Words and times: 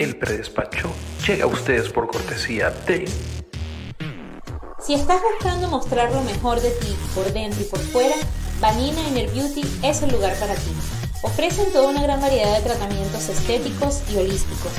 El 0.00 0.16
predespacho 0.16 0.90
llega 1.26 1.44
a 1.44 1.46
ustedes 1.46 1.90
por 1.90 2.06
cortesía 2.06 2.70
de... 2.86 3.06
Si 4.82 4.94
estás 4.94 5.20
buscando 5.20 5.68
mostrar 5.68 6.10
lo 6.10 6.22
mejor 6.22 6.58
de 6.62 6.70
ti 6.70 6.96
por 7.14 7.30
dentro 7.34 7.60
y 7.60 7.64
por 7.64 7.80
fuera, 7.80 8.14
Vanina 8.60 8.98
Inner 9.06 9.30
Beauty 9.30 9.60
es 9.82 10.00
el 10.00 10.10
lugar 10.12 10.34
para 10.40 10.54
ti. 10.54 10.70
Ofrecen 11.22 11.72
toda 11.72 11.90
una 11.90 12.02
gran 12.02 12.20
variedad 12.20 12.56
de 12.56 12.62
tratamientos 12.62 13.28
estéticos 13.28 14.00
y 14.12 14.16
holísticos 14.16 14.72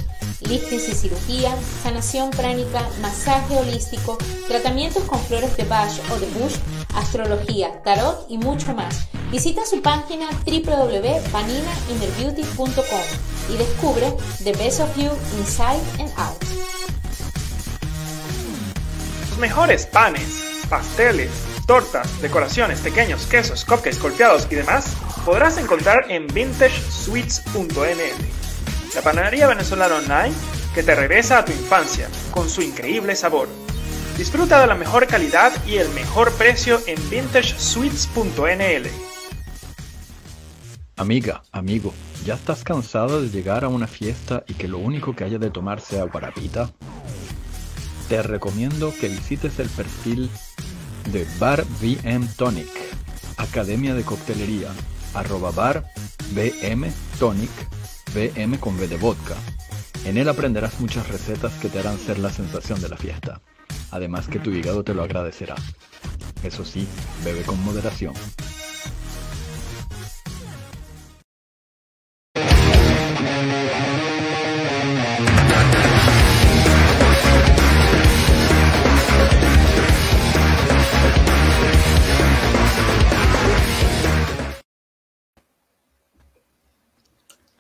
liftings 0.48 0.88
y 0.89 0.94
cirugía, 0.94 1.56
sanación 1.84 2.32
pránica, 2.32 2.89
masaje 3.02 3.57
holístico, 3.57 4.18
tratamientos 4.48 5.04
con 5.04 5.20
flores 5.20 5.56
de 5.57 5.66
Bach 5.66 5.92
o 6.12 6.20
de 6.20 6.25
Bush, 6.28 6.56
astrología, 6.96 7.84
tarot 7.84 8.25
y 8.30 8.38
mucho 8.38 8.74
más. 8.74 9.07
Visita 9.32 9.66
su 9.66 9.82
página 9.82 10.30
www.vaninainnerbeauty.com 10.46 13.02
y 13.50 13.58
descubre 13.58 14.14
the 14.43 14.51
best 14.54 14.79
of 14.82 14.96
you 14.98 15.10
inside 15.37 15.82
and 16.00 16.12
out. 16.18 16.42
Los 19.29 19.37
mejores 19.39 19.86
panes, 19.86 20.43
pasteles, 20.70 21.29
tortas, 21.71 22.21
decoraciones, 22.21 22.82
pequeños, 22.82 23.25
quesos, 23.28 23.64
cupcakes, 23.64 24.02
golpeados 24.02 24.46
y 24.52 24.56
demás 24.56 24.93
podrás 25.24 25.57
encontrar 25.57 26.12
en 26.12 26.28
vintagesweets.nl 26.28 28.25
la 28.93 29.02
panadería 29.02 29.48
venezolana 29.48 29.96
online 29.96 30.36
que 30.76 30.84
te 30.84 30.93
regresa 30.96 31.38
a 31.38 31.46
tu 31.46 31.54
infancia 31.54 32.09
con 32.31 32.50
su 32.50 32.62
increíble 32.62 33.16
sabor. 33.16 33.48
Disfruta 34.17 34.59
de 34.59 34.67
la 34.67 34.76
mejor 34.76 35.08
calidad 35.08 35.53
y 35.66 35.78
el 35.78 35.88
mejor 35.92 36.34
precio 36.34 36.78
en 36.88 36.98
vintagesweets.nl. 37.09 38.90
Amiga, 40.98 41.44
amigo, 41.53 41.94
¿ya 42.26 42.34
estás 42.34 42.66
cansado 42.66 43.22
de 43.22 43.30
llegar 43.30 43.64
a 43.64 43.70
una 43.70 43.88
fiesta 43.88 44.44
y 44.45 44.56
que 44.56 44.67
lo 44.67 44.78
único 44.78 45.16
que 45.16 45.23
haya 45.23 45.38
de 45.38 45.50
tomar 45.50 45.80
sea 45.80 46.03
guarapita? 46.03 46.70
Te 48.10 48.22
recomiendo 48.23 48.94
que 49.00 49.08
visites 49.08 49.58
el 49.60 49.70
perfil 49.70 50.30
de 51.12 51.26
Bar 51.40 51.66
BM 51.82 52.28
Tonic, 52.38 52.70
Academia 53.38 53.94
de 53.94 54.04
Coctelería, 54.04 54.70
arroba 55.14 55.52
bar 55.52 55.86
BM 56.34 56.92
Tonic 57.20 57.50
BM 58.14 58.60
con 58.60 58.78
B 58.78 58.88
de 58.88 58.98
vodka. 58.98 59.36
En 60.06 60.18
él 60.18 60.28
aprenderás 60.28 60.80
muchas 60.80 61.08
recetas 61.08 61.54
que 61.54 61.70
te 61.70 61.80
harán 61.80 61.98
ser 61.98 62.20
la 62.20 62.32
sensación 62.32 62.82
de 62.82 62.90
la 62.90 62.98
fiesta. 62.98 63.42
Además 63.92 64.28
que 64.28 64.40
tu 64.40 64.52
hígado 64.52 64.84
te 64.84 64.94
lo 64.94 65.04
agradecerá. 65.04 65.56
Eso 66.44 66.66
sí, 66.66 66.88
bebe 67.24 67.44
con 67.44 67.64
moderación. 67.64 68.14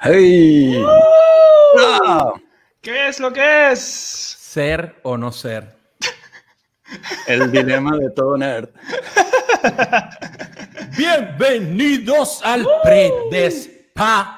¡Hey! 0.03 0.83
¿Qué 2.81 3.07
es 3.07 3.19
lo 3.19 3.31
que 3.31 3.71
es? 3.71 3.79
Ser 3.79 4.95
o 5.03 5.15
no 5.15 5.31
ser. 5.31 5.75
El 7.27 7.51
dilema 7.51 7.95
de 7.97 8.09
todo 8.09 8.35
nerd. 8.35 8.69
Bienvenidos 10.97 12.41
al 12.43 12.65
Predespacho. 12.81 14.33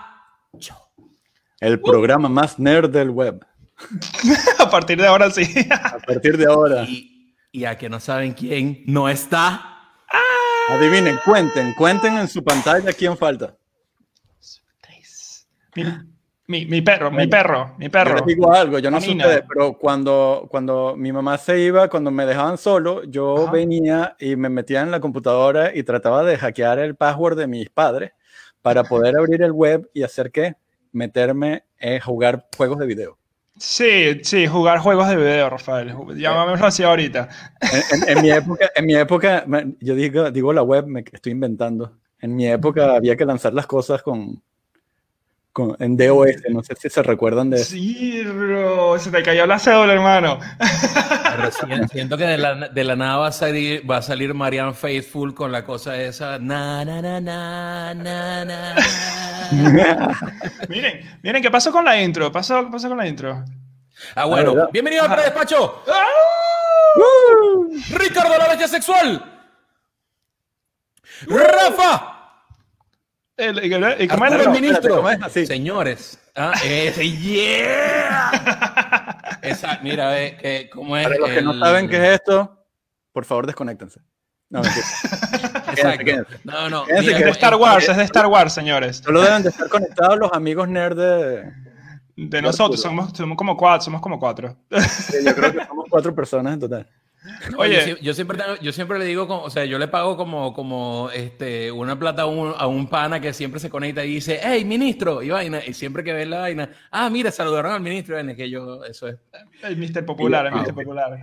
El 1.61 1.79
programa 1.79 2.27
más 2.27 2.59
nerd 2.59 2.89
del 2.89 3.11
web. 3.11 3.45
a 4.59 4.69
partir 4.69 4.99
de 4.99 5.07
ahora 5.07 5.31
sí. 5.31 5.49
A 5.71 5.97
partir 5.99 6.37
de 6.37 6.45
ahora. 6.45 6.83
Y, 6.83 7.37
y 7.53 7.63
a 7.63 7.77
que 7.77 7.87
no 7.87 8.01
saben 8.01 8.33
quién 8.33 8.83
no 8.85 9.07
está. 9.07 9.69
Adivinen, 10.67 11.21
cuenten, 11.23 11.73
cuenten 11.73 12.17
en 12.17 12.27
su 12.27 12.43
pantalla 12.43 12.91
quién 12.91 13.17
falta. 13.17 13.55
Mi, 16.45 16.65
mi, 16.65 16.81
perro, 16.81 17.09
mi 17.09 17.25
perro, 17.27 17.73
mi 17.77 17.87
perro. 17.87 18.09
Yo 18.09 18.15
les 18.17 18.25
digo 18.25 18.53
algo, 18.53 18.77
yo 18.77 18.91
no 18.91 18.99
sé 18.99 19.11
ustedes, 19.11 19.43
pero 19.47 19.77
cuando, 19.77 20.45
cuando 20.51 20.93
mi 20.97 21.13
mamá 21.13 21.37
se 21.37 21.57
iba, 21.61 21.87
cuando 21.87 22.11
me 22.11 22.25
dejaban 22.25 22.57
solo, 22.57 23.05
yo 23.05 23.49
venía 23.49 24.17
y 24.19 24.35
me 24.35 24.49
metía 24.49 24.81
en 24.81 24.91
la 24.91 24.99
computadora 24.99 25.73
y 25.73 25.83
trataba 25.83 26.23
de 26.25 26.37
hackear 26.37 26.79
el 26.79 26.95
password 26.95 27.37
de 27.37 27.47
mis 27.47 27.69
padres 27.69 28.11
para 28.61 28.83
poder 28.83 29.15
abrir 29.17 29.41
el 29.41 29.53
web 29.53 29.89
y 29.93 30.03
hacer 30.03 30.31
qué? 30.31 30.55
Meterme 30.91 31.63
en 31.79 32.01
jugar 32.01 32.47
juegos 32.57 32.77
de 32.79 32.87
video. 32.87 33.17
Sí, 33.57 34.19
sí, 34.23 34.45
jugar 34.45 34.79
juegos 34.79 35.07
de 35.07 35.15
video, 35.15 35.49
Rafael. 35.49 35.95
Llamámoslo 36.15 36.65
así 36.65 36.83
ahorita. 36.83 37.29
En, 37.91 38.17
en, 38.17 38.21
mi 38.21 38.31
época, 38.31 38.69
en 38.75 38.85
mi 38.85 38.95
época, 38.95 39.45
yo 39.79 39.95
digo, 39.95 40.29
digo 40.29 40.51
la 40.51 40.63
web, 40.63 40.87
me 40.87 41.05
estoy 41.09 41.31
inventando. 41.31 41.99
En 42.19 42.35
mi 42.35 42.47
época 42.47 42.95
había 42.95 43.15
que 43.15 43.25
lanzar 43.25 43.53
las 43.53 43.67
cosas 43.67 44.01
con, 44.01 44.41
en 45.79 45.97
DOS, 45.97 46.49
no 46.49 46.63
sé 46.63 46.75
si 46.75 46.89
se 46.89 47.03
recuerdan 47.03 47.51
de 47.51 47.57
eso. 47.57 47.71
Sí, 47.71 48.23
bro, 48.23 48.97
se 48.97 49.11
te 49.11 49.21
cayó 49.21 49.45
la 49.45 49.59
cédula, 49.59 49.93
hermano. 49.93 50.39
siento 51.91 52.17
que 52.17 52.25
de 52.25 52.37
la, 52.39 52.69
de 52.69 52.83
la, 52.83 52.95
nada 52.95 53.17
va 53.17 53.27
a, 53.27 53.31
salir, 53.31 53.89
va 53.89 53.97
a 53.97 54.01
salir 54.01 54.33
Marianne 54.33 54.73
Faithful 54.73 55.35
con 55.35 55.51
la 55.51 55.63
cosa 55.63 56.01
esa. 56.01 56.39
Na, 56.39 56.83
na, 56.83 57.01
na, 57.01 57.21
na, 57.21 57.93
na, 57.93 58.45
na. 58.45 58.75
miren, 60.69 61.01
miren, 61.21 61.43
¿qué 61.43 61.51
pasó 61.51 61.71
con 61.71 61.85
la 61.85 62.01
intro? 62.01 62.25
¿Qué 62.27 62.33
pasó, 62.33 62.69
pasó 62.71 62.89
con 62.89 62.97
la 62.97 63.07
intro? 63.07 63.45
Ah, 64.15 64.25
bueno. 64.25 64.69
Bienvenido 64.71 65.03
al 65.03 65.15
despacho. 65.17 65.83
¡Ah! 65.87 66.03
Ricardo, 67.91 68.37
la 68.37 68.47
bestia 68.47 68.67
sexual. 68.67 69.23
Rafa. 71.27 72.12
El, 73.35 73.57
el, 73.59 73.83
el, 73.83 74.11
el 74.11 74.49
ministro. 74.49 75.03
Señores. 75.29 76.19
Ah, 76.35 76.53
ese, 76.63 77.09
yeah. 77.09 78.29
Esa, 79.41 79.79
mira, 79.81 80.21
eh, 80.21 80.69
cómo 80.71 80.95
es. 80.97 81.03
Para 81.03 81.17
los 81.17 81.29
que 81.29 81.41
no 81.41 81.57
saben 81.59 81.89
qué 81.89 81.97
es 81.97 82.13
esto, 82.21 82.65
por 83.11 83.25
favor, 83.25 83.47
desconéctense. 83.47 83.99
No, 84.49 84.61
Exacto. 84.63 86.11
No, 86.43 86.69
no. 86.69 86.85
es 86.87 87.05
de 87.05 87.29
Star 87.31 87.55
Wars, 87.55 87.89
es 87.89 87.97
de 87.97 88.03
Star 88.03 88.27
Wars, 88.27 88.53
señores. 88.53 88.97
Solo 88.97 89.21
deben 89.21 89.41
de 89.41 89.49
estar 89.49 89.67
conectados 89.67 90.19
los 90.19 90.31
amigos 90.31 90.67
nerds 90.67 90.97
de. 90.97 91.51
De 92.15 92.41
nosotros, 92.43 92.79
somos, 92.79 93.11
somos 93.17 93.35
como 93.35 93.57
cuatro, 93.57 93.85
somos 93.85 93.99
como 93.99 94.19
cuatro. 94.19 94.55
yo 94.69 95.33
creo 95.35 95.51
que 95.51 95.65
somos 95.65 95.87
cuatro 95.89 96.13
personas 96.13 96.53
en 96.53 96.59
total. 96.59 96.87
Oye, 97.57 97.97
yo, 98.01 98.13
siempre, 98.13 98.37
yo 98.61 98.71
siempre 98.73 98.99
le 98.99 99.05
digo, 99.05 99.27
o 99.29 99.49
sea, 99.49 99.63
yo 99.65 99.79
le 99.79 99.87
pago 99.87 100.17
como, 100.17 100.53
como 100.53 101.09
este, 101.13 101.71
una 101.71 101.97
plata 101.97 102.23
a 102.23 102.25
un, 102.25 102.53
a 102.57 102.67
un, 102.67 102.87
pana 102.87 103.21
que 103.21 103.31
siempre 103.33 103.59
se 103.59 103.69
conecta 103.69 104.03
y 104.03 104.15
dice, 104.15 104.39
hey, 104.43 104.65
ministro, 104.65 105.23
y 105.23 105.29
vaina, 105.29 105.61
y 105.65 105.73
siempre 105.73 106.03
que 106.03 106.13
ve 106.13 106.25
la 106.25 106.39
vaina, 106.39 106.69
ah, 106.91 107.09
mira, 107.09 107.31
saludaron 107.31 107.71
al 107.71 107.81
ministro, 107.81 108.19
y 108.19 108.35
que 108.35 108.49
yo, 108.49 108.83
eso 108.83 109.07
es. 109.07 109.15
El 109.63 109.77
mister 109.77 110.05
popular, 110.05 110.47
el 110.47 110.53
mister 110.53 110.73
popular. 110.73 111.17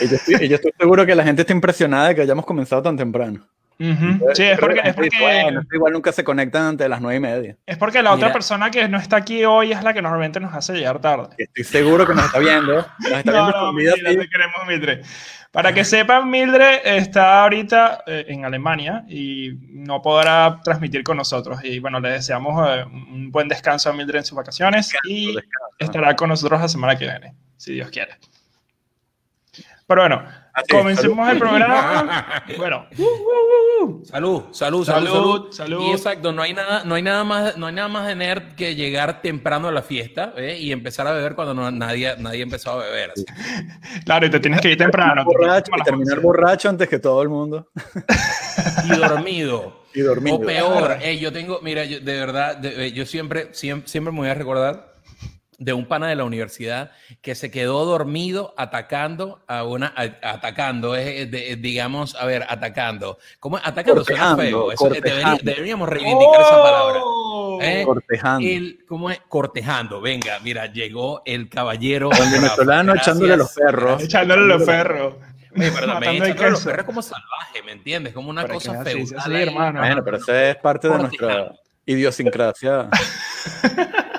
Y 0.00 0.08
yo, 0.08 0.16
estoy, 0.16 0.34
y 0.40 0.48
yo, 0.48 0.56
estoy, 0.56 0.72
seguro 0.78 1.04
que 1.04 1.14
la 1.14 1.24
gente 1.24 1.42
está 1.42 1.52
impresionada 1.52 2.08
de 2.08 2.14
que 2.14 2.22
hayamos 2.22 2.46
comenzado 2.46 2.82
tan 2.82 2.96
temprano. 2.96 3.46
Sí, 4.34 4.42
es 4.44 4.58
porque, 4.58 4.80
es 4.84 4.94
porque 4.94 5.16
igual 5.72 5.92
nunca 5.92 6.12
se 6.12 6.24
conectan 6.24 6.62
antes 6.62 6.84
de 6.84 6.88
las 6.88 7.00
nueve 7.00 7.16
y 7.16 7.20
media. 7.20 7.56
Es 7.66 7.76
porque 7.76 8.02
la 8.02 8.12
otra 8.12 8.32
persona 8.32 8.70
que 8.70 8.88
no 8.88 8.98
está 8.98 9.16
aquí 9.16 9.44
hoy 9.44 9.72
es 9.72 9.82
la 9.82 9.92
que 9.92 10.02
normalmente 10.02 10.40
nos 10.40 10.54
hace 10.54 10.74
llegar 10.74 11.00
tarde. 11.00 11.34
Estoy 11.38 11.64
seguro 11.64 12.06
que 12.06 12.14
nos 12.14 12.26
está 12.26 12.38
viendo. 12.38 12.86
Nos 12.98 13.12
está 13.12 13.32
no, 13.32 13.44
viendo 13.44 13.60
no, 13.60 13.72
mentira, 13.72 14.10
te 14.10 14.28
queremos, 14.28 14.66
Mitre. 14.66 15.02
Para 15.52 15.74
que 15.74 15.84
sepan, 15.84 16.30
Mildred 16.30 16.80
está 16.82 17.42
ahorita 17.42 18.04
eh, 18.06 18.24
en 18.28 18.46
Alemania 18.46 19.04
y 19.06 19.50
no 19.68 20.00
podrá 20.00 20.60
transmitir 20.64 21.04
con 21.04 21.18
nosotros. 21.18 21.62
Y 21.62 21.78
bueno, 21.78 22.00
le 22.00 22.08
deseamos 22.08 22.68
eh, 22.70 22.84
un 22.84 23.30
buen 23.30 23.48
descanso 23.48 23.90
a 23.90 23.92
Mildred 23.92 24.20
en 24.20 24.24
sus 24.24 24.36
vacaciones 24.36 24.88
descanso, 24.88 25.10
y 25.10 25.26
descanso. 25.26 25.76
estará 25.78 26.16
con 26.16 26.30
nosotros 26.30 26.58
la 26.58 26.68
semana 26.68 26.96
que 26.96 27.04
viene, 27.04 27.34
si 27.58 27.74
Dios 27.74 27.90
quiere. 27.90 28.12
Pero 29.86 30.00
bueno, 30.00 30.24
comencemos 30.70 31.16
salud. 31.16 31.32
el 31.32 31.38
programa. 31.38 32.44
bueno. 32.56 32.86
Salud, 34.04 34.44
salud, 34.52 34.84
salud, 34.84 35.08
salud, 35.08 35.52
salud. 35.52 35.82
Y 35.88 35.90
exacto, 35.92 36.32
no 36.32 36.42
hay 36.42 36.54
nada, 36.54 36.84
no 36.84 36.94
hay 36.94 37.02
nada 37.02 37.24
más, 37.24 37.56
no 37.56 37.66
hay 37.66 37.74
nada 37.74 37.88
más 37.88 38.06
de 38.06 38.14
nerd 38.14 38.54
que 38.54 38.74
llegar 38.74 39.22
temprano 39.22 39.68
a 39.68 39.72
la 39.72 39.82
fiesta 39.82 40.34
¿eh? 40.36 40.58
y 40.58 40.72
empezar 40.72 41.06
a 41.06 41.12
beber 41.12 41.34
cuando 41.34 41.54
no, 41.54 41.70
nadie, 41.70 42.14
nadie 42.18 42.42
empezó 42.42 42.72
a 42.72 42.76
beber. 42.84 43.12
Así. 43.12 43.24
Claro, 44.04 44.26
y 44.26 44.30
te 44.30 44.40
tienes 44.40 44.60
que 44.60 44.70
ir 44.70 44.78
temprano. 44.78 45.24
Borracho, 45.24 45.72
y 45.78 45.82
terminar 45.82 46.20
borracho 46.20 46.68
antes 46.68 46.88
que 46.88 46.98
todo 46.98 47.22
el 47.22 47.28
mundo. 47.28 47.68
Y 48.84 48.96
dormido. 48.96 49.84
y 49.94 50.00
dormido. 50.00 50.36
O 50.36 50.40
peor, 50.40 50.98
eh, 51.00 51.18
yo 51.18 51.32
tengo, 51.32 51.60
mira, 51.62 51.84
yo, 51.84 52.00
de 52.00 52.18
verdad, 52.18 52.56
de, 52.56 52.92
yo 52.92 53.06
siempre, 53.06 53.48
siempre, 53.52 53.88
siempre 53.88 54.12
me 54.12 54.18
voy 54.18 54.28
a 54.28 54.34
recordar 54.34 54.91
de 55.62 55.72
un 55.72 55.86
pana 55.86 56.08
de 56.08 56.16
la 56.16 56.24
universidad 56.24 56.90
que 57.20 57.36
se 57.36 57.50
quedó 57.50 57.84
dormido 57.84 58.52
atacando 58.56 59.44
a 59.46 59.62
una, 59.62 59.94
atacando, 59.96 60.96
es, 60.96 61.30
digamos, 61.62 62.16
a 62.16 62.26
ver, 62.26 62.44
atacando. 62.48 63.18
¿Cómo? 63.38 63.58
Atacando 63.58 64.04
suena 64.04 64.36
feo. 64.36 64.70
deberíamos 65.42 65.88
reivindicar 65.88 66.40
esa 66.40 66.62
palabra. 66.62 67.00
Oh. 67.04 67.58
¿Eh? 67.62 67.82
Cortejando. 67.84 68.48
¿Cómo 68.88 69.10
es? 69.10 69.20
Cortejando. 69.28 70.00
Venga, 70.00 70.40
mira, 70.42 70.66
llegó 70.66 71.22
el 71.24 71.48
caballero. 71.48 72.10
El 72.10 72.30
venezolano 72.32 72.94
echándole 72.96 73.36
los 73.36 73.52
perros. 73.52 74.02
Echándole 74.02 74.46
los 74.46 74.62
perros. 74.64 75.14
Oye, 75.54 75.70
pero 75.72 75.86
también 75.86 76.16
echándole 76.16 76.50
los 76.50 76.64
perros 76.64 76.86
como 76.86 77.02
salvaje, 77.02 77.62
¿me 77.64 77.72
entiendes? 77.72 78.12
Como 78.12 78.30
una 78.30 78.48
cosa 78.48 78.82
fea. 78.82 79.06
Sí, 79.06 79.32
hermano. 79.32 79.78
Bueno, 79.78 80.02
pero 80.04 80.16
eso 80.16 80.34
es 80.34 80.56
parte 80.56 80.88
de 80.88 80.98
nuestra 80.98 81.52
idiosincrasia. 81.86 82.88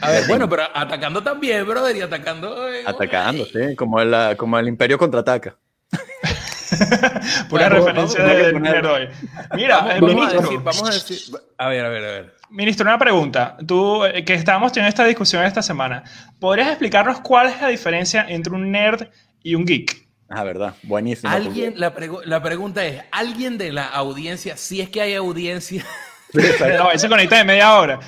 A 0.00 0.10
ver, 0.10 0.26
bueno, 0.28 0.48
pero 0.48 0.64
atacando 0.74 1.22
también, 1.22 1.66
brother, 1.66 1.96
y 1.96 2.00
atacando. 2.00 2.70
Eh, 2.72 2.82
atacando, 2.86 3.44
sí, 3.44 3.76
como 3.76 4.00
el, 4.00 4.36
como 4.36 4.58
el 4.58 4.68
Imperio 4.68 4.98
contraataca. 4.98 5.56
Pura 7.48 7.68
referencia 7.68 8.22
de 8.24 8.88
hoy. 8.88 9.08
Mira, 9.54 9.80
vamos, 9.80 10.14
ministro. 10.14 10.38
A 10.38 10.42
decir, 10.42 10.60
vamos 10.60 10.90
a 10.90 10.92
decir. 10.92 11.18
A 11.58 11.68
ver, 11.68 11.84
a 11.84 11.88
ver, 11.88 12.04
a 12.04 12.10
ver. 12.12 12.34
Ministro, 12.50 12.84
una 12.84 12.98
pregunta. 12.98 13.56
Tú, 13.66 14.04
eh, 14.04 14.24
que 14.24 14.34
estábamos 14.34 14.72
teniendo 14.72 14.88
esta 14.88 15.04
discusión 15.04 15.44
esta 15.44 15.62
semana, 15.62 16.04
¿podrías 16.38 16.68
explicarnos 16.68 17.20
cuál 17.20 17.48
es 17.48 17.60
la 17.60 17.68
diferencia 17.68 18.24
entre 18.28 18.54
un 18.54 18.70
nerd 18.70 19.08
y 19.42 19.54
un 19.54 19.64
geek? 19.64 20.08
Ah, 20.28 20.44
verdad. 20.44 20.74
Buenísimo. 20.84 21.32
¿Alguien, 21.32 21.74
la, 21.76 21.92
la 22.24 22.42
pregunta 22.42 22.84
es, 22.86 23.02
¿alguien 23.10 23.58
de 23.58 23.72
la 23.72 23.86
audiencia, 23.86 24.56
si 24.56 24.80
es 24.80 24.88
que 24.88 25.00
hay 25.00 25.14
audiencia, 25.14 25.84
no, 26.34 26.98
se 26.98 27.08
conecta 27.08 27.38
de 27.38 27.44
media 27.44 27.78
hora. 27.78 28.00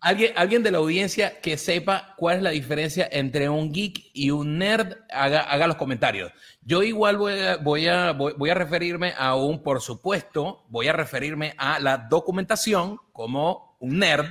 Alguien, 0.00 0.32
alguien 0.36 0.62
de 0.62 0.70
la 0.70 0.78
audiencia 0.78 1.40
que 1.40 1.56
sepa 1.56 2.14
cuál 2.16 2.36
es 2.36 2.42
la 2.42 2.50
diferencia 2.50 3.08
entre 3.10 3.48
un 3.48 3.72
geek 3.72 4.10
y 4.12 4.30
un 4.30 4.58
nerd, 4.58 4.96
haga, 5.10 5.40
haga 5.40 5.66
los 5.66 5.76
comentarios. 5.76 6.32
Yo 6.62 6.82
igual 6.82 7.16
voy 7.16 7.40
a, 7.40 7.56
voy, 7.56 7.86
a, 7.88 8.12
voy, 8.12 8.50
a 8.50 8.54
referirme 8.54 9.14
a 9.16 9.34
un, 9.34 9.62
por 9.62 9.80
supuesto, 9.80 10.66
voy 10.68 10.88
a 10.88 10.92
referirme 10.92 11.54
a 11.56 11.78
la 11.80 11.96
documentación 11.96 12.98
como 13.12 13.76
un 13.80 13.98
nerd. 13.98 14.26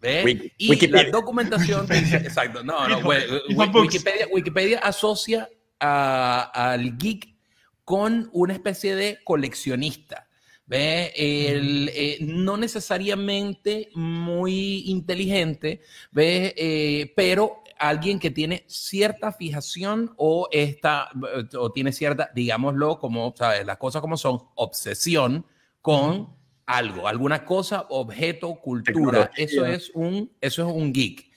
¿ve? 0.00 0.52
y 0.58 0.86
la 0.88 1.04
documentación 1.04 1.86
exacto, 1.90 2.64
no, 2.64 2.88
no, 2.88 2.98
Wikipedia, 3.80 4.26
Wikipedia 4.32 4.80
asocia 4.80 5.48
al 5.78 6.96
geek 6.98 7.32
con 7.84 8.30
una 8.32 8.52
especie 8.52 8.94
de 8.94 9.18
coleccionista. 9.24 10.28
¿Ve? 10.72 11.12
El, 11.16 11.90
eh, 11.92 12.16
no 12.22 12.56
necesariamente 12.56 13.90
muy 13.94 14.84
inteligente, 14.86 15.82
¿ve? 16.12 16.54
Eh, 16.56 17.12
pero 17.14 17.62
alguien 17.78 18.18
que 18.18 18.30
tiene 18.30 18.64
cierta 18.68 19.32
fijación 19.32 20.14
o, 20.16 20.48
está, 20.50 21.10
o 21.58 21.72
tiene 21.72 21.92
cierta, 21.92 22.30
digámoslo, 22.34 22.98
como, 22.98 23.34
¿sabes? 23.36 23.66
Las 23.66 23.76
cosas 23.76 24.00
como 24.00 24.16
son, 24.16 24.38
obsesión 24.54 25.44
con 25.82 26.34
algo, 26.64 27.06
alguna 27.06 27.44
cosa, 27.44 27.84
objeto, 27.90 28.54
cultura. 28.54 29.30
Eso 29.36 29.66
es 29.66 29.90
un, 29.92 30.32
eso 30.40 30.66
es 30.66 30.74
un 30.74 30.90
geek. 30.90 31.30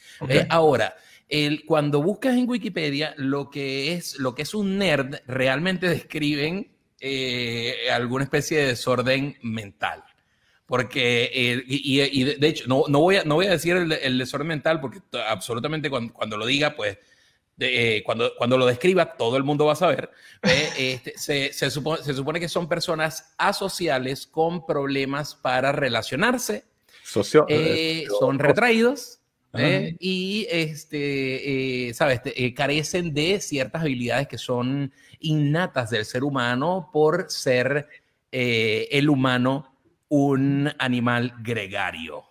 ahora, 0.48 0.96
el, 1.28 1.66
cuando 1.66 2.02
buscas 2.02 2.38
en 2.38 2.48
Wikipedia 2.48 3.14
lo 3.18 3.50
que, 3.50 3.92
es, 3.96 4.18
lo 4.18 4.34
que 4.34 4.44
es 4.44 4.54
un 4.54 4.78
nerd, 4.78 5.16
realmente 5.28 5.90
describen 5.90 6.75
eh, 7.00 7.90
alguna 7.92 8.24
especie 8.24 8.60
de 8.60 8.68
desorden 8.68 9.38
mental. 9.42 10.04
Porque, 10.66 11.30
eh, 11.32 11.64
y, 11.68 12.24
de 12.24 12.48
hecho, 12.48 12.66
no, 12.68 12.86
no, 12.88 13.00
voy 13.00 13.18
a, 13.18 13.24
no 13.24 13.36
voy 13.36 13.46
a 13.46 13.52
decir 13.52 13.76
el, 13.76 14.18
desorden 14.18 14.48
mental 14.48 14.82
porque 14.82 15.00
absolutamente 15.28 15.92
cuando, 15.92 16.38
lo 16.38 16.46
diga, 16.46 16.76
pues, 16.76 16.98
eh, 17.60 18.02
cuando, 18.04 18.32
cuando 18.36 18.58
lo 18.58 18.66
describa, 18.66 19.16
todo 19.16 19.38
el 19.38 19.44
mundo 19.44 19.66
va 19.66 19.74
a 19.74 19.78
saber. 19.78 20.10
Este, 20.78 21.18
se, 21.18 21.54
se, 21.54 21.70
supone, 21.70 22.04
se, 22.04 22.14
supone, 22.14 22.40
que 22.40 22.50
son 22.50 22.68
personas 22.68 23.34
asociales 23.38 24.26
con 24.26 24.66
problemas 24.66 25.36
para 25.36 25.72
relacionarse. 25.72 26.66
Socio 27.04 27.46
son 28.20 28.40
retraídos. 28.40 29.15
Y 30.00 30.48
este, 30.50 31.92
sabes, 31.94 32.22
carecen 32.56 33.14
de 33.14 33.40
ciertas 33.40 33.82
habilidades 33.82 34.28
que 34.28 34.38
son 34.38 34.92
innatas 35.20 35.90
del 35.90 36.06
ser 36.06 36.24
humano 36.24 36.90
por 36.92 37.30
ser 37.30 37.88
eh, 38.32 38.90
el 38.92 39.10
humano 39.10 39.78
un 40.10 40.70
animal 40.78 41.34
gregario. 41.40 42.24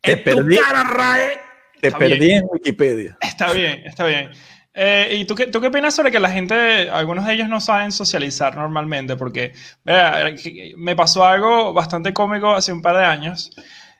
Te 0.00 0.16
perdí. 0.18 0.58
Te 1.80 1.92
perdí 1.92 2.32
en 2.32 2.44
Wikipedia. 2.50 3.16
Está 3.20 3.52
bien, 3.52 3.82
está 3.86 4.06
bien. 4.06 4.30
Eh, 4.80 5.16
¿Y 5.18 5.24
tú 5.24 5.34
qué, 5.34 5.48
tú 5.48 5.60
qué 5.60 5.66
opinas 5.66 5.92
sobre 5.92 6.12
que 6.12 6.20
la 6.20 6.30
gente, 6.30 6.88
algunos 6.88 7.26
de 7.26 7.34
ellos 7.34 7.48
no 7.48 7.60
saben 7.60 7.90
socializar 7.90 8.54
normalmente? 8.56 9.16
Porque 9.16 9.52
me 10.76 10.94
pasó 10.94 11.24
algo 11.24 11.72
bastante 11.72 12.12
cómico 12.12 12.54
hace 12.54 12.72
un 12.72 12.80
par 12.80 12.96
de 12.96 13.04
años, 13.04 13.50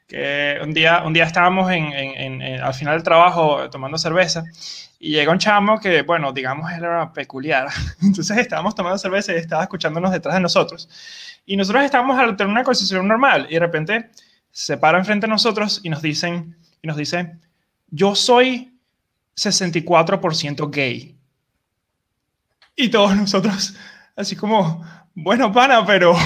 que 0.07 0.57
un 0.63 0.73
día, 0.73 1.03
un 1.05 1.13
día 1.13 1.25
estábamos 1.25 1.69
en, 1.73 2.43
al 2.63 2.75
final 2.75 2.95
del 2.95 3.03
trabajo 3.03 3.69
tomando 3.71 3.99
cerveza 3.99 4.45
y 5.01 5.11
llega 5.11 5.33
un 5.33 5.41
chamo 5.41 5.81
que, 5.81 6.03
bueno, 6.03 6.33
digamos, 6.33 6.71
era 6.71 7.13
peculiar. 7.13 7.67
Entonces 8.01 8.37
estábamos 8.39 8.77
tomando 8.77 8.99
cerveza 8.99 9.33
y 9.33 9.37
estaba 9.37 9.65
escuchándonos 9.65 10.13
detrás 10.13 10.37
de 10.37 10.41
nosotros. 10.41 10.89
Y 11.45 11.57
nosotros 11.57 11.83
estábamos 11.83 12.17
al 12.21 12.37
tener 12.37 12.53
una 12.53 12.63
conversación 12.63 13.09
normal 13.09 13.49
y 13.51 13.55
de 13.55 13.61
repente 13.61 14.11
se 14.53 14.77
para 14.77 14.99
enfrente 14.99 15.27
de 15.27 15.33
nosotros 15.33 15.81
y 15.83 15.89
nos 15.89 16.03
dicen, 16.03 16.57
y 16.81 16.87
nos 16.87 16.97
dice, 16.97 17.37
yo 17.89 18.15
soy 18.15 18.78
64% 19.39 20.71
gay. 20.71 21.17
Y 22.75 22.89
todos 22.89 23.17
nosotros, 23.17 23.75
así 24.17 24.37
como, 24.37 24.85
bueno, 25.15 25.53
pana, 25.53 25.85
pero 25.87 26.17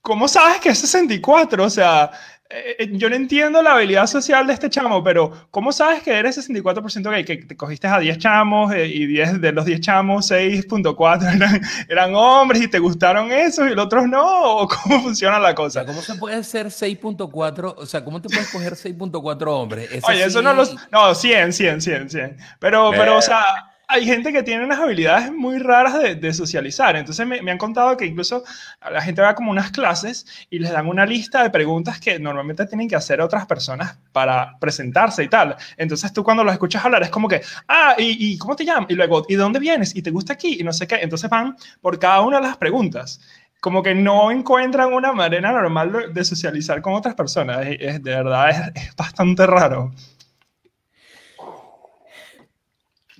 ¿cómo 0.00 0.28
sabes 0.28 0.60
que 0.60 0.70
es 0.70 0.78
64? 0.78 1.64
O 1.64 1.70
sea, 1.70 2.10
eh, 2.48 2.76
eh, 2.78 2.88
yo 2.92 3.10
no 3.10 3.16
entiendo 3.16 3.60
la 3.60 3.72
habilidad 3.72 4.06
social 4.06 4.46
de 4.46 4.52
este 4.52 4.70
chamo, 4.70 5.02
pero 5.02 5.48
¿cómo 5.50 5.72
sabes 5.72 6.02
que 6.02 6.12
eres 6.12 6.38
64% 6.38 7.10
gay? 7.10 7.24
Que 7.24 7.38
te 7.38 7.56
cogiste 7.56 7.88
a 7.88 7.98
10 7.98 8.18
chamos 8.18 8.72
eh, 8.72 8.86
y 8.86 9.06
10 9.06 9.40
de 9.40 9.50
los 9.50 9.64
10 9.64 9.80
chamos, 9.80 10.30
6.4 10.30 11.34
eran, 11.34 11.60
eran, 11.88 12.14
hombres 12.14 12.62
y 12.62 12.68
te 12.68 12.78
gustaron 12.78 13.32
esos 13.32 13.68
y 13.68 13.74
los 13.74 13.86
otros 13.86 14.06
no? 14.06 14.58
¿O 14.58 14.68
cómo 14.68 15.02
funciona 15.02 15.40
la 15.40 15.54
cosa? 15.56 15.84
¿Cómo 15.84 16.00
se 16.02 16.14
puede 16.14 16.44
ser 16.44 16.66
6.4? 16.66 17.74
O 17.76 17.86
sea, 17.86 18.04
¿cómo 18.04 18.22
te 18.22 18.28
puedes 18.28 18.48
coger 18.50 18.74
6.4 18.74 19.46
hombres? 19.48 20.04
Oye, 20.08 20.24
eso 20.24 20.40
no 20.40 20.54
los... 20.54 20.76
No, 20.92 21.14
100, 21.14 21.52
100, 21.52 21.80
100, 21.80 22.10
100. 22.10 22.36
Pero, 22.60 22.92
pero, 22.92 23.18
o 23.18 23.22
sea 23.22 23.75
hay 23.88 24.04
gente 24.04 24.32
que 24.32 24.42
tiene 24.42 24.64
unas 24.64 24.80
habilidades 24.80 25.32
muy 25.32 25.58
raras 25.58 26.20
de, 26.20 26.32
socializar. 26.34 26.96
Entonces 26.96 27.26
me, 27.26 27.50
han 27.50 27.58
contado 27.58 27.96
que 27.96 28.04
incluso 28.04 28.42
la 28.90 29.00
gente 29.00 29.22
va 29.22 29.34
como 29.34 29.50
unas 29.50 29.70
clases 29.70 30.26
y 30.50 30.58
les 30.58 30.72
dan 30.72 30.88
una 30.88 31.06
lista 31.06 31.42
de 31.42 31.50
preguntas 31.50 32.00
que 32.00 32.18
normalmente 32.18 32.66
tienen 32.66 32.88
que 32.88 32.96
hacer 32.96 33.20
otras 33.20 33.46
personas 33.46 33.96
para 34.12 34.58
presentarse 34.58 35.22
y 35.22 35.28
tal. 35.28 35.56
Entonces 35.76 36.12
tú 36.12 36.24
cuando 36.24 36.42
los 36.42 36.52
escuchas 36.52 36.84
hablar 36.84 37.02
es 37.02 37.10
como 37.10 37.28
que, 37.28 37.42
ah, 37.68 37.94
¿y, 37.98 38.36
cómo 38.38 38.56
te 38.56 38.64
llamas? 38.64 38.90
Y 38.90 38.94
luego, 38.94 39.24
¿y 39.28 39.34
de 39.34 39.42
dónde 39.42 39.60
vienes? 39.60 39.94
¿Y 39.94 40.02
te 40.02 40.10
gusta 40.10 40.32
aquí? 40.32 40.58
Y 40.60 40.64
no 40.64 40.72
sé 40.72 40.86
qué. 40.86 40.96
Entonces 40.96 41.30
van 41.30 41.56
por 41.80 41.98
cada 41.98 42.20
una 42.22 42.38
de 42.38 42.46
las 42.46 42.56
preguntas. 42.56 43.20
Como 43.60 43.82
que 43.82 43.94
no 43.94 44.30
encuentran 44.30 44.92
una 44.92 45.12
manera 45.12 45.52
normal 45.52 46.12
de, 46.12 46.24
socializar 46.24 46.82
con 46.82 46.94
otras 46.94 47.14
personas. 47.14 47.66
Es, 47.66 48.02
de 48.02 48.10
verdad, 48.10 48.72
es 48.74 48.96
bastante 48.96 49.46
raro. 49.46 49.92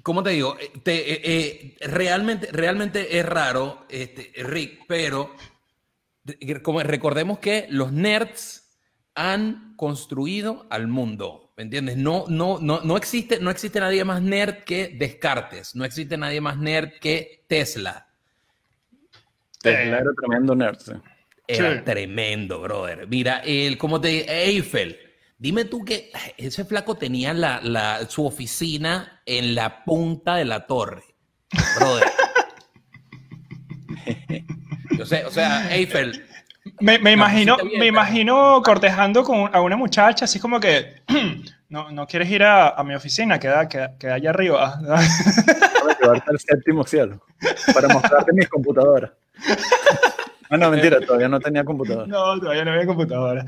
¿Cómo 0.07 0.23
te 0.23 0.31
digo? 0.31 0.57
Eh, 0.61 0.71
eh, 0.85 1.21
eh, 1.25 1.89
realmente, 1.89 2.49
realmente 2.53 3.19
es 3.19 3.27
raro, 3.27 3.87
este, 3.89 4.31
Rick, 4.37 4.85
pero 4.87 5.35
como 6.63 6.81
recordemos 6.85 7.41
que 7.41 7.67
los 7.71 7.91
nerds 7.91 8.71
han 9.17 9.75
construido 9.75 10.69
al 10.71 10.87
mundo, 10.87 11.53
¿me 11.57 11.65
entiendes? 11.65 11.97
No, 11.97 12.25
no, 12.29 12.61
no, 12.61 12.83
no, 12.83 12.97
existe, 12.97 13.41
no 13.41 13.51
existe 13.51 13.81
nadie 13.81 14.05
más 14.05 14.23
nerd 14.23 14.63
que 14.63 14.95
Descartes, 14.97 15.75
no 15.75 15.85
existe 15.85 16.17
nadie 16.17 16.41
más 16.41 16.57
nerd 16.57 17.01
que 17.01 17.45
Tesla. 17.49 18.07
Tesla 19.61 19.99
era 19.99 20.13
tremendo 20.17 20.55
nerd. 20.55 20.79
Era 21.49 21.83
tremendo, 21.83 22.61
brother. 22.61 23.09
Mira, 23.09 23.43
el, 23.45 23.77
como 23.77 24.01
te 24.01 24.45
Eiffel, 24.45 25.06
Dime 25.39 25.67
tú 25.67 25.85
que 25.85 26.11
ese 26.39 26.65
flaco 26.65 26.97
tenía 26.97 27.35
la, 27.35 28.07
su 28.09 28.25
oficina 28.25 29.21
en 29.27 29.55
la 29.55 29.85
punta 29.85 30.37
de 30.37 30.47
la 30.47 30.67
torre. 30.67 31.03
Brother. 31.79 32.05
Yo 34.99 35.05
sé, 35.05 35.25
o 35.27 35.31
sea, 35.31 35.75
Eiffel. 35.75 36.25
Me, 36.81 36.99
me 36.99 37.13
imagino, 37.13 37.59
me 37.79 37.87
imagino 37.87 38.61
cortejando 38.65 39.23
con, 39.23 39.55
a 39.55 39.61
una 39.61 39.77
muchacha, 39.77 40.25
así 40.25 40.41
como 40.41 40.59
que 40.59 41.03
no, 41.69 41.91
no 41.91 42.07
quieres 42.07 42.31
ir 42.31 42.43
a, 42.43 42.71
a 42.71 42.83
mi 42.83 42.95
oficina, 42.95 43.39
queda, 43.39 43.69
queda, 43.69 43.97
queda, 43.99 44.15
allá 44.15 44.31
arriba. 44.31 44.79
Voy 44.81 45.93
a 45.93 45.99
llevarte 46.01 46.31
al 46.31 46.41
séptimo 46.41 46.85
cielo 46.85 47.23
para 47.75 47.89
mostrarte 47.89 48.33
mis 48.33 48.49
computadoras. 48.49 49.11
Ah, 50.49 50.57
no, 50.57 50.71
mentira, 50.71 51.01
todavía 51.07 51.29
no 51.29 51.41
tenía 51.41 51.63
computadora. 51.65 52.07
No, 52.07 52.41
todavía 52.41 52.65
no 52.65 52.73
había 52.73 52.87
computadora. 52.87 53.45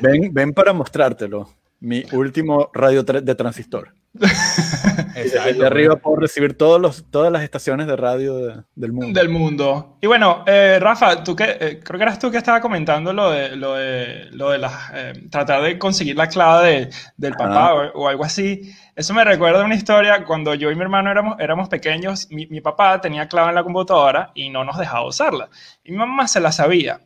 Ven, 0.00 0.32
ven 0.32 0.52
para 0.52 0.72
mostrártelo. 0.72 1.48
Mi 1.82 2.04
último 2.12 2.70
radio 2.74 3.04
tra- 3.06 3.22
de 3.22 3.34
transistor. 3.34 3.94
Desde 5.14 5.66
arriba 5.66 5.96
puedo 5.96 6.16
recibir 6.16 6.56
todos 6.56 6.80
los, 6.80 7.04
todas 7.10 7.32
las 7.32 7.42
estaciones 7.42 7.86
de 7.86 7.96
radio 7.96 8.36
de- 8.36 8.62
del 8.74 8.92
mundo. 8.92 9.18
del 9.18 9.28
mundo. 9.28 9.96
Y 10.00 10.06
bueno, 10.06 10.44
eh, 10.46 10.78
Rafa, 10.80 11.22
tú 11.24 11.34
que 11.34 11.44
eh, 11.60 11.80
creo 11.82 11.98
que 11.98 12.02
eras 12.02 12.18
tú 12.18 12.30
que 12.30 12.36
estaba 12.38 12.60
comentando 12.60 13.12
lo 13.12 13.30
de 13.30 13.56
lo 13.56 13.74
de, 13.74 14.28
lo 14.32 14.50
de 14.50 14.58
las, 14.58 14.90
eh, 14.94 15.12
tratar 15.30 15.62
de 15.62 15.78
conseguir 15.78 16.16
la 16.16 16.28
clave 16.28 16.68
de- 16.86 16.90
del 17.16 17.32
papá 17.34 17.74
o, 17.74 17.92
o 18.02 18.08
algo 18.08 18.24
así. 18.24 18.72
Eso 18.94 19.14
me 19.14 19.24
recuerda 19.24 19.62
a 19.62 19.64
una 19.64 19.74
historia 19.76 20.24
cuando 20.24 20.54
yo 20.54 20.70
y 20.70 20.74
mi 20.74 20.82
hermano 20.82 21.10
éramos, 21.10 21.36
éramos 21.38 21.68
pequeños. 21.68 22.28
Mi, 22.30 22.46
mi 22.46 22.60
papá 22.60 23.00
tenía 23.00 23.28
clave 23.28 23.50
en 23.50 23.54
la 23.54 23.62
computadora 23.64 24.32
y 24.34 24.50
no 24.50 24.64
nos 24.64 24.76
dejaba 24.76 25.06
usarla. 25.06 25.48
Y 25.84 25.92
mi 25.92 25.98
mamá 25.98 26.28
se 26.28 26.40
la 26.40 26.52
sabía. 26.52 27.00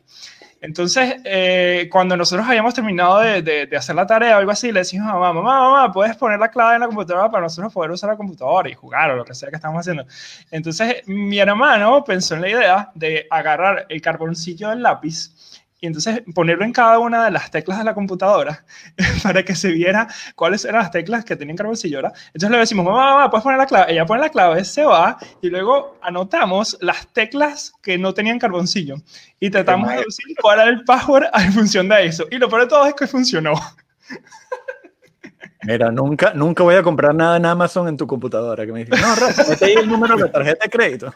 Entonces, 0.65 1.17
eh, 1.25 1.87
cuando 1.91 2.17
nosotros 2.17 2.47
habíamos 2.47 2.73
terminado 2.73 3.19
de, 3.19 3.41
de- 3.43 3.67
de 3.67 3.77
hacer 3.77 3.95
la 3.95 4.07
tarea 4.07 4.35
o 4.35 4.39
algo 4.39 4.51
así, 4.51 4.71
le 4.71 4.79
decimos 4.79 5.07
a 5.07 5.13
mamá, 5.13 5.31
mamá, 5.33 5.59
mamá, 5.59 5.93
¿puedes 5.93 6.15
poner 6.17 6.39
la 6.39 6.49
clave 6.49 6.75
en 6.75 6.81
la 6.81 6.87
computadora 6.87 7.29
para 7.29 7.43
nosotros 7.43 7.71
poder 7.71 7.91
usar 7.91 8.09
la 8.09 8.17
computadora 8.17 8.67
y 8.69 8.73
jugar 8.73 9.11
o 9.11 9.15
lo 9.15 9.23
que 9.25 9.35
sea 9.35 9.49
que 9.49 9.57
estamos 9.57 9.79
haciendo? 9.79 10.05
Entonces, 10.49 11.03
mi 11.07 11.37
hermano 11.39 12.03
pensó 12.03 12.33
en 12.35 12.41
la 12.41 12.49
idea 12.49 12.91
de 12.95 13.27
agarrar 13.29 13.85
el 13.89 14.01
carboncillo 14.01 14.69
del 14.69 14.81
lápiz 14.81 15.34
y 15.85 15.87
entonces 15.87 16.23
ponerlo 16.33 16.65
en 16.65 16.73
cada 16.73 16.97
una 16.97 17.25
de 17.25 17.31
las 17.31 17.51
teclas 17.51 17.77
de 17.77 17.83
la 17.83 17.93
computadora 17.93 18.65
para 19.23 19.45
que 19.45 19.55
se 19.55 19.71
viera 19.71 20.07
cuáles 20.33 20.65
eran 20.65 20.81
las 20.81 20.89
teclas 20.89 21.23
que 21.23 21.35
tenían 21.35 21.55
carboncillo, 21.55 21.97
¿verdad? 21.97 22.13
Entonces 22.27 22.49
le 22.49 22.57
decimos, 22.57 22.85
mamá, 22.85 23.13
mamá, 23.13 23.29
puedes 23.29 23.43
poner 23.43 23.59
la 23.59 23.67
clave. 23.67 23.91
Ella 23.91 24.05
pone 24.07 24.21
la 24.21 24.29
clave, 24.29 24.65
se 24.65 24.83
va 24.83 25.19
y 25.43 25.49
luego 25.49 25.99
anotamos 26.01 26.75
las 26.81 27.07
teclas 27.13 27.71
que 27.83 27.99
no 27.99 28.15
tenían 28.15 28.39
carboncillo 28.39 28.95
y 29.39 29.51
tratamos 29.51 29.89
de 29.89 29.97
decir 29.97 30.35
cuál 30.41 30.59
era 30.59 30.71
el 30.71 30.83
password 30.85 31.25
en 31.35 31.53
función 31.53 31.87
de 31.87 32.07
eso. 32.07 32.25
Y 32.31 32.37
lo 32.37 32.49
peor 32.49 32.63
de 32.63 32.67
todo 32.67 32.87
es 32.87 32.95
que 32.95 33.05
funcionó. 33.05 33.53
Mira, 35.67 35.91
nunca, 35.91 36.33
nunca 36.33 36.63
voy 36.63 36.75
a 36.75 36.83
comprar 36.83 37.13
nada 37.13 37.37
en 37.37 37.45
Amazon 37.45 37.87
en 37.87 37.97
tu 37.97 38.07
computadora. 38.07 38.65
Que 38.65 38.71
me 38.71 38.85
dicen, 38.85 38.99
no, 38.99 39.15
Rafa, 39.15 39.43
mete 39.49 39.65
ahí 39.65 39.73
el 39.73 39.87
número 39.87 40.15
de 40.15 40.23
la 40.23 40.31
tarjeta 40.31 40.65
de 40.65 40.69
crédito. 40.69 41.13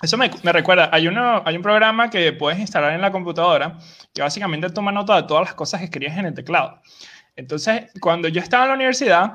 Eso 0.00 0.16
me, 0.16 0.30
me 0.44 0.52
recuerda, 0.52 0.90
hay, 0.92 1.08
uno, 1.08 1.42
hay 1.44 1.56
un 1.56 1.62
programa 1.62 2.08
que 2.08 2.32
puedes 2.32 2.58
instalar 2.60 2.92
en 2.92 3.00
la 3.00 3.10
computadora 3.10 3.78
que 4.14 4.22
básicamente 4.22 4.70
toma 4.70 4.92
nota 4.92 5.16
de 5.16 5.24
todas 5.24 5.44
las 5.44 5.54
cosas 5.54 5.80
que 5.80 5.86
escribes 5.86 6.16
en 6.16 6.26
el 6.26 6.34
teclado. 6.34 6.80
Entonces, 7.34 7.84
cuando 8.00 8.28
yo 8.28 8.40
estaba 8.40 8.64
en 8.64 8.68
la 8.70 8.74
universidad, 8.76 9.32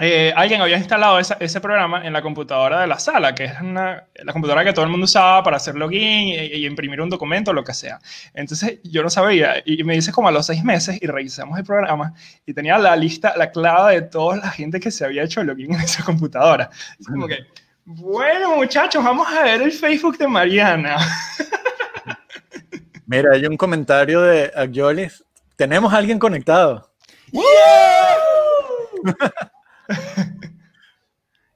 eh, 0.00 0.32
alguien 0.36 0.60
había 0.60 0.76
instalado 0.76 1.20
esa- 1.20 1.36
ese 1.38 1.60
programa 1.60 2.04
en 2.04 2.12
la 2.12 2.20
computadora 2.22 2.80
de 2.80 2.86
la 2.88 2.98
sala, 2.98 3.34
que 3.34 3.44
es 3.44 3.60
una, 3.60 4.04
la 4.16 4.32
computadora 4.32 4.64
que 4.64 4.72
todo 4.72 4.84
el 4.84 4.90
mundo 4.90 5.04
usaba 5.04 5.42
para 5.44 5.58
hacer 5.58 5.76
login 5.76 6.28
y, 6.28 6.34
y 6.34 6.66
imprimir 6.66 7.00
un 7.00 7.10
documento 7.10 7.52
o 7.52 7.54
lo 7.54 7.62
que 7.62 7.74
sea. 7.74 8.00
Entonces, 8.34 8.80
yo 8.84 9.02
no 9.04 9.10
sabía, 9.10 9.62
y 9.64 9.84
me 9.84 9.94
dice 9.94 10.10
como 10.12 10.28
a 10.28 10.32
los 10.32 10.46
seis 10.46 10.64
meses, 10.64 10.98
y 11.00 11.06
revisamos 11.06 11.58
el 11.58 11.64
programa, 11.64 12.12
y 12.44 12.54
tenía 12.54 12.76
la 12.78 12.96
lista, 12.96 13.34
la 13.36 13.50
clave 13.52 13.94
de 14.00 14.02
toda 14.02 14.36
la 14.38 14.50
gente 14.50 14.80
que 14.80 14.90
se 14.90 15.04
había 15.04 15.22
hecho 15.22 15.44
login 15.44 15.74
en 15.74 15.80
esa 15.82 16.02
computadora. 16.04 16.70
Es 16.98 17.06
como 17.06 17.28
que, 17.28 17.36
bueno, 17.84 18.56
muchachos, 18.56 19.04
vamos 19.04 19.28
a 19.28 19.42
ver 19.42 19.62
el 19.62 19.72
Facebook 19.72 20.16
de 20.16 20.26
Mariana. 20.26 20.96
Mira, 23.06 23.30
hay 23.34 23.46
un 23.46 23.56
comentario 23.56 24.22
de 24.22 24.50
Agiolis. 24.56 25.22
Tenemos 25.56 25.92
a 25.92 25.98
alguien 25.98 26.18
conectado. 26.18 26.90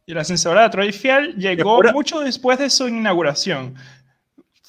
Y 0.09 0.15
la 0.15 0.23
ascensora 0.23 0.63
de 0.63 0.71
Troy 0.71 0.91
Fiel 0.91 1.35
llegó 1.35 1.83
mucho 1.93 2.21
después 2.21 2.59
de 2.59 2.71
su 2.71 2.89
inauguración. 2.89 3.75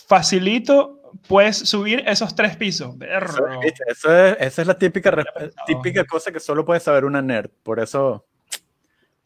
Facilito, 0.06 1.02
puedes 1.30 1.60
subir 1.60 2.04
esos 2.06 2.36
tres 2.36 2.58
pisos. 2.58 2.98
Eso, 3.00 4.14
esa 4.14 4.62
es 4.62 4.68
la 4.68 4.78
típica, 4.78 5.24
típica 5.66 6.04
cosa 6.04 6.34
que 6.34 6.42
solo 6.42 6.66
puede 6.66 6.82
saber 6.82 7.06
una 7.06 7.22
nerd. 7.22 7.50
Por 7.64 7.80
eso, 7.80 8.26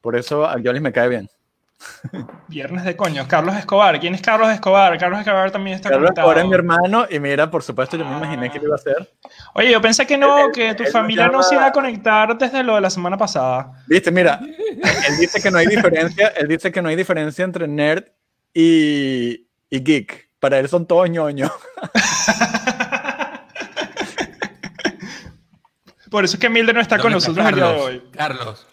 por 0.01 0.15
eso 0.15 0.45
Agiolis 0.45 0.83
me 0.83 0.93
cae 0.93 1.09
bien. 1.09 1.27
Viernes 2.47 2.83
de 2.85 2.95
coño. 2.95 3.27
Carlos 3.27 3.55
Escobar. 3.55 3.99
¿Quién 3.99 4.15
es 4.15 4.21
Carlos 4.21 4.49
Escobar? 4.49 4.97
Carlos 4.97 5.19
Escobar 5.19 5.51
también 5.51 5.75
está 5.75 5.89
Carlos 5.89 6.07
conectado. 6.07 6.27
ahora 6.27 6.41
es 6.41 6.47
mi 6.47 6.53
hermano 6.53 7.05
y 7.09 7.19
mira, 7.19 7.49
por 7.51 7.63
supuesto, 7.63 7.97
yo 7.97 8.05
me 8.05 8.15
imaginé 8.17 8.49
que 8.51 8.59
lo 8.59 8.65
iba 8.65 8.75
a 8.75 8.77
hacer. 8.77 9.11
Oye, 9.55 9.71
yo 9.71 9.81
pensé 9.81 10.05
que 10.07 10.17
no, 10.17 10.45
Él- 10.45 10.51
que 10.53 10.73
tu 10.75 10.83
él 10.83 10.91
familia 10.91 11.27
no 11.27 11.41
se 11.43 11.55
iba 11.55 11.65
a 11.65 11.71
conectar 11.71 12.37
desde 12.37 12.63
lo 12.63 12.75
de 12.75 12.81
la 12.81 12.89
semana 12.89 13.17
pasada. 13.17 13.71
Viste, 13.87 14.11
mira, 14.11 14.39
él 14.41 15.17
dice 15.19 15.41
que 15.41 15.49
no 15.51 15.57
hay 15.57 15.67
diferencia, 15.67 16.27
él 16.37 16.47
dice 16.47 16.71
que 16.71 16.81
no 16.81 16.89
hay 16.89 16.95
diferencia 16.95 17.43
entre 17.45 17.67
nerd 17.67 18.03
y, 18.53 19.47
y 19.69 19.79
geek. 19.83 20.29
Para 20.39 20.59
él 20.59 20.67
son 20.69 20.85
todos 20.85 21.09
ñoños. 21.09 21.51
Por 26.11 26.25
eso 26.25 26.35
es 26.35 26.39
que 26.39 26.49
Milde 26.49 26.73
no 26.73 26.81
está 26.81 26.97
con 26.99 27.11
¿Dónde 27.11 27.17
está 27.19 27.31
nosotros 27.31 27.49
el 27.49 27.55
día 27.55 27.65
de 27.65 27.69
Carlos? 27.71 27.85
hoy. 27.87 28.03
Carlos, 28.11 28.67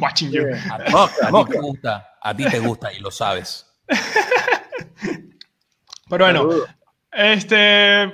Watching 0.00 0.30
you. 0.30 0.42
a 0.70 0.78
ti, 0.84 0.92
a 1.22 1.44
te 1.44 1.58
gusta, 1.60 2.08
a 2.20 2.34
ti 2.36 2.44
te 2.46 2.58
gusta 2.58 2.92
y 2.92 3.00
lo 3.00 3.10
sabes. 3.10 3.66
Pero 6.08 6.24
bueno. 6.24 6.48
Este, 7.12 8.12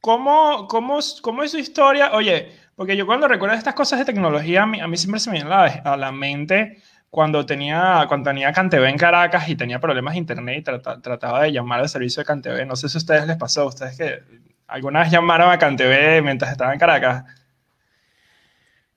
¿cómo, 0.00 0.68
cómo, 0.68 0.98
es- 1.00 1.20
cómo 1.20 1.42
es 1.42 1.50
su 1.50 1.58
historia? 1.58 2.12
Oye, 2.12 2.52
porque 2.76 2.96
yo 2.96 3.06
cuando 3.06 3.26
recuerdo 3.28 3.56
estas 3.56 3.74
cosas 3.74 3.98
de 3.98 4.04
tecnología, 4.04 4.62
a 4.62 4.66
mí, 4.66 4.80
a 4.80 4.86
mí 4.86 4.96
siempre 4.96 5.20
se 5.20 5.30
me 5.30 5.36
viene 5.36 5.52
a 5.52 5.66
la, 5.66 5.92
a 5.92 5.96
la 5.96 6.12
mente 6.12 6.80
cuando 7.10 7.44
tenía, 7.46 8.04
cuando 8.08 8.30
tenía 8.30 8.52
Cantv 8.52 8.84
en 8.84 8.98
Caracas 8.98 9.48
y 9.48 9.56
tenía 9.56 9.80
problemas 9.80 10.14
de 10.14 10.18
internet 10.18 10.58
y 10.58 10.62
trata- 10.62 11.00
trataba 11.00 11.42
de 11.42 11.52
llamar 11.52 11.80
al 11.80 11.88
servicio 11.88 12.20
de 12.20 12.26
Cantv. 12.26 12.64
No 12.66 12.76
sé 12.76 12.88
si 12.88 12.96
a 12.96 13.00
ustedes 13.00 13.26
les 13.26 13.36
pasó, 13.36 13.66
ustedes 13.66 13.96
que 13.96 14.22
alguna 14.68 15.00
vez 15.00 15.10
llamaron 15.10 15.50
a 15.50 15.58
Cantv 15.58 16.22
mientras 16.22 16.52
estaban 16.52 16.74
en 16.74 16.80
Caracas. 16.80 17.24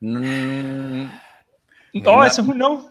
Mm, 0.01 1.05
No, 1.93 2.24
eso 2.25 2.41
es 2.41 2.48
un 2.48 2.58
no. 2.58 2.89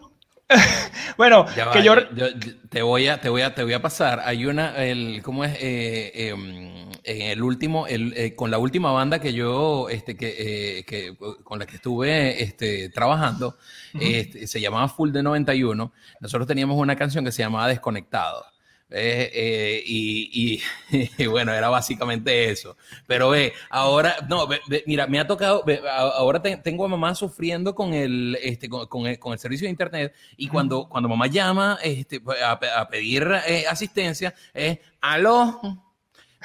bueno, 1.17 1.45
Ya 1.55 1.71
que 1.71 1.83
yo... 1.83 1.95
yo- 2.15 2.27
yo- 2.29 2.53
te 2.69 2.81
voy 2.83 3.07
a, 3.07 3.19
te 3.19 3.29
voy 3.29 3.41
a, 3.41 3.53
te 3.55 3.63
voy 3.63 3.73
a 3.73 3.81
pasar. 3.81 4.21
Hay 4.23 4.45
una, 4.45 4.75
el, 4.83 5.21
¿cómo 5.23 5.43
es? 5.43 5.53
Eh, 5.59 6.11
eh, 6.13 6.35
mm, 6.35 6.91
en 7.03 7.21
el 7.21 7.41
último, 7.41 7.87
el, 7.87 8.13
eh, 8.15 8.35
con 8.35 8.51
la 8.51 8.59
última 8.59 8.91
banda 8.91 9.19
que 9.19 9.33
yo, 9.33 9.89
este, 9.89 10.15
que, 10.15 10.79
eh, 10.79 10.83
que 10.85 11.15
con 11.43 11.57
la 11.59 11.65
que 11.65 11.75
estuve, 11.77 12.43
este, 12.43 12.89
trabajando, 12.89 13.57
este, 13.93 14.45
se 14.47 14.61
llamaba 14.61 14.87
Full 14.87 15.11
de 15.11 15.23
91. 15.23 15.91
Nosotros 16.19 16.47
teníamos 16.47 16.77
una 16.77 16.95
canción 16.95 17.25
que 17.25 17.31
se 17.31 17.41
llamaba 17.41 17.67
Desconectado. 17.67 18.45
Eh, 18.91 19.29
eh, 19.33 19.83
y, 19.85 20.57
y- 20.91 21.09
y 21.23 21.25
bueno, 21.27 21.53
era 21.53 21.69
básicamente 21.69 22.49
eso. 22.49 22.75
Pero 23.05 23.29
ve, 23.29 23.53
ahora, 23.69 24.15
no, 24.27 24.47
ve- 24.47 24.61
ve, 24.67 24.83
mira, 24.87 25.05
me 25.05 25.19
ha 25.19 25.27
tocado, 25.27 25.63
ve, 25.63 25.79
ahora 25.87 26.41
te- 26.41 26.57
tengo 26.57 26.85
a 26.85 26.87
mamá 26.87 27.13
sufriendo 27.13 27.75
con 27.75 27.93
el, 27.93 28.37
este, 28.41 28.67
con, 28.67 28.87
con 28.87 29.05
el, 29.05 29.19
con 29.19 29.33
el 29.33 29.39
servicio 29.39 29.65
de 29.65 29.71
internet 29.71 30.15
y 30.37 30.47
cuando, 30.47 30.89
cuando 30.89 31.07
mamá 31.07 31.27
llama 31.27 31.77
este, 31.83 32.19
a, 32.43 32.53
a 32.53 32.87
pedir 32.89 33.27
eh, 33.47 33.65
asistencia, 33.69 34.33
es, 34.53 34.79
aló, 35.01 35.61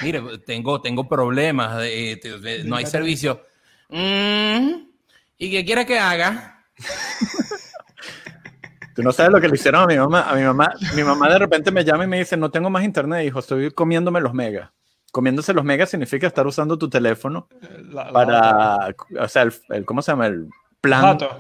mire, 0.03 0.21
tengo, 0.45 0.83
tengo 0.83 1.09
problemas, 1.09 1.79
de- 1.79 2.21
de- 2.23 2.39
de- 2.41 2.65
no 2.65 2.77
hay 2.77 2.85
servicio. 2.87 3.43
"Mm, 3.89 4.87
¿Y 5.39 5.51
qué 5.51 5.65
quiere 5.65 5.87
que 5.87 5.99
haga? 5.99 6.63
Tú 8.95 9.03
no 9.03 9.13
sabes 9.13 9.33
lo 9.33 9.41
que 9.41 9.49
le 9.49 9.55
hicieron 9.55 9.83
a 9.83 9.87
mi 9.87 9.97
mamá. 9.97 10.23
A 10.31 10.35
mi 10.35 10.43
mamá, 10.43 10.73
mi 10.95 11.03
mamá 11.03 11.29
de 11.29 11.39
repente 11.39 11.71
me 11.71 11.85
llama 11.85 12.05
y 12.05 12.07
me 12.07 12.19
dice, 12.19 12.37
no 12.37 12.51
tengo 12.51 12.71
más 12.71 12.85
internet, 12.85 13.27
hijo, 13.27 13.39
estoy 13.41 13.71
comiéndome 13.71 14.21
los 14.21 14.33
megas. 14.35 14.71
Comiéndose 15.13 15.53
los 15.55 15.65
megas 15.65 15.91
significa 15.91 16.27
estar 16.27 16.47
usando 16.47 16.77
tu 16.79 16.89
teléfono 16.91 17.49
la- 17.91 18.05
la- 18.07 18.13
para, 18.13 18.95
o 19.25 19.29
sea, 19.29 19.43
el, 19.43 19.53
el- 19.71 19.85
¿cómo 19.85 20.03
se 20.03 20.13
llama? 20.13 20.27
El 20.27 20.49
plan, 20.81 21.03
Datos. 21.19 21.37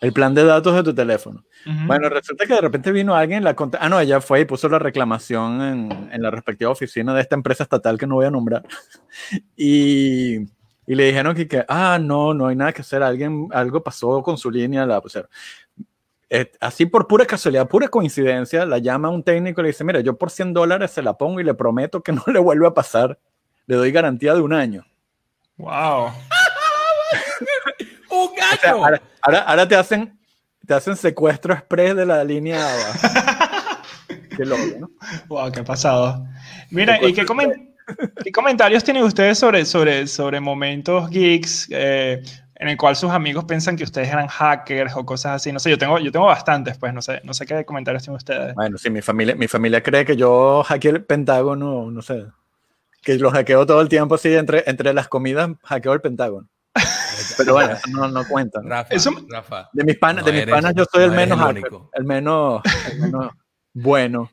el 0.00 0.12
plan 0.12 0.34
de 0.34 0.44
datos 0.44 0.74
de 0.74 0.82
tu 0.82 0.94
teléfono. 0.94 1.44
Ujú. 1.66 1.86
Bueno, 1.86 2.08
resulta 2.08 2.46
que 2.46 2.54
de 2.54 2.60
repente 2.60 2.90
vino 2.92 3.14
alguien, 3.14 3.44
la 3.44 3.54
ah, 3.80 3.88
no, 3.88 4.00
ella 4.00 4.20
fue 4.20 4.40
y 4.40 4.44
puso 4.44 4.68
la 4.68 4.78
reclamación 4.78 5.62
en, 5.62 6.08
en 6.12 6.22
la 6.22 6.30
respectiva 6.30 6.70
oficina 6.70 7.12
de 7.14 7.20
esta 7.22 7.34
empresa 7.36 7.62
estatal 7.64 7.98
que 7.98 8.06
no 8.06 8.16
voy 8.16 8.26
a 8.26 8.30
nombrar. 8.30 8.64
Y, 9.56 10.36
y 10.86 10.94
le 10.94 11.04
dijeron 11.06 11.34
que, 11.34 11.46
que, 11.46 11.64
ah, 11.68 11.98
no, 12.00 12.34
no 12.34 12.46
hay 12.48 12.56
nada 12.56 12.72
que 12.72 12.82
hacer, 12.82 13.02
alguien, 13.02 13.48
algo 13.52 13.82
pasó 13.82 14.22
con 14.22 14.36
su 14.38 14.50
línea, 14.50 14.84
la 14.86 15.00
pusieron. 15.00 15.28
Eh, 16.34 16.50
así 16.60 16.86
por 16.86 17.06
pura 17.06 17.26
casualidad, 17.26 17.68
pura 17.68 17.88
coincidencia, 17.88 18.64
la 18.64 18.78
llama 18.78 19.10
un 19.10 19.22
técnico 19.22 19.60
y 19.60 19.64
le 19.64 19.68
dice, 19.68 19.84
mira, 19.84 20.00
yo 20.00 20.16
por 20.16 20.30
100 20.30 20.54
dólares 20.54 20.90
se 20.90 21.02
la 21.02 21.18
pongo 21.18 21.40
y 21.40 21.44
le 21.44 21.52
prometo 21.52 22.02
que 22.02 22.10
no 22.12 22.22
le 22.26 22.38
vuelve 22.38 22.66
a 22.66 22.72
pasar. 22.72 23.18
Le 23.66 23.76
doy 23.76 23.92
garantía 23.92 24.32
de 24.34 24.40
un 24.40 24.54
año. 24.54 24.86
Wow. 25.58 26.06
¡Un 28.10 28.28
O 28.28 28.32
sea, 28.34 28.56
gallo! 28.62 28.84
ahora, 28.84 29.02
ahora, 29.20 29.38
ahora 29.40 29.68
te 29.68 29.76
hacen 29.76 30.18
te 30.66 30.72
hacen 30.74 30.96
secuestro 30.96 31.52
express 31.52 31.94
de 31.96 32.06
la 32.06 32.24
línea 32.24 32.64
Qué 34.36 34.46
loco, 34.46 34.62
¿no? 34.80 34.90
Wow, 35.28 35.52
qué 35.52 35.62
pasado. 35.62 36.24
Mira, 36.70 36.98
¿y 37.06 37.12
qué, 37.12 37.26
comen- 37.26 37.74
qué 38.24 38.32
comentarios 38.32 38.82
tienen 38.84 39.02
ustedes 39.02 39.38
sobre, 39.38 39.66
sobre, 39.66 40.06
sobre 40.06 40.40
momentos 40.40 41.10
geeks 41.10 41.68
eh, 41.70 42.22
en 42.62 42.68
el 42.68 42.76
cual 42.76 42.96
sus 42.96 43.10
amigos 43.10 43.44
piensan 43.44 43.76
que 43.76 43.84
ustedes 43.84 44.08
eran 44.08 44.28
hackers 44.28 44.94
o 44.96 45.04
cosas 45.04 45.32
así? 45.36 45.52
No 45.52 45.58
sé, 45.58 45.68
yo 45.70 45.76
tengo, 45.78 45.98
yo 45.98 46.10
tengo 46.12 46.26
bastantes, 46.26 46.78
pues, 46.78 46.94
no 46.94 47.02
sé, 47.02 47.20
no 47.24 47.34
sé 47.34 47.44
qué 47.44 47.64
comentarios 47.64 48.02
tienen 48.04 48.16
ustedes. 48.16 48.54
Bueno, 48.54 48.78
sí, 48.78 48.88
mi 48.90 49.02
familia, 49.02 49.34
mi 49.34 49.48
familia 49.48 49.82
cree 49.82 50.04
que 50.04 50.16
yo 50.16 50.62
hackeé 50.62 50.90
el 50.92 51.04
Pentágono, 51.04 51.90
no 51.90 52.02
sé. 52.02 52.26
que 53.02 53.16
lo 53.16 53.30
hackeo 53.32 53.66
todo 53.66 53.80
el 53.80 53.88
tiempo 53.88 54.14
así, 54.14 54.32
entre, 54.34 54.62
entre 54.66 54.94
las 54.94 55.08
comidas 55.08 55.50
hackeo 55.64 55.92
el 55.92 56.00
Pentágono. 56.00 56.48
Pero 57.36 57.52
bueno, 57.54 57.72
eso 57.74 57.90
no, 57.90 58.08
no 58.08 58.26
cuenta. 58.28 58.60
¿no? 58.62 58.68
Rafa, 58.68 58.94
Eso- 58.94 59.10
Rafa. 59.28 59.68
De 59.72 59.84
mis 59.84 59.98
panas, 59.98 60.22
No 60.22 60.26
de 60.26 60.32
mis 60.32 60.42
eres- 60.42 60.54
panas 60.54 60.72
yo 60.74 60.84
soy 60.90 61.04
el 61.04 61.10
menos 61.10 61.38
el 61.38 61.44
hacker, 61.44 61.62
único. 61.64 61.90
el 61.94 62.04
menos, 62.04 62.62
el 62.92 63.00
menos 63.00 63.32
bueno. 63.74 64.30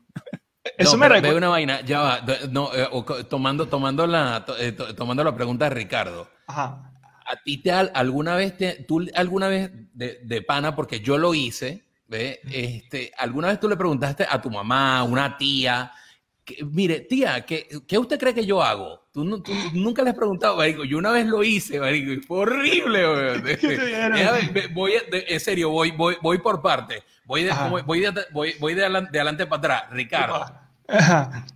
Eso 0.76 0.92
No, 0.92 0.98
me 0.98 1.08
recuerda. 1.08 1.36
una 1.38 1.48
vaina, 1.48 1.80
ya 1.80 2.00
va, 2.00 2.20
no, 2.50 2.70
eh, 2.74 2.86
tomando, 3.28 3.66
tomando, 3.66 4.06
la, 4.06 4.44
eh, 4.58 4.72
to- 4.72 4.94
tomando 4.94 5.24
la 5.24 5.34
pregunta 5.34 5.64
de 5.64 5.70
Ricardo. 5.74 6.28
Ajá. 6.46 6.89
¿A 7.32 7.36
ti 7.42 7.58
te 7.58 7.70
al- 7.70 7.92
alguna 7.94 8.34
vez 8.36 8.56
te, 8.56 8.84
tú 8.88 9.06
alguna 9.14 9.48
vez 9.48 9.70
de, 9.94 10.20
de 10.24 10.42
pana, 10.42 10.74
porque 10.74 11.00
yo 11.00 11.16
lo 11.18 11.32
hice, 11.34 11.84
¿ve? 12.08 12.40
Este, 12.50 13.12
alguna 13.16 13.48
vez 13.48 13.60
tú 13.60 13.68
le 13.68 13.76
preguntaste 13.76 14.26
a 14.28 14.40
tu 14.42 14.50
mamá, 14.50 14.98
a 14.98 15.02
una 15.04 15.36
tía, 15.38 15.92
que, 16.44 16.64
mire, 16.64 17.00
tía, 17.00 17.44
¿qué, 17.46 17.68
¿qué 17.86 17.98
usted 17.98 18.18
cree 18.18 18.34
que 18.34 18.44
yo 18.44 18.62
hago? 18.62 19.06
Tú, 19.12 19.24
nu- 19.24 19.40
tú 19.42 19.52
nunca 19.74 20.02
le 20.02 20.10
has 20.10 20.16
preguntado, 20.16 20.56
marico, 20.56 20.84
yo 20.84 20.98
una 20.98 21.12
vez 21.12 21.26
lo 21.26 21.44
hice, 21.44 21.78
marico, 21.78 22.10
y 22.12 22.16
fue 22.20 22.38
horrible, 22.38 23.06
weón. 23.06 23.42
te 23.44 23.56
dieron? 23.86 24.12
Déjame, 24.18 24.48
ve- 24.52 24.68
voy, 24.72 24.92
de- 25.10 25.26
en 25.28 25.38
serio, 25.40 25.70
voy, 25.70 25.92
voy, 25.92 26.16
voy 26.20 26.38
por 26.38 26.60
parte, 26.62 27.04
voy 27.24 27.44
de, 27.44 27.52
voy, 27.68 27.82
voy 27.82 28.00
de, 28.00 28.12
voy, 28.32 28.54
voy 28.58 28.74
de 28.74 28.82
adelante, 28.82 29.10
de 29.12 29.18
adelante 29.20 29.46
para 29.46 29.58
atrás, 29.58 29.92
Ricardo. 29.92 30.34
Ajá. 30.88 31.46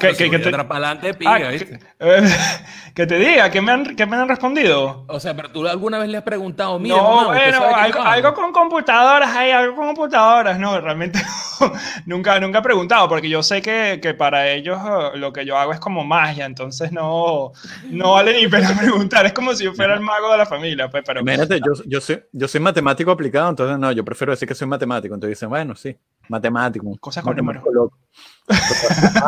¿Qué, 0.00 0.08
¿Qué- 0.08 0.16
qué- 0.16 0.30
qué 0.30 0.38
te- 0.38 0.54
adelante, 0.54 1.10
Ah, 1.10 1.14
piga, 1.18 1.38
que, 1.38 1.48
¿viste? 1.50 1.80
eh, 2.00 2.22
que 2.94 3.06
te 3.06 3.18
diga, 3.18 3.50
¿qué 3.50 3.60
me, 3.62 3.72
han, 3.72 3.96
qué 3.96 4.06
me 4.06 4.16
han 4.16 4.28
respondido? 4.28 5.04
O 5.08 5.20
sea, 5.20 5.34
pero 5.34 5.50
tú 5.50 5.66
alguna 5.66 5.98
vez 5.98 6.08
le 6.08 6.18
has 6.18 6.22
preguntado, 6.24 6.78
mira, 6.78 6.96
no, 6.96 7.02
mamá, 7.02 7.28
¿usted 7.28 7.50
bueno, 7.58 7.64
algo, 7.74 7.98
yo 7.98 8.02
hago?" 8.02 8.10
algo 8.10 8.34
con 8.34 8.52
computadoras, 8.52 9.34
hay 9.36 9.50
algo 9.50 9.76
con 9.76 9.86
computadoras, 9.86 10.58
no, 10.58 10.80
realmente 10.80 11.20
nunca, 12.06 12.38
nunca 12.40 12.58
he 12.58 12.62
preguntado, 12.62 13.08
porque 13.08 13.28
yo 13.28 13.42
sé 13.42 13.62
que, 13.62 13.98
que 14.02 14.14
para 14.14 14.50
ellos 14.50 14.78
eh, 14.84 15.16
lo 15.18 15.32
que 15.32 15.44
yo 15.44 15.56
hago 15.56 15.72
es 15.72 15.80
como 15.80 16.04
magia, 16.04 16.44
entonces 16.46 16.92
no, 16.92 17.52
no 17.90 18.12
vale 18.12 18.40
ni 18.40 18.48
pena 18.48 18.74
preguntar, 18.78 19.26
es 19.26 19.32
como 19.32 19.54
si 19.54 19.64
yo 19.64 19.72
fuera 19.74 19.94
el 19.94 20.00
mago 20.00 20.30
de 20.32 20.38
la 20.38 20.46
familia, 20.46 20.88
pues, 20.90 21.02
pero... 21.06 21.20
Imagínate, 21.20 21.58
yo, 21.58 21.72
yo, 21.86 22.00
soy, 22.00 22.22
yo 22.32 22.46
soy 22.48 22.60
matemático 22.60 23.10
aplicado, 23.10 23.48
entonces 23.50 23.78
no, 23.78 23.90
yo 23.92 24.04
prefiero 24.04 24.32
decir 24.32 24.46
que 24.46 24.54
soy 24.54 24.68
matemático. 24.68 25.14
Entonces 25.14 25.36
dicen, 25.38 25.48
bueno, 25.48 25.74
sí, 25.74 25.96
matemático. 26.28 26.96
Cosas 27.00 27.24
con 27.24 27.32
matemático 27.32 27.72
loco. 27.72 27.98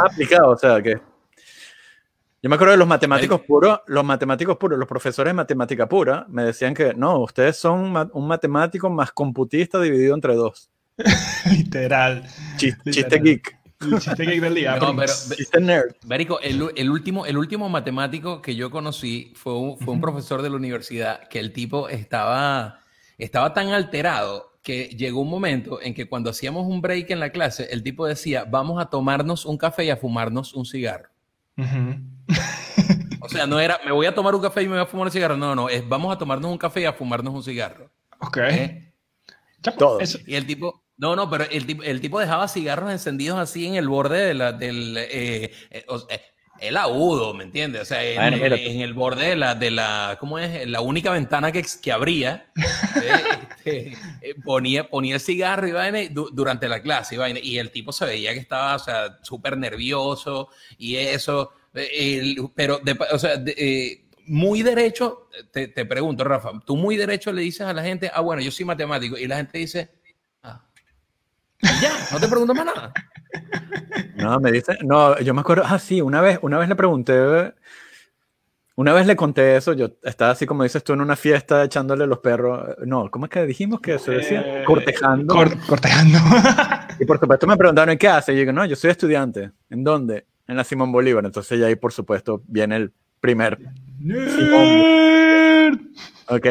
Aplicado, 0.04 0.50
o 0.50 0.56
sea 0.58 0.80
que. 0.82 0.98
Yo 2.40 2.48
me 2.48 2.54
acuerdo 2.54 2.72
de 2.72 2.78
los 2.78 2.86
matemáticos 2.86 3.40
puros, 3.40 3.80
los 3.88 4.04
matemáticos 4.04 4.56
puros, 4.56 4.78
los 4.78 4.86
profesores 4.88 5.30
de 5.30 5.34
matemática 5.34 5.88
pura, 5.88 6.24
me 6.28 6.44
decían 6.44 6.72
que 6.72 6.94
no, 6.94 7.18
ustedes 7.18 7.56
son 7.56 7.90
ma- 7.90 8.08
un 8.12 8.28
matemático 8.28 8.88
más 8.88 9.10
computista 9.10 9.80
dividido 9.80 10.14
entre 10.14 10.34
dos. 10.36 10.70
Literal. 11.50 12.22
Chis- 12.56 12.76
Literal. 12.84 12.92
Chiste 12.94 13.18
geek, 13.18 13.58
El 13.80 13.98
chiste 13.98 14.22
geek 14.24 14.40
del 14.40 14.54
día. 14.54 14.76
No, 14.76 14.94
pero- 14.94 15.12
chiste 15.34 15.60
nerd. 15.60 15.96
Marico, 16.06 16.38
el, 16.40 16.70
el 16.76 16.90
último, 16.90 17.26
el 17.26 17.36
último 17.38 17.68
matemático 17.68 18.40
que 18.40 18.54
yo 18.54 18.70
conocí 18.70 19.32
fue 19.34 19.54
un, 19.58 19.78
fue 19.80 19.94
un 19.94 20.00
profesor 20.00 20.40
de 20.40 20.50
la 20.50 20.56
universidad 20.56 21.26
que 21.28 21.40
el 21.40 21.52
tipo 21.52 21.88
estaba, 21.88 22.78
estaba 23.18 23.52
tan 23.52 23.70
alterado 23.70 24.52
que 24.68 24.88
llegó 24.88 25.22
un 25.22 25.30
momento 25.30 25.80
en 25.80 25.94
que 25.94 26.06
cuando 26.10 26.28
hacíamos 26.28 26.66
un 26.66 26.82
break 26.82 27.08
en 27.08 27.20
la 27.20 27.32
clase, 27.32 27.68
el 27.70 27.82
tipo 27.82 28.04
decía, 28.04 28.44
vamos 28.44 28.78
a 28.78 28.90
tomarnos 28.90 29.46
un 29.46 29.56
café 29.56 29.86
y 29.86 29.90
a 29.90 29.96
fumarnos 29.96 30.52
un 30.52 30.66
cigarro. 30.66 31.08
O 33.22 33.28
sea, 33.30 33.46
no 33.46 33.58
era, 33.60 33.80
me 33.82 33.92
voy 33.92 34.04
a 34.04 34.14
tomar 34.14 34.34
un 34.34 34.42
café 34.42 34.60
y 34.60 34.66
me 34.66 34.72
voy 34.72 34.82
a 34.82 34.86
fumar 34.86 35.06
un 35.06 35.12
cigarro. 35.12 35.38
No, 35.38 35.54
no, 35.54 35.70
es 35.70 35.88
vamos 35.88 36.14
a 36.14 36.18
tomarnos 36.18 36.50
un 36.50 36.58
café 36.58 36.82
y 36.82 36.84
a 36.84 36.92
fumarnos 36.92 37.32
un 37.32 37.42
cigarro. 37.42 37.90
Ok. 38.20 38.36
¿eh? 38.36 38.92
Ya, 39.62 39.72
pues, 39.74 39.78
Todo. 39.78 40.00
Y 40.26 40.34
el 40.34 40.46
tipo, 40.46 40.84
no, 40.98 41.16
no, 41.16 41.30
pero 41.30 41.44
el 41.50 41.64
tipo, 41.64 41.82
el 41.82 42.02
tipo 42.02 42.20
dejaba 42.20 42.46
cigarros 42.46 42.92
encendidos 42.92 43.38
así 43.38 43.66
en 43.66 43.76
el 43.76 43.88
borde 43.88 44.18
de 44.18 44.34
la, 44.34 44.52
del, 44.52 44.98
eh, 44.98 45.50
eh, 45.70 45.84
o 45.88 45.98
sea, 45.98 46.20
el 46.60 46.76
agudo, 46.76 47.34
¿me 47.34 47.44
entiendes? 47.44 47.82
O 47.82 47.84
sea, 47.84 48.04
en, 48.04 48.16
Bueno, 48.16 48.36
mira. 48.42 48.56
en 48.56 48.80
el 48.80 48.94
borde 48.94 49.28
de 49.30 49.36
la, 49.36 49.54
de 49.54 49.70
la, 49.70 50.16
¿cómo 50.20 50.38
es? 50.38 50.66
La 50.68 50.80
única 50.80 51.10
ventana 51.10 51.52
que, 51.52 51.64
que 51.82 51.92
abría, 51.92 52.46
eh, 52.56 52.62
este, 53.64 53.88
eh, 54.22 54.34
ponía, 54.44 54.88
ponía 54.88 55.14
el 55.14 55.20
cigarro 55.20 55.66
y 55.68 55.72
vaina 55.72 55.98
durante 56.32 56.68
la 56.68 56.80
clase 56.82 57.14
y 57.14 57.18
vaina, 57.18 57.40
y 57.42 57.58
el 57.58 57.70
tipo 57.70 57.92
se 57.92 58.04
veía 58.06 58.32
que 58.34 58.40
estaba, 58.40 58.74
o 58.76 58.78
sea, 58.78 59.18
súper 59.22 59.56
nervioso 59.56 60.48
y 60.78 60.96
eso, 60.96 61.52
eh, 61.74 62.18
el- 62.20 62.50
pero, 62.54 62.78
de- 62.78 62.98
o 63.12 63.18
sea, 63.18 63.36
de- 63.36 63.54
eh, 63.56 64.04
muy 64.26 64.62
derecho, 64.62 65.28
te, 65.52 65.68
te 65.68 65.86
pregunto, 65.86 66.22
Rafa, 66.24 66.50
tú 66.66 66.76
muy 66.76 66.96
derecho 66.96 67.32
le 67.32 67.42
dices 67.42 67.62
a 67.62 67.72
la 67.72 67.82
gente, 67.82 68.10
ah, 68.12 68.20
bueno, 68.20 68.42
yo 68.42 68.50
soy 68.50 68.64
matemático, 68.66 69.16
y 69.16 69.26
la 69.26 69.36
gente 69.36 69.56
dice, 69.58 69.90
ah, 70.42 70.62
y 71.62 71.66
ya, 71.80 72.08
no 72.12 72.20
te 72.20 72.28
pregunto 72.28 72.52
más 72.54 72.66
nada. 72.66 72.92
No, 74.16 74.40
me 74.40 74.50
dice, 74.52 74.76
no, 74.84 75.18
yo 75.20 75.34
me 75.34 75.40
acuerdo, 75.40 75.62
ah, 75.66 75.78
sí, 75.78 76.00
una 76.00 76.20
vez, 76.20 76.38
una 76.42 76.58
vez 76.58 76.68
le 76.68 76.74
pregunté, 76.76 77.52
una 78.76 78.92
vez 78.92 79.06
le 79.06 79.16
conté 79.16 79.56
eso, 79.56 79.72
yo 79.72 79.90
estaba 80.04 80.30
así 80.32 80.46
como 80.46 80.62
dices 80.62 80.82
tú 80.84 80.92
en 80.92 81.00
una 81.00 81.16
fiesta 81.16 81.64
echándole 81.64 82.06
los 82.06 82.18
perros, 82.18 82.76
no, 82.86 83.10
¿cómo 83.10 83.26
es 83.26 83.30
que 83.30 83.44
dijimos 83.46 83.80
que 83.80 83.98
se 83.98 84.12
decía? 84.12 84.40
Eh, 84.44 84.64
Cortejando. 84.64 85.34
cor- 85.34 85.58
cortejando. 85.66 86.18
Y 87.00 87.04
por 87.04 87.20
supuesto 87.20 87.46
me 87.46 87.56
preguntaron, 87.56 87.94
¿y 87.94 87.96
qué 87.96 88.08
hace? 88.08 88.32
Y 88.32 88.36
yo 88.36 88.40
digo, 88.40 88.52
no, 88.52 88.64
yo 88.66 88.74
soy 88.74 88.90
estudiante. 88.90 89.52
¿En 89.70 89.84
dónde? 89.84 90.26
En 90.48 90.56
la 90.56 90.64
Simón 90.64 90.90
Bolívar. 90.90 91.24
Entonces 91.24 91.56
ya 91.60 91.66
ahí, 91.66 91.76
por 91.76 91.92
supuesto, 91.92 92.42
viene 92.48 92.74
el 92.74 92.92
primer. 93.20 93.56
Nerd. 94.00 95.78
Ok. 96.26 96.46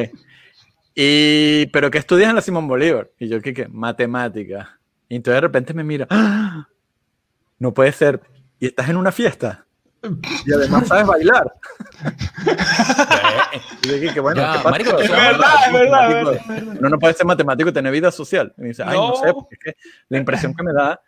Y, 0.96 1.66
¿pero 1.68 1.92
qué 1.92 1.98
estudias 1.98 2.30
en 2.30 2.36
la 2.36 2.42
Simón 2.42 2.66
Bolívar? 2.66 3.12
Y 3.20 3.28
yo, 3.28 3.42
¿qué 3.42 3.54
qué? 3.54 3.68
Matemática. 3.68 4.80
Y 5.10 5.16
entonces 5.16 5.38
de 5.38 5.42
repente 5.42 5.74
me 5.74 5.84
mira, 5.84 6.08
¡Ah! 6.10 6.68
no 7.60 7.74
puede 7.74 7.92
ser. 7.92 8.22
¿Y 8.60 8.68
estás 8.68 8.90
en 8.90 8.98
una 8.98 9.12
fiesta? 9.12 9.66
Y 10.46 10.54
además 10.54 10.88
sabes 10.88 11.06
bailar. 11.08 11.54
Y 13.84 13.88
¿qué, 14.02 14.14
qué 14.14 14.20
bueno, 14.20 14.42
Ya, 14.42 14.62
marico, 14.64 14.98
Es 15.00 15.10
verdad, 15.10 15.50
es 15.68 15.74
verdad, 15.74 16.08
es 16.10 16.14
verdad, 16.14 16.34
es 16.36 16.48
verdad. 16.48 16.76
Uno 16.80 16.90
no 16.90 17.00
puede 17.00 17.14
ser 17.14 17.26
matemático 17.26 17.70
y 17.70 17.74
tener 17.74 17.92
vida 17.92 18.12
social. 18.12 18.54
Y 18.58 18.62
me 18.62 18.68
dice, 18.70 18.84
ay, 18.84 18.98
no, 18.98 19.10
No. 19.10 19.16
sé, 19.16 19.34
porque 19.34 19.56
es 19.56 19.60
que 19.64 19.76
la 20.10 20.18
impresión 20.18 20.54
que 20.54 20.64
me 20.64 20.74
da 20.74 21.02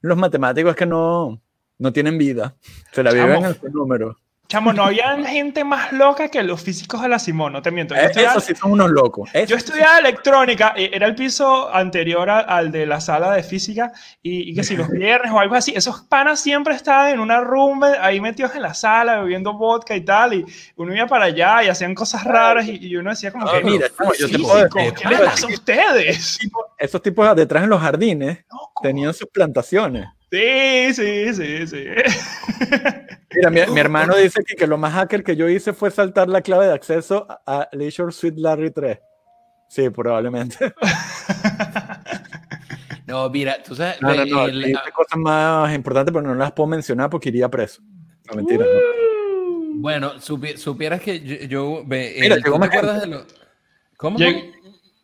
los 0.00 0.16
matemáticos 0.16 0.70
es 0.70 0.76
que 0.76 0.86
no, 0.86 1.40
no 1.78 1.92
tienen 1.92 2.18
vida. 2.18 2.54
Se 2.92 3.02
la 3.02 3.12
viven 3.12 3.34
Chamo. 3.34 3.46
en 3.48 3.60
su 3.60 3.68
número. 3.70 4.16
Chamo, 4.50 4.72
no 4.72 4.84
había 4.84 5.14
gente 5.26 5.62
más 5.62 5.92
loca 5.92 6.28
que 6.28 6.42
los 6.42 6.62
físicos 6.62 7.02
de 7.02 7.08
la 7.10 7.18
Simón, 7.18 7.52
no 7.52 7.60
te 7.60 7.70
miento. 7.70 7.94
Yo 7.94 8.00
Eh, 8.00 8.04
estudiaba, 8.06 8.32
Esos 8.32 8.44
sí 8.44 8.54
son 8.54 8.72
unos 8.72 8.90
locos. 8.90 9.28
yo 9.34 9.40
Esos- 9.40 9.58
estudiaba 9.58 9.98
electrónica, 9.98 10.72
eh, 10.74 10.88
era 10.92 11.06
el 11.06 11.14
piso 11.14 11.68
anterior 11.72 12.30
a- 12.30 12.40
al 12.40 12.72
de 12.72 12.86
la 12.86 12.98
sala 13.00 13.30
de 13.32 13.42
física, 13.42 13.92
y, 14.22 14.50
y 14.50 14.54
que 14.54 14.64
si 14.64 14.74
los 14.74 14.88
viernes 14.90 15.30
o 15.32 15.38
algo 15.38 15.54
así, 15.54 15.74
esos 15.76 16.00
panas 16.04 16.40
siempre 16.40 16.74
estaban 16.74 17.10
en 17.10 17.20
una 17.20 17.42
rumba 17.42 17.92
ahí 18.00 18.22
metidos 18.22 18.54
en 18.54 18.62
la 18.62 18.72
sala, 18.72 19.20
bebiendo 19.20 19.52
vodka 19.52 19.94
y 19.94 20.00
tal, 20.00 20.32
y 20.32 20.46
uno 20.76 20.94
iba 20.96 21.06
para 21.06 21.26
allá 21.26 21.62
y 21.64 21.68
hacían 21.68 21.94
cosas 21.94 22.24
raras, 22.24 22.66
y, 22.66 22.78
y 22.86 22.96
uno 22.96 23.10
decía 23.10 23.30
como 23.30 23.44
No, 23.44 23.50
que, 23.52 23.58
Ah, 23.58 23.62
mira, 23.62 23.88
chamo, 23.94 24.12
yo 24.14 24.28
te 24.30 24.38
puedo 24.38 24.56
decir- 24.64 24.94
¿qué 24.94 25.08
les 25.10 25.20
pasa 25.20 25.46
a 25.46 25.50
ustedes? 25.50 26.38
esos 26.78 27.02
tipos 27.02 27.36
detrás 27.36 27.64
en 27.64 27.68
los 27.70 27.82
jardines 27.82 28.38
tenían 28.82 29.12
sus 29.12 29.28
plantaciones. 29.28 30.08
Sí, 30.30 30.94
sí, 30.94 31.34
sí, 31.34 31.66
sí. 31.66 31.84
Mira, 33.34 33.50
mi, 33.50 33.60
mi 33.72 33.80
hermano 33.80 34.16
dice 34.16 34.42
que, 34.44 34.56
que 34.56 34.66
lo 34.66 34.76
más 34.78 34.92
hacker 34.94 35.22
que 35.24 35.36
yo 35.36 35.48
hice 35.48 35.72
fue 35.72 35.90
saltar 35.90 36.28
la 36.28 36.42
clave 36.42 36.66
de 36.66 36.72
acceso 36.74 37.26
a, 37.46 37.68
Leisure 37.72 38.12
Suite 38.12 38.40
Larry 38.40 38.70
3. 38.70 38.98
Sí, 39.68 39.88
probablemente. 39.90 40.72
No, 43.06 43.30
mira, 43.30 43.62
tú 43.62 43.74
sabes, 43.74 44.02
No, 44.02 44.14
no, 44.14 44.26
no. 44.26 44.44
el- 44.46 44.76
cosas 44.94 45.18
más 45.18 45.74
importantes, 45.74 46.12
pero 46.12 46.26
no 46.26 46.34
las 46.34 46.52
puedo 46.52 46.66
mencionar 46.66 47.08
porque 47.08 47.30
iría 47.30 47.48
preso. 47.48 47.80
No, 48.28 48.34
mentira. 48.36 48.66
no. 48.66 49.80
bueno, 49.80 50.14
supi- 50.16 50.58
supieras 50.58 51.00
que 51.00 51.20
yo, 51.20 51.36
yo 51.46 51.84
Mira, 51.86 52.36
el- 52.36 52.42
llegó 52.42 52.42
¿tú 52.42 52.52
te 52.52 52.58
más 52.58 52.68
acuerdas 52.68 53.00
de 53.00 53.06
lo- 53.06 53.24
¿Cómo? 53.96 54.18
Lleg- 54.18 54.52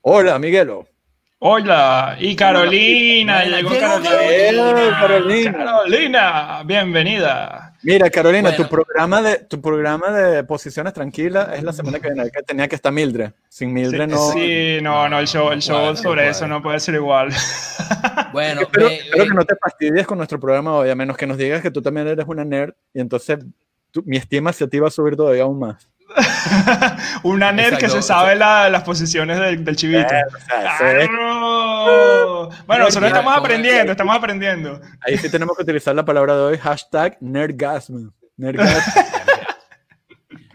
Hola, 0.02 0.38
Miguelo. 0.38 0.86
Hola, 1.46 2.16
y 2.18 2.34
Carolina, 2.36 3.44
llegó 3.44 3.68
Carolina. 3.78 4.94
Carolina. 4.98 5.52
Carolina, 5.52 6.62
bienvenida. 6.64 7.74
Mira, 7.82 8.08
Carolina, 8.08 8.48
Bueno. 8.48 8.64
tu 8.64 8.70
programa 8.70 9.20
de 9.20 9.36
tu 9.40 9.60
programa 9.60 10.10
de 10.10 10.42
posiciones 10.44 10.94
tranquilas 10.94 11.50
es 11.54 11.62
la 11.62 11.74
semana 11.74 12.00
que 12.00 12.10
viene, 12.14 12.30
que 12.30 12.42
tenía 12.44 12.66
que 12.66 12.76
estar 12.76 12.90
Mildred. 12.90 13.32
Sin 13.50 13.74
Mildred 13.74 14.04
Sí, 14.08 14.10
no. 14.10 14.30
sí, 14.32 14.78
no, 14.80 15.06
no, 15.10 15.18
el 15.18 15.26
show, 15.28 15.52
el 15.52 15.60
show 15.60 15.94
sobre 15.94 16.30
eso 16.30 16.48
no 16.48 16.62
puede 16.62 16.80
ser 16.80 16.94
igual. 16.94 17.28
Bueno, 18.32 18.62
Espero, 18.62 18.86
ve- 18.88 18.94
espero 19.00 19.24
ve- 19.24 19.28
que 19.28 19.34
no 19.34 19.44
te 19.44 19.54
fastidies 19.56 20.06
con 20.06 20.16
nuestro 20.16 20.40
programa 20.40 20.72
hoy, 20.74 20.88
a 20.88 20.94
menos 20.94 21.14
que 21.18 21.26
nos 21.26 21.36
digas 21.36 21.60
que 21.60 21.70
tú 21.70 21.82
también 21.82 22.08
eres 22.08 22.24
una 22.26 22.46
nerd 22.46 22.72
y 22.94 23.00
entonces 23.02 23.40
tu- 23.90 24.02
mi 24.06 24.16
estima 24.16 24.48
hacia 24.48 24.66
ti 24.66 24.78
va 24.78 24.88
a 24.88 24.90
subir 24.90 25.14
todavía 25.14 25.42
aún 25.42 25.58
más. 25.58 25.90
Una 27.22 27.52
nerd 27.52 27.78
que 27.78 27.88
se 27.88 28.02
sabe 28.02 28.34
la- 28.36 28.68
las 28.68 28.82
posiciones 28.82 29.38
del, 29.38 29.64
del 29.64 29.76
chivito. 29.76 30.06
¡Claro! 30.46 32.50
Bueno, 32.66 32.84
nosotros 32.84 33.08
estamos 33.10 33.36
aprendiendo, 33.36 33.92
estamos 33.92 34.16
aprendiendo. 34.16 34.80
ahí 35.00 35.16
sí 35.18 35.30
tenemos 35.30 35.56
que 35.56 35.62
utilizar 35.62 35.94
la 35.94 36.04
palabra 36.04 36.34
de 36.36 36.42
hoy, 36.42 36.58
hashtag 36.58 37.16
nerdgasm. 37.20 38.10
Nerdgasm. 38.36 39.00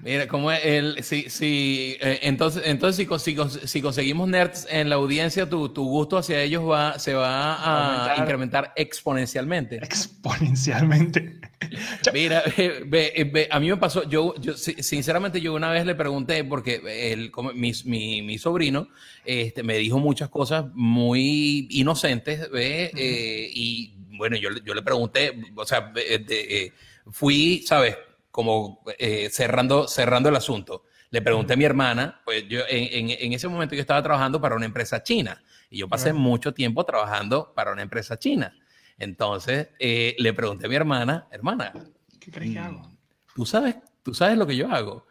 Mira, 0.01 0.27
como 0.27 0.49
el, 0.51 1.03
si, 1.03 1.29
si, 1.29 1.97
eh, 1.99 2.19
entonces, 2.23 2.63
entonces 2.65 3.05
si, 3.05 3.19
si, 3.59 3.67
si 3.67 3.81
conseguimos 3.81 4.29
nerds 4.29 4.65
en 4.69 4.88
la 4.89 4.95
audiencia, 4.95 5.49
tu, 5.49 5.69
tu 5.69 5.83
gusto 5.85 6.17
hacia 6.17 6.41
ellos 6.41 6.63
va, 6.69 6.97
se 6.99 7.13
va 7.13 7.55
a 7.55 7.97
Aumentar. 8.05 8.19
incrementar 8.23 8.73
exponencialmente. 8.77 9.75
Exponencialmente. 9.77 11.39
Mira, 12.13 12.43
eh, 12.57 12.83
ve- 12.85 13.12
eh, 13.15 13.23
ve, 13.25 13.47
a 13.51 13.59
mí 13.59 13.69
me 13.69 13.77
pasó, 13.77 14.07
yo, 14.09 14.33
yo 14.39 14.53
si- 14.55 14.81
sinceramente 14.81 15.41
yo 15.41 15.53
una 15.53 15.69
vez 15.71 15.85
le 15.85 15.95
pregunté, 15.95 16.43
porque 16.43 16.81
el, 17.12 17.29
como 17.31 17.51
mi, 17.53 17.73
mi, 17.85 18.21
mi 18.21 18.38
sobrino 18.38 18.88
este, 19.25 19.63
me 19.63 19.77
dijo 19.77 19.99
muchas 19.99 20.29
cosas 20.29 20.65
muy 20.73 21.67
inocentes, 21.71 22.49
ve, 22.51 22.91
eh, 22.95 23.49
y 23.53 23.93
bueno, 24.17 24.38
yo, 24.38 24.49
le- 24.49 24.62
yo 24.65 24.73
le 24.73 24.81
pregunté, 24.81 25.38
o 25.55 25.65
sea, 25.65 25.91
de- 25.93 26.25
eh, 26.29 26.73
fui, 27.12 27.63
¿sabes? 27.65 27.97
Como 28.39 28.82
eh, 28.97 29.28
cerrando, 29.30 29.86
cerrando 29.89 30.30
el 30.30 30.36
asunto. 30.38 30.86
Le 31.10 31.21
pregunté 31.21 31.56
a 31.56 31.58
mi 31.58 31.65
hermana, 31.65 32.21
pues 32.23 32.47
yo 32.47 32.62
en, 32.69 33.10
en- 33.10 33.17
en 33.19 33.34
ese 33.34 33.49
momento 33.49 33.75
yo 33.75 33.82
estaba 33.82 34.02
trabajando 34.02 34.39
para 34.39 34.56
una 34.56 34.65
empresa 34.65 35.04
china 35.04 35.43
y 35.69 35.80
yo 35.80 35.89
pasé 35.89 36.13
mucho 36.13 36.54
tiempo 36.54 36.86
trabajando 36.86 37.52
para 37.54 37.73
una 37.73 37.82
empresa 37.82 38.17
china. 38.17 38.56
Entonces 38.97 39.67
eh, 39.78 40.15
le 40.19 40.32
pregunté 40.32 40.67
a 40.67 40.69
mi 40.69 40.75
hermana, 40.78 41.28
hermana, 41.32 41.73
¿Qué 42.17 42.32
crees 42.32 42.54
que 42.54 42.60
hago? 42.60 42.89
tú 43.36 43.45
sabes, 43.45 43.75
tú 44.04 44.13
sabes 44.13 44.38
lo 44.38 44.47
que 44.47 44.56
yo 44.56 44.71
hago. 44.71 45.06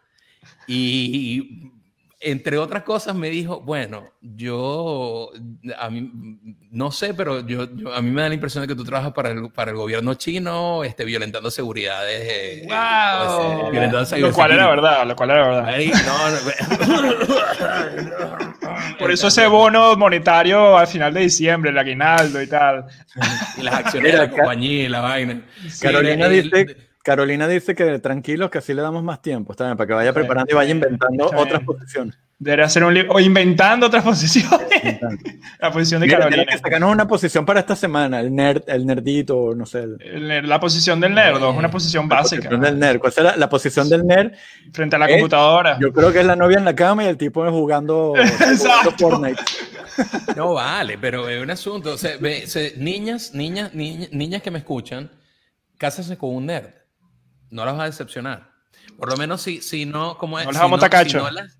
Y 0.66 1.70
entre 2.20 2.58
otras 2.58 2.82
cosas 2.82 3.14
me 3.14 3.30
dijo, 3.30 3.60
bueno, 3.60 4.12
yo, 4.20 5.30
a 5.78 5.88
mí, 5.88 6.10
no 6.70 6.90
sé, 6.90 7.14
pero 7.14 7.46
yo, 7.46 7.68
yo- 7.76 7.94
a 7.94 8.02
mí 8.02 8.10
me 8.10 8.22
da 8.22 8.28
la 8.28 8.34
impresión 8.34 8.62
de 8.62 8.68
que 8.68 8.74
tú 8.74 8.82
trabajas 8.84 9.12
para 9.12 9.30
el, 9.30 9.50
para 9.52 9.70
el 9.70 9.76
gobierno 9.76 10.14
chino, 10.14 10.82
este, 10.84 11.04
violentando 11.04 11.50
seguridades. 11.50 12.20
eh, 12.28 12.66
¡Wow! 12.68 13.60
pues, 13.60 13.70
violentando 13.72 14.16
Lo 14.18 14.32
cual 14.32 14.50
era 14.52 14.68
verdad, 14.68 15.06
lo 15.06 15.14
cual 15.14 15.30
era 15.30 15.46
verdad. 15.46 15.64
Ay, 15.68 15.90
no, 16.06 16.30
no, 16.30 16.38
Por 18.98 19.10
eso 19.12 19.28
ese 19.28 19.46
bono 19.46 19.96
monetario 19.96 20.76
al 20.76 20.86
final 20.86 21.14
de 21.14 21.20
diciembre, 21.20 21.70
el 21.70 21.78
aguinaldo 21.78 22.42
y 22.42 22.46
tal. 22.48 22.86
y 23.56 23.62
las 23.62 23.74
acciones 23.74 24.12
de 24.12 24.18
la 24.18 24.30
compañía 24.30 24.84
y 24.84 24.88
la 24.88 25.00
vaina. 25.00 25.42
Carolina 25.80 26.26
el- 26.26 26.42
dice, 26.50 26.87
Carolina 27.08 27.48
dice 27.48 27.74
que 27.74 27.98
tranquilos, 27.98 28.50
que 28.50 28.58
así 28.58 28.74
le 28.74 28.82
damos 28.82 29.02
más 29.02 29.22
tiempo, 29.22 29.52
está 29.52 29.64
bien, 29.64 29.76
para 29.76 29.88
que 29.88 29.94
vaya 29.94 30.12
preparando 30.12 30.50
y 30.52 30.54
vaya 30.54 30.70
inventando 30.70 31.30
bien. 31.30 31.38
otras 31.42 31.62
posiciones. 31.62 32.18
Debería 32.40 32.66
hacer 32.66 32.84
un 32.84 32.94
libro. 32.94 33.14
O 33.14 33.18
inventando 33.20 33.86
otras 33.86 34.04
posiciones. 34.04 34.68
la 35.60 35.72
posición 35.72 36.00
de 36.00 36.06
Mira, 36.06 36.18
Carolina. 36.18 36.42
mira 36.44 36.52
que 36.52 36.58
sacanos 36.58 36.92
una 36.92 37.08
posición 37.08 37.44
para 37.44 37.60
esta 37.60 37.74
semana, 37.74 38.20
el 38.20 38.32
nerd, 38.34 38.62
el 38.68 38.86
nerdito, 38.86 39.54
no 39.56 39.66
sé. 39.66 39.80
el- 39.80 39.98
nerd- 39.98 40.44
La 40.46 40.60
posición 40.60 41.00
del 41.00 41.14
nerdo 41.14 41.50
es 41.50 41.56
una 41.56 41.70
posición 41.70 42.08
la 42.08 42.16
básica. 42.16 42.42
posición 42.42 42.60
del 42.60 42.78
nerd. 42.78 42.98
¿Cuál 43.00 43.12
será 43.12 43.36
la 43.36 43.48
posición 43.48 43.88
del 43.88 44.06
nerd? 44.06 44.32
Frente 44.72 44.94
a 44.94 44.98
la 45.00 45.06
Es- 45.06 45.12
computadora. 45.14 45.78
Yo 45.80 45.92
creo 45.92 46.12
que 46.12 46.20
es 46.20 46.26
la 46.26 46.36
novia 46.36 46.58
en 46.58 46.64
la 46.64 46.76
cama 46.76 47.02
y 47.04 47.06
el 47.08 47.16
tipo 47.16 47.44
es 47.44 47.50
jugando, 47.50 48.14
jugando. 48.38 48.90
Fortnite. 48.98 49.42
No 50.36 50.54
vale, 50.54 50.96
pero 50.96 51.28
es 51.28 51.42
un 51.42 51.50
asunto. 51.50 51.94
O 51.94 51.98
sea, 51.98 52.12
ve, 52.20 52.46
se- 52.46 52.74
niñas, 52.76 53.34
niñas, 53.34 53.74
niñas, 53.74 54.10
niñas 54.12 54.42
que 54.42 54.50
me 54.52 54.58
escuchan, 54.58 55.10
cásense 55.76 56.16
con 56.16 56.36
un 56.36 56.46
nerd. 56.46 56.68
No 57.50 57.64
las 57.64 57.78
va 57.78 57.84
a 57.84 57.86
decepcionar. 57.86 58.50
Por 58.98 59.10
lo 59.10 59.16
menos 59.16 59.42
si, 59.42 59.60
si 59.60 59.84
no, 59.86 60.16
como 60.18 60.38
es. 60.38 60.46
No 60.46 60.52
si 60.52 60.58
vamos 60.58 60.78
a 60.78 60.82
tacacho. 60.82 61.10
si 61.10 61.16
no 61.24 61.30
las- 61.30 61.58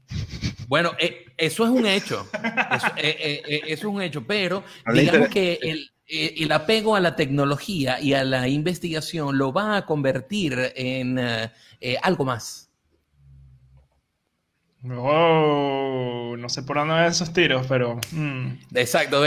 bueno, 0.66 0.92
eh, 0.98 1.24
eso 1.37 1.64
es 1.64 1.70
un 1.70 1.87
hecho. 1.87 2.29
Eso, 2.33 2.87
eh, 2.96 3.16
eh, 3.18 3.42
eh, 3.48 3.61
eso 3.68 3.88
es 3.88 3.94
un 3.94 4.03
hecho. 4.03 4.27
Pero 4.27 4.62
digamos 4.92 5.29
que 5.29 5.59
el, 5.62 5.90
eh, 6.07 6.35
el 6.38 6.53
apego 6.53 6.94
a 6.96 7.01
la 7.01 7.16
tecnología 7.16 8.01
y 8.01 8.12
a 8.14 8.24
la 8.24 8.48
investigación 8.48 9.38
lo 9.38 9.53
va 9.53 9.77
a 9.79 9.87
convertir 9.87 10.72
en 10.77 11.18
eh, 11.18 11.51
eh, 11.81 11.96
algo 12.03 12.24
más. 12.24 12.68
Oh, 14.85 16.37
no 16.38 16.49
sé 16.49 16.62
por 16.62 16.77
dónde 16.77 16.95
van 16.95 17.07
esos 17.07 17.33
tiros, 17.33 17.67
pero. 17.67 17.99
mm. 18.12 18.47
Exacto. 18.75 19.23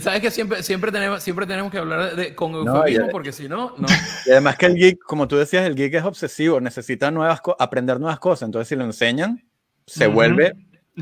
Sabes 0.00 0.20
que 0.20 0.30
siempre, 0.30 0.62
siempre, 0.62 0.92
tenemos, 0.92 1.22
siempre 1.22 1.46
tenemos 1.46 1.72
que 1.72 1.78
hablar 1.78 2.14
de, 2.14 2.34
con 2.34 2.52
No, 2.52 2.58
eufemismo 2.76 3.06
ya- 3.06 3.10
porque 3.12 3.32
si 3.32 3.48
no, 3.48 3.74
no. 3.78 3.88
Y 4.26 4.30
además 4.30 4.56
que 4.56 4.66
el 4.66 4.74
geek, 4.76 4.98
como 5.04 5.26
tú 5.26 5.36
decías, 5.36 5.66
el 5.66 5.74
geek 5.74 5.94
es 5.94 6.04
obsesivo, 6.04 6.60
necesita 6.60 7.10
nuevas 7.10 7.40
aprender 7.58 7.98
nuevas 7.98 8.20
cosas. 8.20 8.46
Entonces, 8.46 8.68
si 8.68 8.76
lo 8.76 8.84
enseñan, 8.84 9.42
se 9.86 10.06
vuelve 10.06 10.52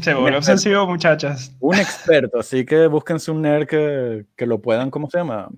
Se 0.01 0.15
vuelve 0.15 0.39
obsesivo, 0.39 0.87
muchachas. 0.87 1.53
un 1.61 1.77
experto. 1.77 2.39
Así 2.41 2.65
que 2.65 2.87
búsquense 2.87 3.31
un 3.31 3.43
nerd 3.43 3.67
que, 3.67 4.25
que 4.37 4.47
lo 4.47 4.61
puedan, 4.63 4.91
¿cómo 4.91 5.11
se 5.11 5.19
llama? 5.19 5.49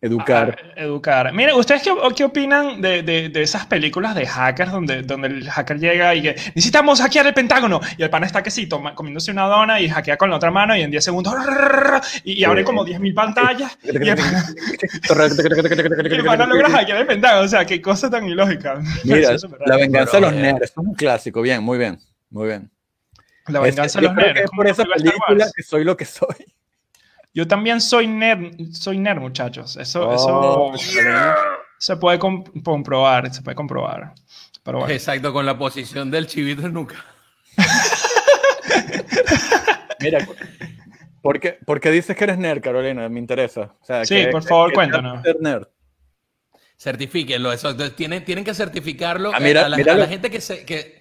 Educar. 0.00 0.56
Ah, 0.62 0.72
educar. 0.76 1.32
Mire, 1.32 1.52
¿ustedes 1.54 1.82
qué, 1.82 1.90
qué 2.16 2.22
opinan 2.22 2.80
de, 2.80 3.02
de- 3.02 3.30
de 3.30 3.42
esas 3.42 3.66
películas 3.66 4.14
de 4.14 4.26
hackers 4.26 4.70
donde, 4.70 5.02
donde 5.02 5.26
el 5.26 5.50
hacker 5.50 5.80
llega 5.80 6.14
y 6.14 6.22
que 6.22 6.34
necesitamos 6.54 7.00
hackear 7.00 7.26
el 7.26 7.34
Pentágono? 7.34 7.80
Y 7.96 8.04
el 8.04 8.08
pana 8.10 8.26
está 8.26 8.40
que 8.40 8.52
sí, 8.52 8.68
toma- 8.68 8.94
comiéndose 8.94 9.32
una 9.32 9.46
dona 9.46 9.80
y 9.80 9.88
hackea 9.88 10.16
con 10.16 10.30
la 10.30 10.36
otra 10.36 10.52
mano 10.52 10.76
y 10.76 10.82
en 10.82 10.92
10 10.92 11.02
segundos 11.02 11.34
y, 12.22 12.34
y 12.34 12.44
abre 12.44 12.62
como 12.62 12.84
10.000 12.86 13.12
pantallas 13.12 13.76
y 13.82 13.88
el 13.88 14.16
pana, 14.16 14.44
y 16.08 16.14
el 16.14 16.24
pana 16.24 16.46
logra 16.46 16.70
hackear 16.70 16.98
el 16.98 17.06
Pentágono. 17.08 17.44
O 17.44 17.48
sea, 17.48 17.64
qué 17.64 17.82
cosa 17.82 18.08
tan 18.08 18.28
ilógica. 18.28 18.80
Mira, 19.04 19.30
la 19.66 19.76
venganza 19.76 20.18
de 20.18 20.20
los 20.20 20.32
eh, 20.32 20.36
nerds, 20.36 20.62
es 20.62 20.72
un 20.76 20.94
clásico. 20.94 21.42
Bien, 21.42 21.60
muy 21.62 21.76
bien, 21.76 21.98
muy 22.30 22.46
bien. 22.46 22.70
La 23.48 23.58
venganza 23.60 23.98
de 24.00 24.06
los 24.06 24.14
nerds. 24.14 24.40
es 24.42 24.46
como 24.46 24.62
por 24.62 24.68
esa 24.70 24.84
película 24.84 25.46
que 25.56 25.62
soy 25.64 25.82
lo 25.82 25.96
que 25.96 26.04
soy. 26.04 26.36
Yo 27.38 27.46
también 27.46 27.80
soy 27.80 28.08
nerd, 28.08 28.50
soy 28.72 28.98
nerd, 28.98 29.20
muchachos. 29.20 29.76
Eso, 29.76 30.08
Oh, 30.08 30.74
eso 30.74 30.90
se 31.78 31.96
puede 31.96 32.18
com- 32.18 32.42
comprobar, 32.64 33.32
se 33.32 33.42
puede 33.42 33.54
comprobar. 33.54 34.12
Pero 34.64 34.78
bueno. 34.80 34.92
Exacto, 34.92 35.32
con 35.32 35.46
la 35.46 35.56
posición 35.56 36.10
del 36.10 36.26
chivito 36.26 36.66
en 36.66 36.72
nuca. 36.72 36.96
Mira, 40.00 40.26
¿por 41.22 41.38
qué, 41.38 41.58
por 41.64 41.78
qué 41.80 41.92
dices 41.92 42.16
que 42.16 42.24
eres 42.24 42.38
nerd, 42.38 42.60
Carolina? 42.60 43.08
Me 43.08 43.20
interesa. 43.20 43.72
O 43.80 43.84
sea, 43.84 44.04
Sí, 44.04 44.16
¿qué- 44.16 44.26
por 44.32 44.42
favor, 44.42 44.72
cuéntanos. 44.72 45.22
ser 45.22 45.36
nerd? 45.40 45.68
Certifíquenlo, 46.76 47.52
eso. 47.52 47.70
Entonces, 47.70 47.94
tienen, 47.94 48.24
tienen 48.24 48.42
que 48.44 48.52
certificarlo 48.52 49.30
Ah, 49.32 49.38
mira, 49.38 49.66
a, 49.66 49.68
la, 49.68 49.76
mira 49.76 49.92
a 49.92 49.96
la 49.96 50.04
lo- 50.06 50.10
gente 50.10 50.28
que 50.28 50.40
se. 50.40 50.64
Que... 50.64 50.97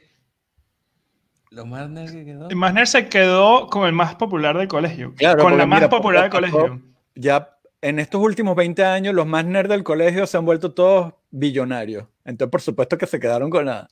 Lo 1.51 1.65
más 1.65 1.89
nerd 1.89 2.11
que 2.11 2.25
quedó. 2.25 2.49
El 2.49 2.55
más 2.55 2.73
nerd 2.73 2.87
se 2.87 3.07
quedó 3.07 3.67
con 3.67 3.87
el 3.87 3.93
más 3.93 4.15
popular 4.15 4.57
del 4.57 4.67
colegio. 4.67 5.13
Claro, 5.15 5.43
con 5.43 5.57
la 5.57 5.65
más 5.65 5.79
mira, 5.79 5.89
popular 5.89 6.23
del 6.23 6.31
colegio. 6.31 6.81
Ya 7.15 7.57
en 7.81 7.99
estos 7.99 8.21
últimos 8.21 8.55
20 8.55 8.83
años, 8.83 9.13
los 9.13 9.25
más 9.25 9.45
nerds 9.45 9.69
del 9.69 9.83
colegio 9.83 10.25
se 10.27 10.37
han 10.37 10.45
vuelto 10.45 10.73
todos 10.73 11.13
billonarios. 11.29 12.05
Entonces, 12.25 12.51
por 12.51 12.61
supuesto 12.61 12.97
que 12.97 13.05
se 13.05 13.19
quedaron 13.19 13.49
con 13.49 13.65
la. 13.65 13.87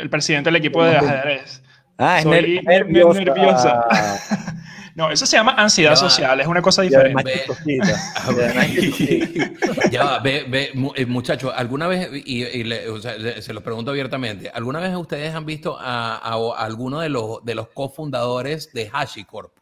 El 0.00 0.08
presidente 0.10 0.48
del 0.48 0.56
equipo 0.56 0.84
de 0.84 0.96
ajedrez. 0.96 1.62
Ah, 1.98 2.18
es 2.18 2.24
Soy 2.24 2.60
nerviosa. 2.62 3.84
No, 4.96 5.10
eso 5.10 5.26
se 5.26 5.36
llama 5.36 5.52
ansiedad 5.52 5.94
Ya 5.94 6.02
va. 6.02 6.08
social, 6.10 6.40
es 6.40 6.46
una 6.46 6.62
cosa 6.62 6.80
diferente. 6.80 7.42
ya 9.90 10.04
va, 10.04 10.18
ve, 10.20 10.44
ve, 10.48 10.70
eh, 10.96 11.06
muchachos, 11.06 11.52
¿alguna 11.54 11.86
vez, 11.86 12.08
y, 12.24 12.44
y 12.44 12.64
le- 12.64 12.88
o 12.88 12.98
sea, 13.00 13.16
le- 13.16 13.42
se 13.42 13.52
los 13.52 13.62
pregunto 13.62 13.90
abiertamente, 13.90 14.48
¿alguna 14.50 14.80
vez 14.80 14.94
ustedes 14.96 15.34
han 15.34 15.44
visto 15.46 15.78
a, 15.78 16.16
a- 16.16 16.32
a 16.34 16.64
alguno 16.64 17.00
de 17.00 17.08
los, 17.10 17.44
de 17.44 17.54
los 17.54 17.68
cofundadores 17.68 18.72
de 18.72 18.90
HashiCorp? 18.92 19.54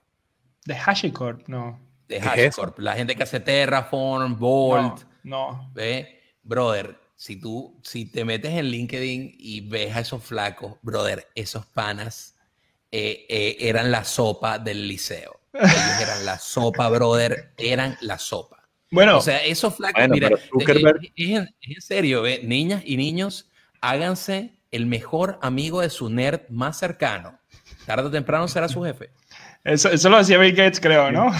De 0.64 0.74
HashiCorp, 0.76 1.48
no. 1.48 1.80
De 2.08 2.20
¿Qué 2.20 2.46
es 2.46 2.54
HashiCorp, 2.54 2.78
la 2.78 2.94
gente 2.94 3.16
que 3.16 3.22
hace 3.24 3.40
Terraform, 3.40 4.38
Vault, 4.38 5.02
No, 5.24 5.50
no. 5.58 5.70
¿Ve? 5.74 6.20
Brother, 6.42 6.96
si 7.16 7.36
tú, 7.40 7.80
si 7.82 8.04
te 8.04 8.24
metes 8.24 8.52
en 8.52 8.66
LinkedIn 8.66 9.34
y 9.38 9.62
ves 9.62 9.96
a 9.96 10.00
esos 10.00 10.22
flacos, 10.22 10.74
brother, 10.82 11.28
esos 11.34 11.64
panas 11.66 12.33
eh, 12.96 13.26
eh, 13.28 13.56
eran 13.60 13.90
la 13.90 14.04
sopa 14.04 14.58
del 14.60 14.86
liceo. 14.86 15.40
Ellos 15.52 16.00
eran 16.00 16.24
la 16.24 16.38
sopa, 16.38 16.88
brother, 16.88 17.50
eran 17.58 17.96
la 18.00 18.18
sopa. 18.18 18.62
Bueno, 18.92 19.18
O 19.18 19.20
sea, 19.20 19.44
esos 19.44 19.74
flacos, 19.74 20.00
Bueno, 20.00 20.14
mira, 20.14 20.28
Zuckerberg- 20.52 21.12
es, 21.16 21.28
es 21.28 21.30
en, 21.38 21.42
es 21.60 21.76
en 21.76 21.82
serio, 21.82 22.22
¿ve? 22.22 22.40
niñas 22.44 22.82
y 22.84 22.96
niños, 22.96 23.50
háganse 23.80 24.52
el 24.70 24.86
mejor 24.86 25.38
amigo 25.42 25.80
de 25.80 25.90
su 25.90 26.08
nerd 26.08 26.42
más 26.50 26.78
cercano. 26.78 27.38
Tarde 27.86 28.06
o 28.06 28.10
temprano 28.12 28.46
será 28.46 28.68
su 28.68 28.82
jefe. 28.84 29.10
eso, 29.64 29.90
eso 29.90 30.08
lo 30.08 30.18
decía 30.18 30.38
Bill 30.38 30.54
Gates, 30.54 30.78
creo, 30.80 31.10
¿no? 31.10 31.32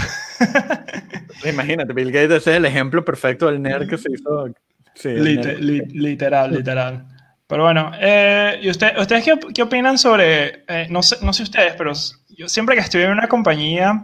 Imagínate, 1.45 1.93
Bill 1.93 2.11
Gates 2.11 2.47
es 2.47 2.57
el 2.57 2.65
ejemplo 2.65 3.05
perfecto 3.05 3.47
del 3.47 3.61
nerd 3.63 3.89
que 3.89 3.99
se 3.99 4.11
hizo. 4.13 4.49
Sí, 4.95 5.09
el 5.09 5.25
Lite- 5.25 5.47
nerd. 5.47 5.59
li- 5.61 5.87
literal, 5.87 6.53
literal. 6.53 7.07
Pero 7.55 7.63
bueno, 7.63 7.93
eh, 8.01 8.59
¿y 8.63 8.69
usted- 8.69 8.99
ustedes 8.99 9.23
qué, 9.23 9.33
op- 9.35 9.53
qué 9.55 9.63
opinan 9.63 9.97
sobre, 9.97 10.65
eh, 10.67 10.89
no, 10.91 11.05
sé, 11.05 11.19
no 11.23 11.33
sé 11.33 11.45
ustedes, 11.45 11.75
pero 11.79 11.93
yo 12.31 12.49
siempre 12.49 12.75
que 12.75 12.81
estoy 12.81 13.03
en 13.03 13.13
una 13.13 13.29
compañía, 13.29 14.03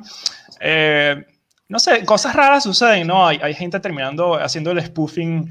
eh, 0.61 1.25
no 1.69 1.81
sé, 1.81 2.05
cosas 2.05 2.37
raras 2.37 2.63
suceden, 2.63 3.09
¿no? 3.09 3.27
Hay, 3.27 3.41
hay 3.43 3.53
gente 3.55 3.81
terminando 3.81 4.35
haciendo 4.35 4.71
el 4.71 4.81
spoofing 4.85 5.49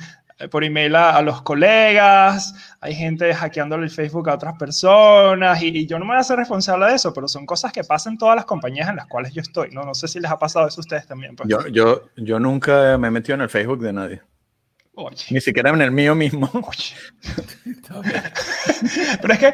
por 0.49 0.63
email 0.63 0.95
a, 0.95 1.17
a 1.17 1.21
los 1.21 1.41
colegas, 1.41 2.53
hay 2.79 2.95
gente 2.95 3.33
hackeándole 3.33 3.83
el 3.83 3.89
Facebook 3.89 4.29
a 4.29 4.35
otras 4.35 4.53
personas, 4.57 5.61
y, 5.61 5.67
y 5.67 5.85
yo 5.85 5.99
no 5.99 6.05
me 6.05 6.11
voy 6.11 6.17
a 6.19 6.21
hacer 6.21 6.37
responsable 6.37 6.85
de 6.85 6.95
eso, 6.95 7.13
pero 7.13 7.27
son 7.27 7.45
cosas 7.45 7.73
que 7.73 7.83
pasan 7.83 8.13
en 8.13 8.19
todas 8.19 8.37
las 8.37 8.45
compañías 8.45 8.87
en 8.87 8.95
las 8.95 9.07
cuales 9.07 9.33
yo 9.33 9.41
estoy, 9.41 9.71
¿no? 9.71 9.83
No 9.83 9.93
sé 9.93 10.07
si 10.07 10.21
les 10.21 10.31
ha 10.31 10.39
pasado 10.39 10.69
eso 10.69 10.79
a 10.79 10.83
ustedes 10.83 11.05
también. 11.05 11.35
pues. 11.35 11.49
Yo, 11.49 11.67
yo, 11.67 12.03
yo 12.15 12.39
nunca 12.39 12.97
me 12.97 13.09
he 13.09 13.11
metido 13.11 13.35
en 13.35 13.41
el 13.41 13.49
Facebook 13.49 13.81
de 13.81 13.91
nadie. 13.91 14.21
Oye, 15.01 15.15
Ni 15.31 15.39
siquiera 15.41 15.69
en 15.69 15.81
el 15.81 15.91
mío 15.91 16.13
mismo. 16.15 16.49
Pero 19.21 19.33
es 19.33 19.39
que, 19.39 19.53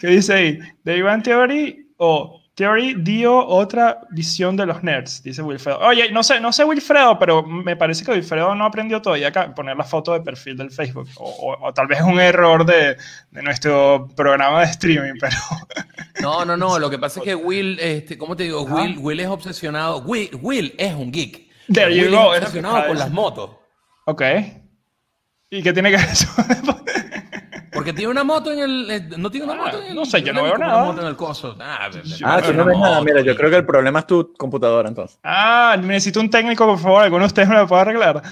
¿qué 0.00 0.06
dice 0.06 0.32
ahí? 0.34 0.58
Big 0.84 1.02
Bang 1.02 1.22
Theory 1.22 1.86
o 1.98 2.40
Theory 2.54 2.94
dio 2.98 3.46
otra 3.46 4.00
visión 4.10 4.56
de 4.56 4.66
los 4.66 4.82
nerds, 4.82 5.22
dice 5.22 5.42
Wilfredo. 5.42 5.78
Oye, 5.80 6.10
no 6.10 6.22
sé, 6.24 6.40
no 6.40 6.52
sé 6.52 6.64
Wilfredo, 6.64 7.16
pero 7.18 7.42
me 7.44 7.76
parece 7.76 8.04
que 8.04 8.10
Wilfredo 8.10 8.52
no 8.54 8.64
aprendió 8.64 9.00
todavía 9.00 9.28
a 9.28 9.54
poner 9.54 9.76
la 9.76 9.84
foto 9.84 10.12
de 10.12 10.20
perfil 10.22 10.56
del 10.56 10.70
Facebook. 10.72 11.08
O, 11.18 11.28
o- 11.28 11.68
o 11.68 11.72
tal 11.72 11.86
vez 11.86 11.98
es 11.98 12.04
un 12.04 12.18
error 12.18 12.64
de, 12.66 12.96
de 13.30 13.42
nuestro 13.42 14.08
programa 14.16 14.60
de 14.60 14.66
streaming, 14.66 15.14
pero... 15.20 15.36
No, 16.20 16.44
no, 16.44 16.56
no. 16.56 16.80
Lo 16.80 16.90
que 16.90 16.98
pasa 16.98 17.20
es 17.20 17.24
que 17.24 17.34
Will, 17.36 17.78
este, 17.78 18.18
¿cómo 18.18 18.34
te 18.34 18.42
digo? 18.42 18.62
Will, 18.62 18.98
Will 18.98 19.20
es 19.20 19.28
obsesionado. 19.28 19.98
Will, 20.00 20.28
Will 20.42 20.74
es 20.76 20.92
un 20.92 21.12
geek. 21.12 21.46
There 21.72 21.94
you 21.94 22.06
Will 22.06 22.16
go, 22.16 22.34
es 22.34 22.40
obsesionado 22.40 22.88
con 22.88 22.98
las 22.98 23.10
motos. 23.12 23.50
Ok. 24.10 24.22
¿Y 25.50 25.62
qué 25.62 25.72
tiene 25.74 25.90
que 25.90 25.98
ver 25.98 26.06
eso? 26.08 26.28
Porque 27.72 27.92
tiene 27.92 28.10
una 28.10 28.24
moto 28.24 28.50
en 28.50 28.58
el. 28.58 28.90
eh, 28.90 29.08
No 29.18 29.30
tiene 29.30 29.44
una 29.44 29.54
Ah, 29.54 29.64
moto 29.66 29.82
en 29.82 29.88
el. 29.90 29.94
no 29.94 30.06
sé, 30.06 30.22
yo 30.22 30.32
no 30.32 30.42
veo 30.42 30.56
nada. 30.56 30.76
Una 30.78 30.84
moto 30.86 31.02
en 31.02 31.08
el 31.08 31.16
coso. 31.16 31.54
Ah, 31.60 31.90
de- 31.92 32.00
Ah, 32.24 32.40
tú 32.42 32.54
no 32.54 32.64
ves 32.64 32.78
nada. 32.78 33.02
Mira, 33.02 33.20
yo 33.20 33.36
creo 33.36 33.50
que 33.50 33.56
el 33.56 33.66
problema 33.66 33.98
es 33.98 34.06
tu 34.06 34.32
computadora 34.32 34.88
entonces. 34.88 35.18
ah, 35.22 35.76
necesito 35.78 36.20
un 36.20 36.30
técnico, 36.30 36.64
por 36.66 36.78
favor. 36.78 37.02
¿Alguno 37.02 37.20
de 37.24 37.26
ustedes 37.26 37.48
me 37.50 37.56
lo 37.56 37.66
puede 37.68 37.82
arreglar? 37.82 38.22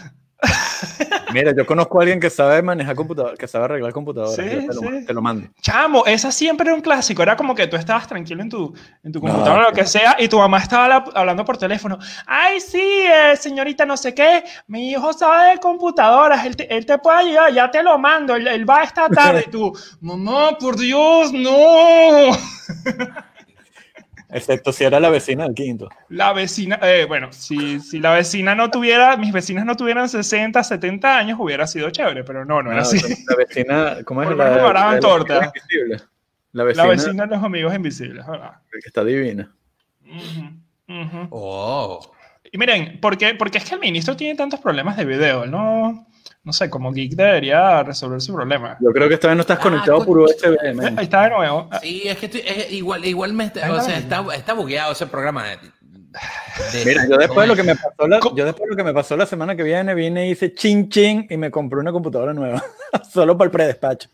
Mira, 1.33 1.53
yo 1.57 1.67
conozco 1.67 1.99
a 1.99 2.03
alguien 2.03 2.21
que 2.21 2.31
sabe 2.31 2.63
manejar 2.63 2.95
computadora, 2.95 3.37
que 3.37 3.47
sabe 3.49 3.65
arreglar 3.67 3.93
computadoras. 3.93 4.37
Sí, 4.37 4.43
te, 4.43 4.67
lo, 4.69 4.81
sí. 4.81 5.05
te 5.07 5.13
lo 5.13 5.21
mando. 5.21 5.49
Chamo, 5.61 6.07
esa 6.07 6.31
siempre 6.31 6.67
era 6.69 6.75
un 6.75 6.81
clásico. 6.81 7.23
Era 7.23 7.37
como 7.37 7.55
que 7.55 7.67
tú 7.67 7.77
estabas 7.77 8.07
tranquilo 8.07 8.43
en 8.43 8.49
tu, 8.49 8.75
en 9.03 9.13
tu 9.13 9.21
computadora, 9.21 9.57
No, 9.63 9.69
lo 9.71 9.73
que 9.75 9.85
sea, 9.85 10.17
y 10.19 10.29
tu 10.29 10.39
mamá 10.39 10.59
estaba 10.59 10.89
la- 10.89 11.05
hablando 11.15 11.45
por 11.45 11.59
teléfono. 11.59 11.99
Ay, 12.27 12.61
sí, 12.61 12.81
eh, 12.81 13.37
señorita, 13.37 13.85
no 13.85 13.97
sé 13.97 14.15
qué. 14.15 14.45
Mi 14.69 14.91
hijo 14.91 15.13
sabe 15.13 15.51
de 15.53 15.59
computadoras. 15.59 16.47
Él 16.47 16.57
te, 16.57 16.75
él 16.75 16.87
te 16.87 16.97
puede 16.99 17.19
ayudar. 17.19 17.53
Ya 17.53 17.71
te 17.71 17.83
lo 17.83 17.99
mando. 17.99 18.35
Él, 18.35 18.47
él 18.47 18.69
va 18.69 18.83
esta 18.85 19.09
tarde. 19.09 19.45
Y 19.47 19.51
tú, 19.51 19.77
mamá, 20.01 20.57
por 20.59 20.77
Dios, 20.79 21.33
no. 21.33 22.31
Excepto 24.37 24.71
si 24.71 24.85
era 24.85 25.01
la 25.01 25.09
vecina 25.09 25.45
del 25.45 25.55
quinto. 25.55 25.89
La 26.11 26.33
vecina, 26.35 26.79
eh, 26.83 27.07
bueno, 27.07 27.33
si, 27.33 27.81
si 27.81 27.99
la 28.01 28.13
vecina 28.13 28.55
no 28.55 28.71
tuviera, 28.71 29.17
mis 29.17 29.33
vecinas 29.33 29.65
no 29.65 29.77
tuvieran 29.77 30.09
60, 30.11 30.63
70 30.63 31.17
años, 31.19 31.39
hubiera 31.41 31.67
sido 31.67 31.89
chévere, 31.91 32.23
pero 32.23 32.45
no, 32.45 32.63
no 32.63 32.71
era 32.71 32.83
así. 32.83 32.99
La 33.29 33.37
vecina, 33.37 33.97
¿cómo 34.05 34.23
es 34.23 34.29
Por 34.29 34.37
lo 34.37 34.45
la, 34.45 34.93
la 34.93 35.01
torta. 35.01 35.35
vecina 35.41 35.53
invisible? 35.55 35.97
La 36.53 36.65
vecina, 36.65 36.85
La 36.85 36.91
vecina 36.91 37.27
de 37.27 37.35
los 37.35 37.45
amigos 37.45 37.75
invisibles, 37.75 38.27
¿verdad? 38.27 38.53
que 38.71 38.79
está 38.87 39.03
divina. 39.05 39.51
Ujú, 40.05 41.01
ujú. 41.03 41.29
Oh. 41.31 42.13
Y 42.53 42.59
miren, 42.59 43.01
¿por 43.01 43.17
qué, 43.17 43.35
porque 43.35 43.59
es 43.59 43.65
que 43.65 43.75
el 43.75 43.81
ministro 43.81 44.17
tiene 44.17 44.35
tantos 44.37 44.61
problemas 44.61 44.97
de 44.99 45.05
video? 45.07 45.47
No, 45.47 46.07
no 46.45 46.53
sé, 46.53 46.69
como 46.71 46.93
geek 46.93 47.13
debería 47.15 47.83
resolver 47.83 48.21
su 48.21 48.35
problema. 48.35 48.77
Yo 48.81 48.91
creo 48.93 49.09
que 49.09 49.15
esta 49.15 49.29
vez 49.29 49.37
no 49.37 49.41
estás 49.43 49.59
Ah, 49.59 49.63
conectado 49.63 50.05
por. 50.05 50.19
USB, 50.19 50.75
man. 50.75 50.99
Ahí 50.99 51.05
está 51.05 51.23
de 51.25 51.31
nuevo. 51.31 51.69
Sí, 51.83 52.03
es 52.07 52.17
que 52.19 52.27
estoy, 52.27 52.43
es 52.47 52.73
igual, 52.73 53.05
igual 53.05 53.33
me 53.33 53.45
está, 53.45 53.73
o 53.73 53.81
sea, 53.81 53.99
está, 53.99 54.25
está 54.35 54.53
bugueado 54.55 54.93
ese 54.93 55.07
programa. 55.07 55.45
de- 55.45 55.57
de- 55.59 56.85
Mira, 56.87 57.07
yo 57.09 57.17
después 57.19 57.41
de 57.43 57.47
lo 57.49 57.57
que 57.57 57.63
me 57.63 57.75
pasó 57.77 58.09
la, 58.09 58.21
yo 58.35 58.45
después 58.45 58.65
de 58.65 58.71
lo 58.71 58.77
que 58.77 58.85
me 58.85 58.95
pasó 58.95 59.17
la 59.17 59.27
semana 59.27 59.55
que 59.55 59.63
viene 59.63 59.95
vine 59.95 60.29
y 60.29 60.31
hice 60.31 60.55
chin 60.55 60.89
chin 60.89 61.27
y 61.29 61.37
me 61.37 61.51
compré 61.51 61.79
una 61.79 61.93
computadora 61.93 62.33
nueva 62.33 62.63
solo 63.13 63.37
para 63.37 63.47
el 63.47 63.51
predespacho. 63.51 64.09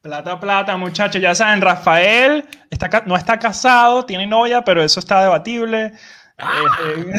Plata, 0.00 0.38
plata, 0.38 0.76
muchachos. 0.76 1.20
Ya 1.20 1.34
saben, 1.34 1.60
Rafael 1.60 2.44
está, 2.70 3.02
no 3.06 3.16
está 3.16 3.38
casado, 3.38 4.04
tiene 4.06 4.26
novia, 4.26 4.62
pero 4.62 4.82
eso 4.82 5.00
está 5.00 5.20
debatible. 5.22 5.92
Eh, 6.38 7.12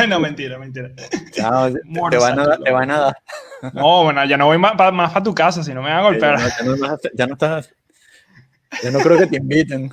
eh, 0.00 0.06
no, 0.08 0.18
mentira, 0.20 0.58
mentira. 0.58 0.90
Chao, 1.32 1.70
te, 1.72 1.80
te 2.10 2.16
van 2.18 2.38
a, 2.40 2.56
te 2.56 2.70
van 2.70 2.90
a 2.90 2.98
dar. 2.98 3.16
No, 3.74 4.04
bueno, 4.04 4.24
ya 4.24 4.36
no 4.36 4.46
voy 4.46 4.58
más 4.58 4.72
para 4.76 5.22
tu 5.22 5.34
casa, 5.34 5.62
si 5.62 5.74
no 5.74 5.82
me 5.82 5.90
van 5.90 5.98
a 5.98 6.02
Ya 6.02 6.08
golpear. 6.08 6.40
no, 6.40 6.48
ya 6.48 6.62
no 6.64 6.70
vas 6.78 6.90
a 6.90 6.94
hacer- 6.94 7.12
ya 7.14 7.26
no 7.26 7.32
estás. 7.34 7.70
Yo 8.82 8.90
no 8.90 8.98
creo 9.00 9.18
que 9.18 9.26
te 9.26 9.36
inviten. 9.36 9.92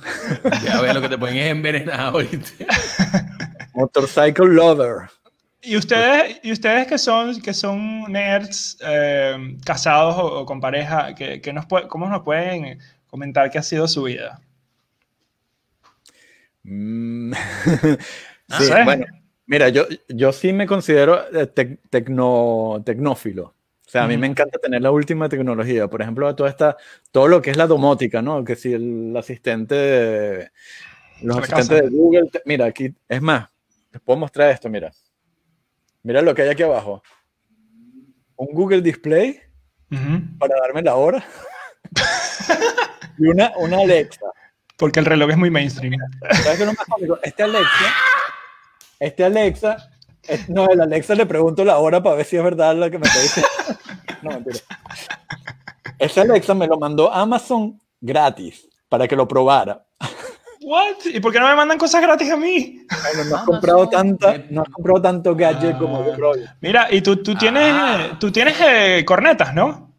Ya 0.64 0.80
ves 0.80 0.94
lo 0.94 1.00
que 1.00 1.08
te 1.08 1.16
ponen 1.18 1.36
es 1.36 1.50
envenenado 1.50 2.12
ahorita. 2.18 2.48
Motorcycle 3.74 4.48
Lover. 4.48 5.08
Y 5.62 5.76
ustedes, 5.76 6.40
y 6.42 6.50
ustedes 6.50 6.88
que 6.88 6.98
son, 6.98 7.40
que 7.40 7.54
son 7.54 8.10
nerds 8.10 8.76
eh, 8.84 9.56
casados 9.64 10.16
o, 10.16 10.40
o 10.40 10.46
con 10.46 10.60
pareja, 10.60 11.14
que, 11.14 11.40
que 11.40 11.52
nos 11.52 11.66
puede- 11.66 11.86
¿cómo 11.88 12.08
nos 12.08 12.22
pueden 12.22 12.80
comentar 13.06 13.50
qué 13.50 13.58
ha 13.58 13.62
sido 13.62 13.86
su 13.86 14.02
vida? 14.04 14.40
No 18.52 18.58
Sí, 18.58 18.72
bueno, 18.84 19.06
mira, 19.46 19.68
yo, 19.70 19.86
yo 20.08 20.32
sí 20.32 20.52
me 20.52 20.66
considero 20.66 21.20
eh, 21.34 21.52
tec- 21.52 21.80
tecno, 21.90 22.82
tecnófilo. 22.84 23.54
O 23.86 23.90
sea, 23.92 24.04
a 24.04 24.06
mí 24.08 24.16
me 24.16 24.26
encanta 24.26 24.58
tener 24.58 24.80
la 24.80 24.90
última 24.90 25.28
tecnología. 25.28 25.86
Por 25.88 26.00
ejemplo, 26.00 26.34
toda 26.34 26.48
esta, 26.48 26.76
todo 27.10 27.28
lo 27.28 27.42
que 27.42 27.50
es 27.50 27.56
la 27.58 27.66
domótica, 27.66 28.22
¿no? 28.22 28.42
Que 28.44 28.56
si 28.56 28.72
el 28.72 29.14
asistente, 29.16 29.74
de- 29.74 30.50
los 31.22 31.36
La 31.36 31.42
asistentes 31.42 31.68
casa. 31.68 31.82
de 31.82 31.88
Google. 31.90 32.28
te- 32.30 32.42
mira, 32.46 32.64
aquí, 32.66 32.94
es 33.08 33.20
más, 33.20 33.48
les 33.90 34.00
puedo 34.00 34.18
mostrar 34.18 34.50
esto, 34.50 34.68
mira. 34.70 34.90
Mira 36.04 36.22
lo 36.22 36.34
que 36.34 36.42
hay 36.42 36.48
aquí 36.48 36.62
abajo. 36.62 37.02
Un 38.36 38.48
Google 38.54 38.80
Display 38.82 39.40
para 40.38 40.54
darme 40.60 40.80
la 40.82 40.94
hora. 40.96 41.22
y 43.18 43.26
una, 43.26 43.52
una 43.58 43.78
Alexa. 43.80 44.20
Porque 44.78 44.98
el 45.00 45.06
reloj 45.06 45.30
es 45.30 45.36
muy 45.36 45.50
mainstream. 45.50 45.94
¿Sabes 46.42 46.56
qué 46.56 46.62
es 46.62 46.66
lo 46.66 46.72
más 46.72 46.86
cómico? 46.88 47.18
Este 47.22 47.42
Alexa, 47.42 47.68
este 49.06 49.24
Alexa, 49.24 49.90
es- 50.28 50.48
no, 50.48 50.68
el 50.70 50.80
Alexa 50.80 51.14
le 51.14 51.26
pregunto 51.26 51.64
la 51.64 51.78
hora 51.78 52.02
para 52.02 52.16
ver 52.16 52.24
si 52.26 52.36
es 52.36 52.42
verdad 52.44 52.74
lo 52.76 52.90
que 52.90 52.98
me 52.98 53.06
está 53.06 53.20
diciendo. 53.20 53.48
No, 54.22 54.30
mentira. 54.30 54.58
Este 55.98 56.20
Alexa 56.20 56.54
me 56.54 56.66
lo 56.66 56.78
mandó 56.78 57.12
Amazon 57.12 57.80
gratis 58.00 58.68
para 58.88 59.06
que 59.08 59.16
lo 59.16 59.26
probara. 59.28 59.84
¿What? 60.64 61.06
¿Y 61.12 61.18
por 61.20 61.32
qué 61.32 61.40
no 61.40 61.48
me 61.48 61.56
mandan 61.56 61.76
cosas 61.78 62.00
gratis 62.02 62.30
a 62.30 62.36
mí? 62.36 62.86
Bueno, 62.88 63.30
no 63.30 63.36
has 63.36 63.42
comprado 63.44 63.88
tanta, 63.88 64.38
no 64.50 64.62
has 64.62 64.68
comprado 64.68 65.02
tanto 65.02 65.34
gadget 65.34 65.76
como 65.76 66.04
yo, 66.06 66.16
bro. 66.16 66.32
Mira, 66.60 66.86
y 66.90 67.00
tú, 67.02 67.16
tú 67.22 67.34
tienes, 67.34 67.72
Ah. 67.74 68.16
tú 68.20 68.30
tienes 68.30 68.56
eh, 68.60 69.04
cornetas, 69.04 69.52
¿no? 69.54 69.92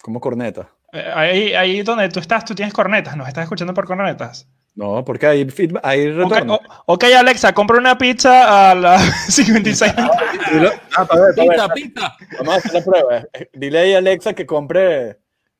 Como 0.00 0.20
corneta. 0.20 0.68
Eh, 0.92 1.10
Ahí, 1.14 1.54
ahí 1.54 1.82
donde 1.82 2.08
tú 2.10 2.20
estás, 2.20 2.44
tú 2.44 2.54
tienes 2.54 2.72
cornetas, 2.72 3.16
nos 3.16 3.26
estás 3.26 3.42
escuchando 3.44 3.74
por 3.74 3.86
cornetas. 3.86 4.46
No, 4.74 5.04
porque 5.04 5.26
hay 5.26 5.44
feedback, 5.50 5.84
hay 5.84 6.08
Ok, 6.08 6.16
retorno. 6.30 6.54
o- 6.54 6.94
ok, 6.94 7.04
Alexa, 7.18 7.52
compra 7.52 7.76
una 7.78 7.98
pizza 7.98 8.70
a 8.70 8.74
las 8.74 9.02
56. 9.34 9.92
Dilo- 9.94 10.72
ah, 10.96 11.04
para 11.06 11.20
ver, 11.26 11.34
para 11.34 11.66
ver. 11.66 11.74
Pita, 11.74 11.74
pita. 11.74 12.16
Vamos 12.38 12.54
a 12.54 12.56
hacer 12.56 12.72
la 12.72 12.80
prueba. 12.82 13.26
Dile 13.52 13.78
ahí 13.78 13.94
a 13.94 13.98
Alexa 13.98 14.32
que 14.32 14.46
compre, 14.46 15.18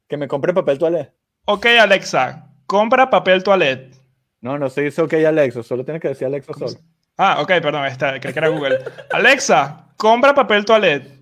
que 0.08 0.16
me 0.16 0.26
compre 0.28 0.54
papel 0.54 0.78
toalé. 0.78 1.12
ok, 1.44 1.66
Alexa, 1.80 2.46
compra 2.66 3.10
papel 3.10 3.42
toilet. 3.42 3.94
No, 4.40 4.58
no 4.58 4.70
se 4.70 4.80
dice 4.82 5.02
ok 5.02 5.12
Alexa, 5.26 5.62
solo 5.62 5.84
tienes 5.84 6.00
que 6.00 6.08
decir 6.08 6.26
Alexa 6.26 6.52
solo. 6.54 6.72
Ah, 7.18 7.36
ok, 7.42 7.48
perdón, 7.60 7.84
esta, 7.84 8.18
creí 8.18 8.32
que 8.32 8.38
era 8.38 8.48
Google. 8.48 8.78
Alexa, 9.12 9.88
compra 9.98 10.34
papel 10.34 10.64
toilet. 10.64 11.20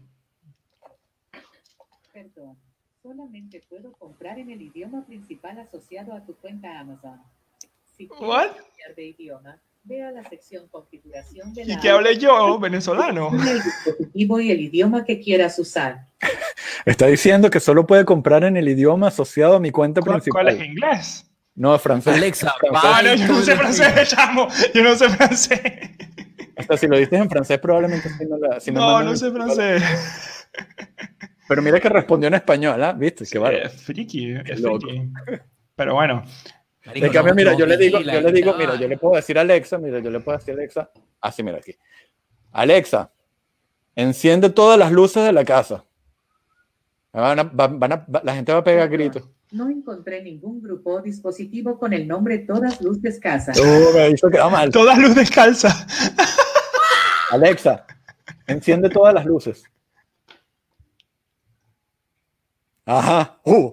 Perdón, 2.13 2.57
solamente 3.03 3.61
puedo 3.69 3.93
comprar 3.93 4.39
en 4.39 4.51
el 4.51 4.63
idioma 4.63 5.05
principal 5.05 5.59
asociado 5.59 6.15
a 6.15 6.21
tu 6.21 6.35
cuenta 6.37 6.79
Amazon. 6.79 7.21
Si 8.01 8.07
What? 8.25 8.47
cambiar 8.47 8.95
de 8.97 9.05
idioma, 9.09 9.59
ve 9.85 10.03
a 10.03 10.11
la 10.11 10.25
sección 10.27 10.67
configuración 10.69 11.53
de 11.53 11.65
Y 11.65 11.67
la 11.67 11.81
que 11.81 11.91
hable 11.91 12.17
yo, 12.17 12.59
venezolano. 12.59 13.31
El 13.33 13.63
dispositivo 13.63 14.41
y 14.41 14.51
el 14.51 14.61
idioma 14.61 15.05
que 15.05 15.21
quieras 15.21 15.59
usar. 15.59 16.07
Está 16.87 17.07
diciendo 17.09 17.51
que 17.51 17.61
solo 17.61 17.87
puede 17.87 18.07
comprar 18.07 18.43
en 18.45 18.57
el 18.57 18.69
idioma 18.71 19.09
asociado 19.09 19.57
a 19.57 19.61
mi 19.61 19.71
cuenta 19.71 20.01
¿Cuál, 20.01 20.15
principal. 20.17 20.45
cuál 20.47 20.57
es 20.57 20.65
inglés? 20.67 21.31
No, 21.55 21.79
francés. 21.79 22.15
Alexa, 22.15 22.55
Francés. 22.59 22.81
Ah, 22.91 23.03
no, 23.03 23.15
yo 23.17 23.27
no 23.29 23.43
sé 23.43 23.55
francés, 23.57 24.09
chamo. 24.09 24.49
Yo 24.75 24.83
no 24.83 24.95
sé 24.95 25.09
francés. 25.11 25.61
Hasta 26.57 26.77
si 26.79 26.87
lo 26.87 26.97
dices 26.97 27.21
en 27.21 27.29
francés, 27.29 27.59
probablemente 27.59 28.09
sí 28.09 28.25
no 28.27 28.39
la. 28.39 28.61
sí 28.61 28.71
me 28.73 28.81
No, 28.81 29.03
no 29.03 29.11
el- 29.11 29.17
sé 29.19 29.31
francés. 29.31 29.83
Pero 31.49 31.61
mira 31.61 31.79
que 31.81 31.89
respondió 31.91 32.29
en 32.29 32.35
español, 32.35 32.83
¿ah? 32.83 32.93
¿Viste? 32.95 33.27
Qué 33.31 33.39
bárbaro. 33.39 33.67
Es 33.67 33.75
friki, 33.83 34.33
es 34.47 34.61
loco. 34.61 34.81
friki. 34.89 35.11
Pero 35.77 35.95
bueno, 35.95 36.25
Marico, 36.87 37.07
En 37.07 37.13
cambio, 37.13 37.33
no, 37.33 37.37
mira, 37.37 37.53
no, 37.53 37.59
yo 37.59 37.67
le 37.67 37.77
digo, 37.77 38.01
yo 38.01 38.21
le 38.21 38.33
digo, 38.33 38.55
mira, 38.57 38.75
yo 38.77 38.89
le 38.89 38.97
puedo 38.97 39.17
decir 39.17 39.37
a 39.37 39.43
Alexa, 39.43 39.77
mira, 39.79 39.99
yo 39.99 40.11
le 40.11 40.21
puedo 40.21 40.39
decir 40.39 40.55
a 40.55 40.57
Alexa, 40.59 40.91
así, 41.21 41.43
mira 41.43 41.59
aquí. 41.59 41.77
Alexa, 42.53 43.13
enciende 43.95 44.49
todas 44.51 44.79
las 44.79 44.91
luces 44.91 45.23
de 45.25 45.33
la 45.33 45.45
casa. 45.45 45.85
Van 47.13 47.39
a- 47.39 47.43
va- 47.43 47.67
van 47.69 47.93
a- 47.93 48.07
va- 48.07 48.23
la 48.25 48.35
gente 48.35 48.53
va 48.53 48.59
a 48.59 48.65
pegar 48.65 48.89
gritos. 48.89 49.29
No 49.53 49.69
encontré 49.69 50.23
ningún 50.23 50.63
grupo 50.63 50.95
o 50.95 51.03
dispositivo 51.03 51.77
con 51.79 51.93
el 51.93 52.07
nombre 52.07 52.39
Todas 52.39 52.81
Luces 52.81 53.19
Casa. 53.21 53.53
Uh, 53.61 53.95
me 53.97 54.11
hizo 54.11 54.31
quedar 54.31 54.51
mal. 54.51 54.71
todas 54.71 54.97
luz 54.97 55.15
descalza. 55.17 55.69
Alexa, 57.33 57.85
enciende 58.47 58.89
todas 58.89 59.13
las 59.13 59.27
luces. 59.27 59.65
Ajá. 62.87 63.39
Uh. 63.45 63.73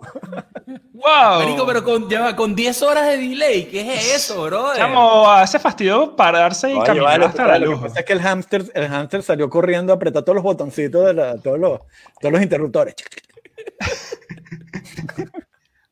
¡Wow! 1.07 1.39
Marico, 1.39 1.65
pero 1.65 1.83
con, 1.83 2.09
ya 2.09 2.35
con 2.35 2.53
10 2.53 2.81
horas 2.81 3.07
de 3.07 3.17
delay. 3.17 3.65
¿Qué 3.65 3.93
es 3.93 4.15
eso, 4.15 4.43
bro? 4.43 4.75
Chamo, 4.75 5.31
hace 5.31 5.57
fastidio 5.57 6.13
pararse 6.15 6.69
y 6.69 6.73
Oye, 6.73 6.85
caminar 6.85 7.11
vale, 7.11 7.25
hasta 7.25 7.47
la 7.47 7.59
lo 7.59 7.65
luz. 7.67 7.79
que 7.79 7.87
pasa 7.87 7.99
es 8.01 8.05
que 8.05 8.13
el 8.13 8.21
hámster, 8.21 8.65
el 8.73 8.87
hámster 8.89 9.23
salió 9.23 9.49
corriendo 9.49 9.93
a 9.93 9.95
apretar 9.95 10.23
todos 10.23 10.35
los 10.35 10.43
botoncitos 10.43 11.05
de 11.05 11.13
la, 11.13 11.37
todos 11.37 11.59
los, 11.59 11.79
todos 12.19 12.33
los 12.33 12.41
interruptores. 12.41 12.95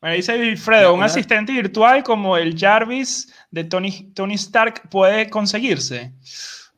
Me 0.02 0.16
dice 0.16 0.38
Wilfredo, 0.38 0.94
un 0.94 1.02
asistente 1.02 1.52
virtual 1.52 2.04
como 2.04 2.36
el 2.36 2.56
Jarvis 2.56 3.32
de 3.50 3.64
Tony, 3.64 4.12
Tony 4.14 4.34
Stark 4.34 4.82
puede 4.90 5.30
conseguirse. 5.30 6.12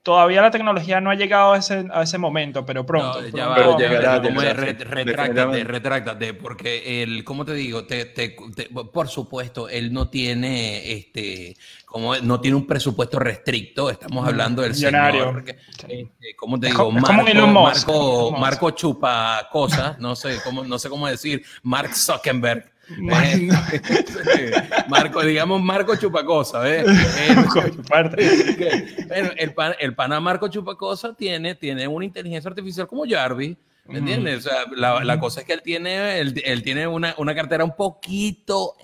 Todavía 0.08 0.40
la 0.40 0.50
tecnología 0.50 1.02
no 1.02 1.10
ha 1.10 1.14
llegado 1.16 1.52
a 1.52 1.58
ese, 1.58 1.86
a 1.92 2.02
ese 2.02 2.16
momento, 2.16 2.64
pero 2.64 2.86
pronto. 2.86 3.20
No, 3.20 3.26
ya 3.26 3.30
pronto 3.30 3.48
va, 3.50 3.54
Pero 3.56 3.78
llegará, 3.78 4.22
¿cómo 4.22 4.40
es? 4.40 4.48
llegará, 4.48 4.62
Re- 4.62 4.84
retráctate, 5.04 5.64
retráctate, 5.64 6.32
porque 6.32 7.02
el, 7.02 7.24
¿cómo 7.24 7.44
te 7.44 7.52
digo? 7.52 7.84
Te, 7.84 8.06
te- 8.06 8.34
te- 8.56 8.70
por 8.90 9.08
supuesto, 9.08 9.68
él 9.68 9.92
no 9.92 10.08
tiene, 10.08 10.92
este, 10.92 11.54
como 11.84 12.16
no 12.16 12.40
tiene 12.40 12.56
un 12.56 12.66
presupuesto 12.66 13.18
restricto. 13.18 13.90
Estamos 13.90 14.26
hablando 14.26 14.62
del 14.62 14.72
Millonario. 14.72 15.24
señor, 15.24 15.44
que- 15.44 15.58
este, 15.90 16.34
¿cómo 16.36 16.58
te 16.58 16.68
digo? 16.68 16.84
como- 16.84 17.00
como 17.02 17.46
Marco. 17.62 18.30
Marco. 18.30 18.30
Marco 18.40 18.70
chupa 18.70 19.46
cosas, 19.52 19.98
no 19.98 20.16
sé 20.16 20.38
cómo, 20.42 20.64
no 20.64 20.78
sé 20.78 20.88
cómo 20.88 21.06
decir, 21.06 21.42
Mark 21.62 21.94
Zuckerberg. 21.94 22.72
Eh, 22.90 23.48
Marco, 24.88 25.22
digamos 25.22 25.62
Marco 25.62 25.96
Chupacosa, 25.96 26.60
¿ves? 26.60 26.86
Eh, 27.18 27.36
que, 28.56 29.04
bueno, 29.08 29.30
el, 29.36 29.54
pan, 29.54 29.74
el 29.78 29.94
pana 29.94 30.20
Marco 30.20 30.48
Chupacosa 30.48 31.14
tiene, 31.14 31.54
tiene 31.54 31.86
una 31.86 32.04
inteligencia 32.04 32.48
artificial 32.48 32.86
como 32.86 33.04
Jarvis, 33.08 33.56
¿me 33.86 33.98
entiendes? 33.98 34.46
O 34.46 34.50
sea, 34.50 34.64
la, 34.74 35.04
la 35.04 35.20
cosa 35.20 35.40
es 35.40 35.46
que 35.46 35.52
él 35.52 35.62
tiene, 35.62 36.18
él, 36.18 36.40
él 36.44 36.62
tiene 36.62 36.86
una, 36.86 37.14
una 37.18 37.34
cartera 37.34 37.64
un 37.64 37.76
poquito 37.76 38.74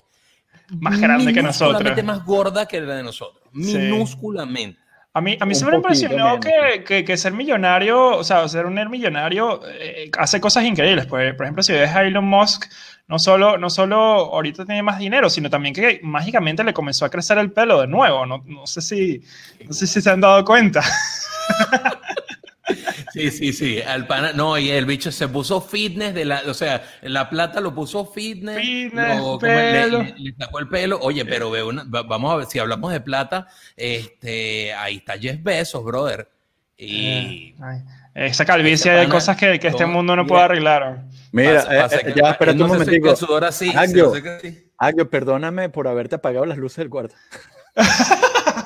Más 0.79 0.99
grande 0.99 1.33
que 1.33 1.41
minúsculamente 1.41 2.03
nosotros. 2.03 2.03
más 2.05 2.25
gorda 2.25 2.65
que 2.67 2.81
la 2.81 2.95
de 2.95 3.03
nosotros. 3.03 3.43
Sí. 3.53 3.89
A 5.15 5.21
mí, 5.21 5.37
a 5.39 5.45
mí 5.45 5.55
siempre 5.55 5.77
me 5.77 5.81
impresionó 5.81 6.41
que, 6.41 6.83
que, 6.85 7.05
que 7.05 7.15
ser 7.15 7.31
millonario, 7.31 8.17
o 8.17 8.23
sea, 8.25 8.45
ser 8.49 8.65
un 8.65 8.75
millonario, 8.89 9.61
eh, 9.65 10.11
hace 10.19 10.41
cosas 10.41 10.65
increíbles. 10.65 11.05
Pues, 11.05 11.33
por 11.35 11.45
ejemplo, 11.45 11.63
si 11.63 11.71
ves 11.71 11.89
a 11.89 12.03
Elon 12.03 12.25
Musk, 12.25 12.65
no 13.07 13.17
solo, 13.17 13.57
no 13.57 13.69
solo 13.69 13.95
ahorita 13.95 14.65
tiene 14.65 14.83
más 14.83 14.99
dinero, 14.99 15.29
sino 15.29 15.49
también 15.49 15.73
que 15.73 16.01
mágicamente 16.03 16.65
le 16.65 16.73
comenzó 16.73 17.05
a 17.05 17.09
crecer 17.09 17.37
el 17.37 17.53
pelo 17.53 17.79
de 17.79 17.87
nuevo. 17.87 18.25
No, 18.25 18.43
no 18.45 18.67
sé, 18.67 18.81
si, 18.81 19.21
no 19.65 19.71
sé 19.71 19.87
si 19.87 20.01
se 20.01 20.09
han 20.09 20.19
dado 20.19 20.43
cuenta. 20.43 20.81
Sí, 23.13 23.29
sí, 23.31 23.53
sí. 23.53 23.81
Al 23.81 24.07
pana, 24.07 24.33
no, 24.33 24.57
y 24.57 24.69
el 24.71 24.85
bicho 24.85 25.11
se 25.11 25.27
puso 25.27 25.61
fitness 25.61 26.13
de 26.13 26.25
la, 26.25 26.41
o 26.47 26.53
sea, 26.53 26.83
la 27.03 27.29
plata 27.29 27.61
lo 27.61 27.73
puso 27.75 28.05
fitness, 28.05 28.57
Fitness, 28.59 29.17
lo- 29.19 29.33
le, 29.33 29.47
pelo. 29.47 30.01
le- 30.03 30.15
le 30.17 30.33
sacó 30.37 30.59
el 30.59 30.67
pelo. 30.69 30.99
Oye, 31.01 31.25
pero 31.25 31.51
ve 31.51 31.61
una- 31.63 31.83
va- 31.83 32.03
vamos 32.03 32.33
a 32.33 32.37
ver, 32.37 32.45
si 32.47 32.57
hablamos 32.59 32.91
de 32.91 33.01
plata, 33.01 33.47
este, 33.77 34.73
ahí 34.73 34.97
está 34.97 35.17
Jeff 35.17 35.41
Bezos, 35.43 35.83
brother. 35.83 36.27
Y 36.77 37.55
Ay, 37.61 37.83
esa 38.15 38.43
calvicie 38.45 38.91
hay 38.91 39.05
pana- 39.05 39.13
cosas 39.15 39.37
que, 39.37 39.59
que 39.59 39.67
este 39.67 39.85
mundo 39.85 40.15
no 40.15 40.25
puede 40.25 40.43
arreglar. 40.43 41.03
Mira, 41.31 41.55
pasa- 41.63 41.75
eh, 41.77 41.81
pasa 41.81 41.95
eh, 41.97 42.13
que- 42.13 42.19
ya, 42.21 42.31
espérate 42.31 42.57
no 42.57 42.65
un 42.65 42.71
momentico. 42.71 43.11
el 43.11 43.17
sudor 43.17 43.45
así, 43.45 43.71
se 43.71 43.77
Agio. 43.77 44.13
Agio, 44.77 45.09
perdóname 45.09 45.69
por 45.69 45.87
haberte 45.87 46.15
apagado 46.15 46.45
las 46.45 46.57
luces 46.57 46.77
del 46.77 46.89
cuarto. 46.89 47.15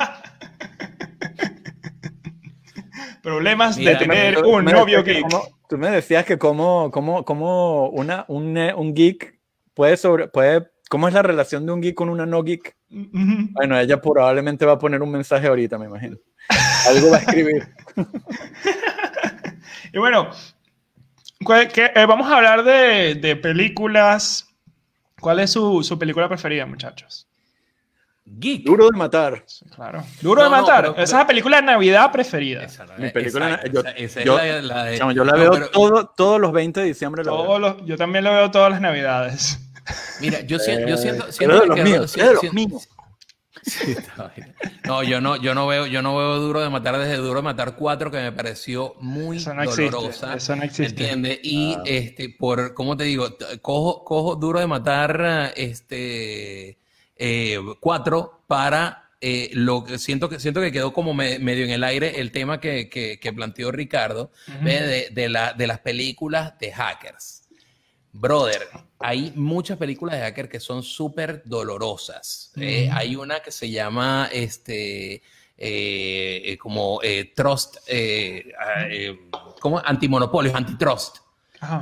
Problemas 3.29 3.77
Mira, 3.77 3.91
de 3.91 3.97
tener 3.97 4.41
Tú 4.41 4.49
un 4.49 4.65
novio 4.65 5.03
geek. 5.03 5.25
tú 5.69 5.77
me 5.77 5.89
decías 5.91 6.25
que 6.25 6.37
cómo, 6.39 6.89
cómo, 6.91 7.23
cómo 7.23 7.89
una, 7.89 8.25
un, 8.27 8.57
un 8.57 8.93
geek 8.95 9.39
puede 9.75 9.97
sobre, 9.97 10.27
puede, 10.27 10.67
¿cómo 10.89 11.07
es 11.07 11.13
la 11.13 11.21
relación 11.21 11.65
de 11.65 11.71
un 11.71 11.81
geek 11.81 11.93
con 11.95 12.09
una 12.09 12.25
no 12.25 12.43
geek? 12.43 12.75
Ujú. 12.91 13.49
Bueno, 13.51 13.79
ella 13.79 14.01
probablemente 14.01 14.65
va 14.65 14.73
a 14.73 14.79
poner 14.79 15.01
un 15.03 15.11
mensaje 15.11 15.45
ahorita, 15.47 15.77
me 15.77 15.85
imagino. 15.85 16.17
Algo 16.87 17.11
va 17.11 17.17
a 17.17 17.19
escribir. 17.19 17.67
Y 19.93 19.97
bueno, 19.97 20.29
¿cuál- 21.43 21.67
qué- 21.69 21.91
eh, 21.95 22.05
vamos 22.05 22.29
a 22.29 22.37
hablar 22.37 22.63
de, 22.63 23.15
de 23.15 23.35
películas. 23.35 24.47
¿Cuál 25.19 25.39
es 25.39 25.51
su, 25.51 25.83
su 25.83 25.97
película 25.99 26.27
preferida, 26.27 26.65
muchachos? 26.65 27.27
Geek. 28.37 28.63
Duro 28.65 28.89
de 28.89 28.97
matar. 28.97 29.45
Claro. 29.75 30.03
Duro 30.21 30.43
de 30.43 30.49
no, 30.49 30.55
matar. 30.61 30.81
pero- 30.81 30.93
Esa 30.93 31.03
es 31.03 31.11
la 31.23 31.27
película 31.27 31.57
de 31.57 31.63
Navidad 31.63 32.11
preferida. 32.11 32.67
Mi 32.97 33.09
película- 33.09 33.59
yo- 33.71 33.79
esa- 33.81 33.91
esa 33.91 34.19
es 34.19 34.25
yo- 34.25 34.37
la- 34.37 34.61
la 34.61 34.83
de- 34.85 34.97
Chamo, 34.97 35.11
yo 35.11 35.23
la 35.25 35.33
No, 35.33 35.37
veo 35.39 35.51
pero- 35.51 35.69
todo, 35.69 36.07
todos 36.15 36.39
los 36.39 36.51
20 36.51 36.79
de 36.81 36.85
diciembre. 36.87 37.23
La 37.23 37.31
veo. 37.31 37.43
Todos 37.43 37.59
los- 37.59 37.85
yo 37.85 37.97
también 37.97 38.23
lo 38.23 38.31
veo 38.31 38.49
todas 38.51 38.71
las 38.71 38.81
Navidades. 38.81 39.59
Mira, 40.21 40.41
yo 40.41 40.59
siento, 40.59 40.87
yo 40.87 40.97
siento, 40.97 41.27
Eh, 41.27 41.31
siento 41.31 41.55
de 41.55 41.61
que 41.61 41.67
los 41.67 41.79
míos, 41.79 42.13
de 42.13 42.33
los 42.33 42.39
si- 42.41 42.49
míos. 42.51 42.87
Sí, 43.63 43.91
está 43.91 44.31
bien. 44.35 44.55
No, 44.85 45.03
yo 45.03 45.19
no, 45.19 45.35
yo 45.35 45.53
no 45.53 45.67
veo, 45.67 45.85
yo 45.85 46.01
no 46.01 46.15
veo 46.15 46.35
Duro 46.39 46.61
de 46.61 46.69
Matar 46.69 46.97
desde 46.97 47.17
Duro 47.17 47.37
de 47.39 47.41
Matar 47.43 47.75
4, 47.75 48.09
que 48.09 48.17
me 48.17 48.31
pareció 48.31 48.95
muy 49.01 49.37
Eso 49.37 49.53
no 49.53 49.63
existe, 49.63 49.89
dolorosa. 49.89 50.33
eso 50.35 50.55
no 50.55 50.63
existe. 50.63 51.03
¿Entiendes? 51.03 51.39
Y 51.43 51.75
este, 51.85 52.29
por, 52.29 52.73
¿cómo 52.73 52.95
te 52.95 53.03
digo? 53.03 53.27
Cojo, 53.61 54.05
cojo 54.05 54.35
Duro 54.35 54.59
de 54.59 54.67
Matar 54.67 55.51
este 55.57 56.77
eh, 57.19 57.59
4 57.79 58.43
para 58.47 59.11
eh, 59.21 59.49
lo 59.53 59.83
que 59.83 59.99
siento 59.99 60.29
que 60.29 60.39
siento 60.39 60.61
que 60.61 60.71
quedó 60.71 60.93
como 60.93 61.13
me- 61.13 61.37
medio 61.39 61.65
en 61.65 61.71
el 61.71 61.83
aire 61.83 62.19
el 62.21 62.31
tema 62.31 62.59
que, 62.61 62.89
que- 62.89 63.19
que 63.19 63.33
planteó 63.33 63.71
Ricardo 63.71 64.31
de, 64.63 65.09
de 65.11 65.29
la, 65.29 65.51
de 65.53 65.67
las 65.67 65.79
películas 65.79 66.57
de 66.57 66.71
hackers. 66.71 67.43
Brother, 68.11 68.67
hay 68.97 69.31
muchas 69.35 69.77
películas 69.77 70.15
de 70.15 70.21
hacker 70.21 70.49
que 70.49 70.59
son 70.59 70.81
súper 70.81 71.43
dolorosas. 71.45 72.51
Eh, 72.59 72.89
hay 72.91 73.15
una 73.15 73.41
que 73.41 73.51
se 73.51 73.69
llama 73.69 74.29
este 74.31 75.21
eh, 75.57 76.57
como 76.59 76.99
Trust, 77.35 77.77
ah, 78.57 78.87
¿cómo? 79.59 79.79
Antimonopolios, 79.83 80.55
antitrust. 80.55 81.17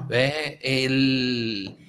¿Ves? 0.10 0.58
El, 0.62 1.87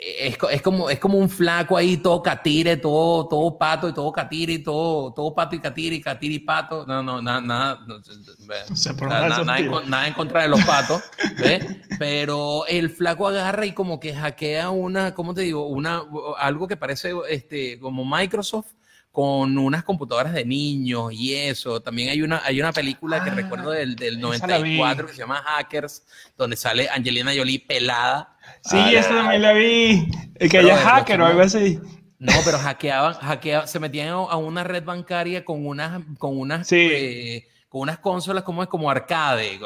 es, 0.00 0.38
es 0.50 0.62
como, 0.62 0.90
es 0.90 0.98
como 0.98 1.18
un 1.18 1.28
flaco 1.28 1.76
ahí, 1.76 1.96
todo 1.96 2.22
catire, 2.22 2.76
todo, 2.76 3.26
todo 3.28 3.56
pato 3.56 3.88
y 3.88 3.94
todo 3.94 4.12
catire, 4.12 4.58
todo, 4.58 5.12
todo 5.12 5.34
pato 5.34 5.56
y 5.56 5.60
catire, 5.60 5.96
y 5.96 6.00
catire 6.00 6.34
y 6.34 6.38
pato. 6.40 6.84
No, 6.86 7.02
no, 7.02 7.22
nada, 7.22 7.40
nada. 7.40 7.80
no, 7.86 7.98
nada, 9.08 9.58
en, 9.58 9.90
nada 9.90 10.14
contra 10.14 10.42
de 10.42 10.48
los 10.48 10.62
patos, 10.64 11.02
¿ves? 11.38 11.64
Pero 11.98 12.66
el 12.66 12.90
flaco 12.90 13.28
agarra 13.28 13.66
y 13.66 13.72
como 13.72 13.98
que 14.00 14.14
hackea 14.14 14.70
una, 14.70 15.14
¿cómo 15.14 15.34
te 15.34 15.42
digo? 15.42 15.66
Una, 15.66 16.02
algo 16.38 16.68
que 16.68 16.76
parece 16.76 17.12
este, 17.28 17.78
como 17.78 18.04
Microsoft 18.04 18.72
con 19.10 19.58
unas 19.58 19.82
computadoras 19.82 20.32
de 20.32 20.44
niños 20.44 21.12
y 21.12 21.34
eso. 21.34 21.80
También 21.80 22.10
hay 22.10 22.22
una, 22.22 22.42
hay 22.44 22.60
una 22.60 22.72
película 22.72 23.24
que 23.24 23.30
Ah, 23.30 23.34
recuerdo 23.34 23.70
del, 23.70 23.96
del 23.96 24.18
esa 24.32 24.46
la 24.46 24.58
vi. 24.58 24.76
94 24.76 25.06
que 25.06 25.12
se 25.12 25.18
llama 25.18 25.42
Hackers, 25.44 26.04
donde 26.36 26.56
sale 26.56 26.88
Angelina 26.88 27.32
Jolie 27.36 27.58
pelada. 27.58 28.36
Sí, 28.62 28.76
Ah, 28.78 28.92
esa 28.92 29.08
también 29.10 29.42
la 29.42 29.52
vi. 29.52 30.08
El 30.36 30.50
que 30.50 30.62
los 30.62 30.78
hacker 30.78 31.20
o 31.20 31.26
algo 31.26 31.40
así. 31.42 31.78
No, 32.18 32.32
pero 32.44 32.58
hackeaban, 32.58 33.14
hackeaban, 33.14 33.68
se 33.68 33.78
metían 33.78 34.08
a, 34.08 34.36
una 34.36 34.64
red 34.64 34.82
bancaria 34.84 35.44
con 35.44 35.64
unas, 35.66 36.02
con 36.18 36.36
unas, 36.36 36.66
Sí. 36.66 36.88
eh, 36.90 37.46
con 37.68 37.82
unas 37.82 37.98
consolas 37.98 38.42
como 38.42 38.62
es 38.62 38.68
como 38.68 38.90
arcade. 38.90 39.58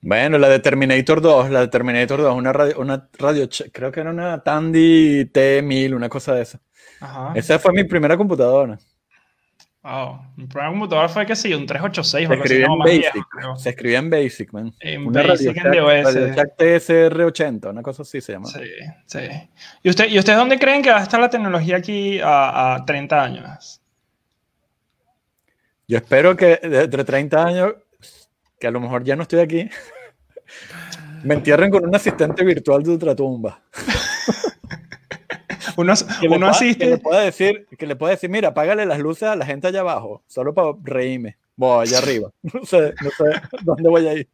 Bueno, 0.00 0.38
la 0.38 0.48
de 0.48 0.58
Terminator 0.58 1.20
2, 1.20 1.50
la 1.50 1.60
de 1.60 1.68
Terminator 1.68 2.20
2, 2.22 2.34
una 2.34 2.52
radio, 2.52 2.78
una 2.80 3.08
radio, 3.18 3.48
creo 3.72 3.92
que 3.92 4.00
era 4.00 4.10
una 4.10 4.42
Tandy 4.42 5.26
T1000, 5.26 5.94
una 5.94 6.08
cosa 6.08 6.34
de 6.34 6.42
esa. 6.42 6.60
Ajá. 7.00 7.32
Esa 7.34 7.58
fue 7.58 7.72
mi 7.72 7.84
primera 7.84 8.16
computadora. 8.16 8.78
Wow. 9.82 10.20
Mi 10.36 10.46
primer 10.46 10.70
computador 10.70 11.08
fue 11.08 11.24
que 11.24 11.34
sí, 11.34 11.54
un 11.54 11.64
386 11.64 12.26
o 12.26 12.28
Se 12.28 12.32
algo 12.34 12.44
así. 12.44 12.58
No, 12.58 12.76
más 12.76 12.90
viejo, 12.90 13.18
Basic. 13.34 13.62
Se 13.62 13.70
escribía 13.70 13.98
en 13.98 14.10
Basic, 14.10 14.52
man. 14.52 14.74
En 14.80 15.06
Una 15.06 15.22
Basic, 15.22 15.56
en 15.56 15.72
DOS. 15.72 16.14
Radio 16.14 16.34
Shack 16.34 16.56
TSR80, 16.58 17.70
una 17.70 17.82
cosa 17.82 18.02
así 18.02 18.20
se 18.20 18.32
llama. 18.32 18.46
Sí, 18.46 18.60
sí. 19.06 19.18
¿Y, 19.82 19.88
usted, 19.88 20.08
¿Y 20.10 20.18
ustedes 20.18 20.38
dónde 20.38 20.58
creen 20.58 20.82
que 20.82 20.90
va 20.90 20.98
a 20.98 21.02
estar 21.02 21.18
la 21.18 21.30
tecnología 21.30 21.78
aquí 21.78 22.20
a, 22.20 22.74
a 22.74 22.84
30 22.84 23.22
años? 23.22 23.80
Yo 25.88 25.96
espero 25.96 26.36
que 26.36 26.60
dentro 26.62 26.98
de 26.98 27.04
30 27.04 27.44
años, 27.44 27.74
que 28.58 28.66
a 28.66 28.70
lo 28.70 28.80
mejor 28.80 29.02
ya 29.02 29.16
no 29.16 29.22
estoy 29.22 29.40
aquí, 29.40 29.70
me 31.24 31.34
entierren 31.34 31.70
con 31.70 31.86
un 31.86 31.94
asistente 31.94 32.44
virtual 32.44 32.82
de 32.82 32.90
ultratumba. 32.90 33.62
Uno, 35.80 35.94
Que 36.20 36.28
le, 36.28 36.36
uno 36.36 36.46
pueda, 36.46 36.58
que 36.58 36.64
le 36.64 36.70
asiste. 36.70 36.98
pueda 36.98 37.20
decir, 37.20 37.66
que 37.78 37.86
le 37.86 37.96
pueda 37.96 38.12
decir, 38.12 38.30
mira, 38.30 38.48
apágale 38.48 38.86
las 38.86 38.98
luces 38.98 39.24
a 39.24 39.36
la 39.36 39.46
gente 39.46 39.66
allá 39.68 39.80
abajo, 39.80 40.22
solo 40.26 40.52
para 40.54 40.72
reírme. 40.82 41.36
Voy 41.56 41.82
allá 41.86 41.98
arriba. 41.98 42.30
No 42.54 42.64
sé, 42.64 42.94
no 43.02 43.10
sé 43.10 43.24
dónde 43.64 43.88
voy 43.88 44.06
a 44.08 44.14
ir. 44.14 44.28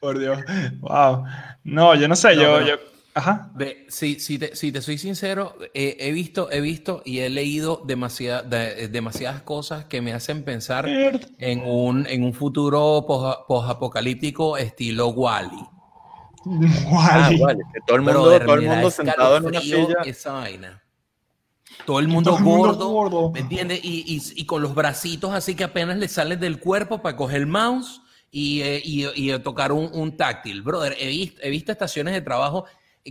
Por 0.00 0.18
Dios. 0.18 0.38
Wow. 0.80 1.24
No, 1.64 1.94
yo 1.94 2.08
no 2.08 2.16
sé. 2.16 2.34
No, 2.36 2.42
yo, 2.42 2.52
pero- 2.54 2.66
yo. 2.66 2.74
Ajá. 3.14 3.50
Ve, 3.54 3.86
si, 3.88 4.20
si, 4.20 4.38
te, 4.38 4.54
si 4.54 4.70
te 4.72 4.82
soy 4.82 4.98
sincero, 4.98 5.56
eh, 5.72 5.96
he 6.00 6.12
visto, 6.12 6.50
he 6.52 6.60
visto 6.60 7.00
y 7.02 7.20
he 7.20 7.30
leído 7.30 7.82
demasiada- 7.86 8.42
de- 8.42 8.88
demasiadas 8.88 9.40
cosas 9.40 9.86
que 9.86 10.02
me 10.02 10.12
hacen 10.12 10.42
pensar 10.44 10.86
en 10.86 11.62
un, 11.64 12.06
en 12.06 12.22
un 12.24 12.34
futuro 12.34 13.06
pos- 13.08 13.38
posapocalíptico 13.48 14.58
estilo 14.58 15.08
Wally. 15.08 15.56
Ah, 16.88 17.28
Wally. 17.28 17.40
vale, 17.40 17.58
que 17.74 17.80
todo 17.86 17.96
el 17.96 18.02
mundo, 18.02 18.20
Brother, 18.22 18.44
todo 18.46 18.54
el 18.54 18.62
mundo 18.62 18.90
sentado 18.90 19.36
en 19.36 19.44
una 19.46 19.60
silla. 19.60 19.96
Esa 20.04 20.32
vaina. 20.32 20.82
Todo 21.84 21.98
el 21.98 22.08
mundo, 22.08 22.30
Todo 22.30 22.38
el 22.38 22.44
mundo 22.44 22.68
gordo, 22.68 22.88
gordo. 22.88 23.30
¿me 23.32 23.40
entiendes? 23.40 23.80
Y, 23.82 24.04
y- 24.06 24.40
y 24.40 24.46
con 24.46 24.62
los 24.62 24.74
bracitos 24.74 25.32
así 25.34 25.54
que 25.54 25.64
apenas 25.64 25.96
le 25.98 26.08
salen 26.08 26.38
del 26.40 26.58
cuerpo 26.60 27.02
para 27.02 27.16
coger 27.16 27.38
el 27.38 27.46
mouse 27.46 28.00
y, 28.30 28.60
eh, 28.62 28.80
y- 28.84 29.06
y 29.32 29.38
tocar 29.40 29.72
un, 29.72 29.90
un 29.92 30.16
táctil. 30.16 30.62
Brother, 30.62 30.96
he 30.98 31.08
visto, 31.08 31.40
he 31.42 31.50
visto 31.50 31.72
estaciones 31.72 32.14
de 32.14 32.20
trabajo 32.20 32.64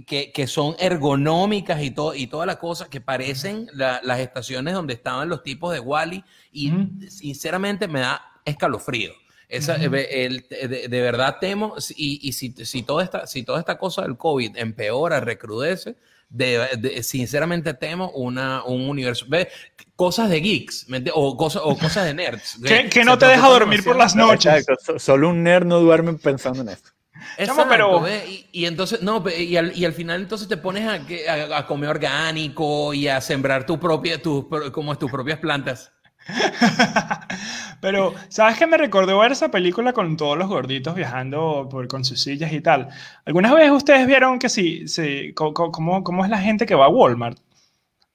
que, 0.08 0.32
que 0.32 0.48
son 0.48 0.76
ergonómicas 0.80 1.82
y, 1.84 1.92
todo, 1.92 2.16
y 2.16 2.28
todas 2.28 2.48
las 2.48 2.58
cosas 2.58 2.88
que 2.90 3.02
parecen 3.02 3.68
la- 3.74 4.00
las 4.04 4.20
estaciones 4.20 4.74
donde 4.74 4.94
estaban 4.94 5.30
los 5.30 5.44
tipos 5.44 5.74
de 5.74 5.80
Wally 5.80 6.24
y 6.52 6.72
Ujú. 6.72 6.90
sinceramente 7.10 7.88
me 7.88 8.00
da 8.02 8.22
escalofrío. 8.46 9.12
Esa, 9.50 9.78
el- 10.12 10.46
de, 10.50 10.88
de 10.90 11.02
verdad 11.02 11.38
temo, 11.40 11.76
y, 11.96 12.20
y 12.28 12.34
si, 12.34 12.52
si, 12.66 12.84
toda 12.84 13.04
esta, 13.04 13.28
si 13.28 13.44
toda 13.44 13.60
esta 13.60 13.78
cosa 13.78 14.02
del 14.02 14.18
COVID 14.18 14.58
empeora, 14.58 15.20
recrudece, 15.20 15.96
de, 16.30 16.68
de- 16.80 17.04
sinceramente 17.04 17.74
temo 17.76 18.10
una, 18.12 18.64
un 18.64 18.90
universo. 18.90 19.26
Ve, 19.30 19.48
cosas 19.96 20.30
de 20.30 20.42
geeks 20.42 20.88
o, 21.14 21.38
cosas, 21.38 21.62
o 21.64 21.78
cosas 21.78 22.06
de 22.06 22.14
nerds. 22.16 22.58
Que, 22.90 23.06
no 23.06 23.18
te 23.18 23.28
deja 23.28 23.48
dormir 23.48 23.84
por 23.84 23.96
las 23.96 24.16
noches. 24.16 24.68
Exacto, 24.68 25.00
solo 25.00 25.30
un 25.30 25.44
nerd 25.44 25.66
no 25.66 25.80
duerme 25.80 26.14
pensando 26.14 26.62
en 26.64 26.70
esto. 26.70 26.90
Chamo, 27.38 27.62
Exacto, 27.62 27.66
pero- 27.70 28.08
Y, 28.28 28.48
y 28.52 28.66
entonces, 28.66 29.02
no, 29.02 29.24
y 29.30 29.56
al, 29.56 29.76
y 29.78 29.86
al 29.86 29.94
final 29.94 30.22
entonces 30.22 30.48
te 30.48 30.58
pones 30.58 30.88
a, 30.88 31.06
que- 31.06 31.30
a- 31.30 31.60
a 31.60 31.66
comer 31.68 31.90
orgánico 31.92 32.94
y 32.94 33.08
a 33.08 33.22
sembrar 33.22 33.66
tu 33.66 33.80
propia, 33.80 34.22
tus, 34.22 34.46
pro- 34.46 34.72
como 34.72 34.98
tus 34.98 35.10
propias 35.12 35.40
plantas. 35.40 35.92
Pero, 37.82 38.14
¿sabes 38.30 38.58
qué 38.58 38.66
me 38.68 38.78
recordó 38.78 39.20
ver 39.20 39.32
esa 39.32 39.50
película 39.50 39.94
con 39.94 40.18
todos 40.18 40.38
los 40.38 40.48
gorditos 40.48 40.96
viajando 40.96 41.68
por, 41.70 41.88
con 41.88 42.04
sus 42.04 42.22
sillas 42.22 42.52
y 42.52 42.62
tal? 42.62 42.90
¿Algunas 43.26 43.54
veces 43.54 43.72
ustedes 43.72 44.08
vieron 44.08 44.40
que 44.40 44.50
sí, 44.50 44.88
sí, 44.88 45.34
cómo, 45.36 46.04
cómo 46.04 46.24
es 46.24 46.32
la 46.32 46.40
gente 46.40 46.66
que 46.66 46.76
va 46.76 46.86
a 46.86 46.90
Walmart? 46.90 47.38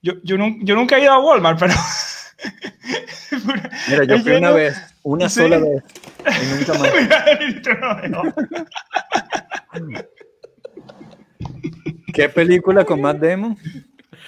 Yo, 0.02 0.14
yo, 0.24 0.36
yo 0.60 0.74
nunca 0.74 0.96
he 0.96 1.02
ido 1.02 1.12
a 1.12 1.20
Walmart, 1.20 1.58
pero... 1.58 1.74
Mira, 3.88 4.04
yo 4.04 4.18
fui 4.18 4.32
una 4.32 4.50
vez, 4.50 4.80
una 5.02 5.28
Sí. 5.28 5.40
sola 5.40 5.58
vez, 5.58 5.84
y 6.24 6.46
nunca 6.56 6.72
más. 6.78 6.90
Mira, 6.94 8.08
no. 8.08 8.22
¿Qué 12.12 12.28
película 12.28 12.84
con 12.84 13.00
Matt 13.00 13.18
Damon? 13.18 13.56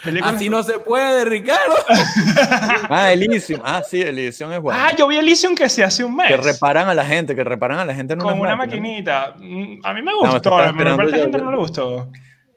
Película- 0.04 0.32
Así 0.32 0.48
no 0.48 0.62
se 0.62 0.78
puede, 0.80 1.24
Ricardo. 1.24 1.74
Ah, 2.88 3.12
Elysium. 3.12 3.60
Ah, 3.64 3.82
sí, 3.88 4.02
Elysium 4.02 4.52
es 4.52 4.60
bueno. 4.60 4.78
Ah, 4.82 4.92
yo 4.96 5.06
vi 5.06 5.16
Elysium 5.16 5.54
que 5.54 5.68
se 5.68 5.82
hace 5.84 6.04
un 6.04 6.16
mes. 6.16 6.28
Que 6.28 6.36
reparan 6.36 6.88
a 6.88 6.94
la 6.94 7.04
gente, 7.04 7.34
que 7.36 7.44
reparan 7.44 7.78
a 7.78 7.84
la 7.84 7.94
gente 7.94 8.14
en 8.14 8.20
con 8.20 8.38
una 8.38 8.56
maquinita. 8.56 9.34
Mm, 9.38 9.78
A 9.84 9.94
mí 9.94 10.02
me 10.02 10.12
No, 10.12 10.18
gustó, 10.32 10.56
a 10.58 10.66
la 10.66 10.72
parte 10.96 11.12
yo- 11.16 11.22
gente 11.22 11.38
yo- 11.38 11.44
no 11.44 11.50
le 11.50 11.56
gustó. 11.56 12.10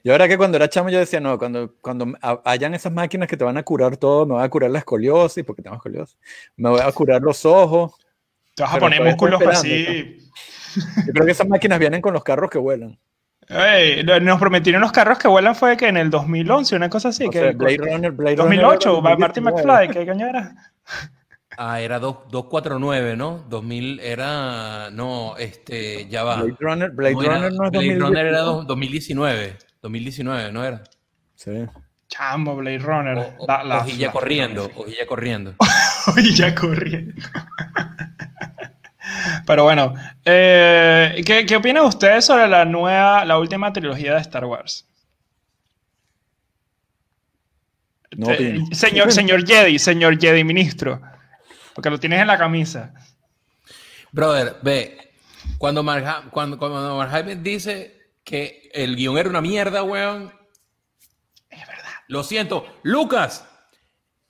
Yo 0.04 0.14
era 0.14 0.28
que 0.28 0.38
cuando 0.38 0.58
era 0.58 0.70
chamo 0.70 0.90
yo 0.90 1.00
decía, 1.00 1.20
no, 1.20 1.40
cuando, 1.40 1.74
cuando 1.82 2.14
ha- 2.22 2.40
hayan 2.46 2.76
esas 2.76 2.92
máquinas 2.94 3.28
que 3.28 3.38
te 3.38 3.44
van 3.44 3.58
a 3.58 3.64
curar 3.64 3.98
todo, 3.98 4.26
me 4.28 4.34
voy 4.36 4.44
a 4.44 4.50
curar 4.50 4.70
la 4.70 4.80
escoliosis, 4.80 5.44
porque 5.44 5.62
tengo 5.64 5.76
escoliosis, 5.78 6.16
me 6.58 6.70
voy 6.70 6.82
a 6.82 6.92
curar 6.92 7.22
los 7.24 7.44
ojos. 7.46 7.94
Te 8.54 8.62
vas 8.64 8.76
a 8.76 8.80
poner 8.80 9.04
músculos 9.04 9.42
así. 9.48 10.18
Yo 11.08 11.14
creo 11.14 11.26
que 11.26 11.32
esas 11.32 11.48
máquinas 11.48 11.80
vienen 11.80 12.02
con 12.02 12.14
los 12.14 12.24
carros 12.24 12.50
que 12.52 12.58
vuelan. 12.60 13.00
Ey, 13.48 14.04
nos 14.22 14.40
prometieron 14.40 14.82
los 14.82 14.92
carros 14.92 15.20
que 15.20 15.28
vuelan 15.28 15.56
fue 15.56 15.78
que 15.78 15.88
en 15.88 15.98
el 15.98 16.10
2011, 16.10 16.76
una 16.76 16.90
cosa 16.90 17.10
así. 17.10 17.26
O 17.26 17.30
que 17.30 17.40
sea, 17.40 17.52
Blade 17.52 17.78
Runner, 17.78 18.12
Blade 18.12 18.36
2008, 18.38 18.90
Runner 19.02 19.18
Martin 19.20 19.44
2019. 19.44 19.88
McFly, 19.88 19.94
¿qué 20.06 20.12
coño 20.12 20.28
era? 20.28 20.56
Ah, 21.58 21.80
era 21.80 22.00
dos- 22.00 22.18
249, 22.32 23.16
¿no? 23.16 23.46
2000 23.48 24.02
era, 24.02 24.90
no, 24.92 25.38
este, 25.38 26.06
ya 26.10 26.26
va. 26.26 26.42
Blade 26.42 26.58
Runner, 26.60 26.90
Blade 26.92 27.14
No 27.14 27.22
era- 27.22 27.34
Runner 27.36 27.54
no 27.54 27.64
es 27.66 27.72
Blade 27.72 27.96
Runner 27.98 28.26
era 28.26 28.40
2019. 28.40 28.58
dos- 28.58 28.68
2019, 28.68 29.56
2019, 29.82 30.52
¿no 30.52 30.66
era? 30.66 30.84
Sí. 31.36 31.52
Chamo, 32.10 32.58
Blade 32.58 32.80
Runner. 32.80 33.18
O- 33.18 33.36
o- 33.44 33.48
La- 33.48 33.64
la- 33.64 33.78
hojilla 33.80 34.08
la- 34.08 34.12
corriendo, 34.12 34.70
hojilla 34.76 35.06
corriendo. 35.08 35.54
Hojilla 36.08 36.54
corriendo. 36.56 37.14
Pero 39.46 39.64
bueno, 39.64 39.94
eh, 40.24 41.22
¿qué, 41.26 41.46
¿qué 41.46 41.56
opinan 41.56 41.86
ustedes 41.86 42.26
sobre 42.26 42.48
la 42.48 42.66
nueva, 42.66 43.26
la 43.26 43.38
última 43.40 43.72
trilogía 43.74 44.14
de 44.16 44.22
Star 44.22 44.46
Wars? 44.46 44.88
No 48.16 48.30
Eh, 48.32 48.34
opino. 48.36 48.66
señor, 48.72 49.12
señor 49.12 49.46
Jedi, 49.46 49.78
señor 49.80 50.20
Jedi 50.20 50.44
ministro, 50.44 51.02
porque 51.74 51.90
lo 51.90 52.00
tienes 52.00 52.22
en 52.22 52.28
la 52.28 52.38
camisa. 52.38 52.94
Brother, 54.12 54.58
ve, 54.62 55.12
cuando 55.58 55.84
Mark, 55.84 56.30
cuando, 56.32 56.58
cuando 56.58 56.96
Mark 56.98 57.26
dice 57.42 58.12
que 58.24 58.70
el 58.74 58.96
guion 58.96 59.18
era 59.18 59.30
una 59.30 59.42
mierda, 59.42 59.84
weón. 59.84 60.34
Es 61.50 61.68
verdad. 61.68 61.84
Lo 62.08 62.24
siento. 62.24 62.66
Lucas, 62.84 63.46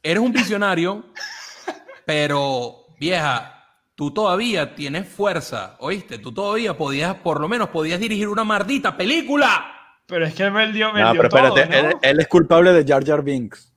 eres 0.01 0.21
un 0.23 0.31
visionario, 0.31 1.13
pero 2.05 2.87
vieja, 2.99 3.64
tú 3.95 4.11
todavía 4.11 4.75
tienes 4.75 5.07
fuerza, 5.07 5.75
¿oíste? 5.79 6.17
Tú 6.19 6.33
todavía 6.33 6.77
podías, 6.77 7.15
por 7.15 7.39
lo 7.39 7.47
menos 7.47 7.69
podías 7.69 7.99
dirigir 7.99 8.27
una 8.27 8.43
maldita 8.43 8.95
película. 8.97 9.71
Pero 10.05 10.25
es 10.25 10.33
que 10.35 10.43
él 10.43 10.73
dio, 10.73 10.95
él 10.95 11.01
No, 11.01 11.11
dio 11.13 11.21
pero 11.21 11.29
todo, 11.29 11.57
espérate, 11.57 11.81
¿no? 11.83 11.89
él, 11.89 11.95
él 12.01 12.19
es 12.19 12.27
culpable 12.27 12.73
de 12.73 12.85
Jar 12.85 13.03
Jar 13.05 13.23
Binks. 13.23 13.71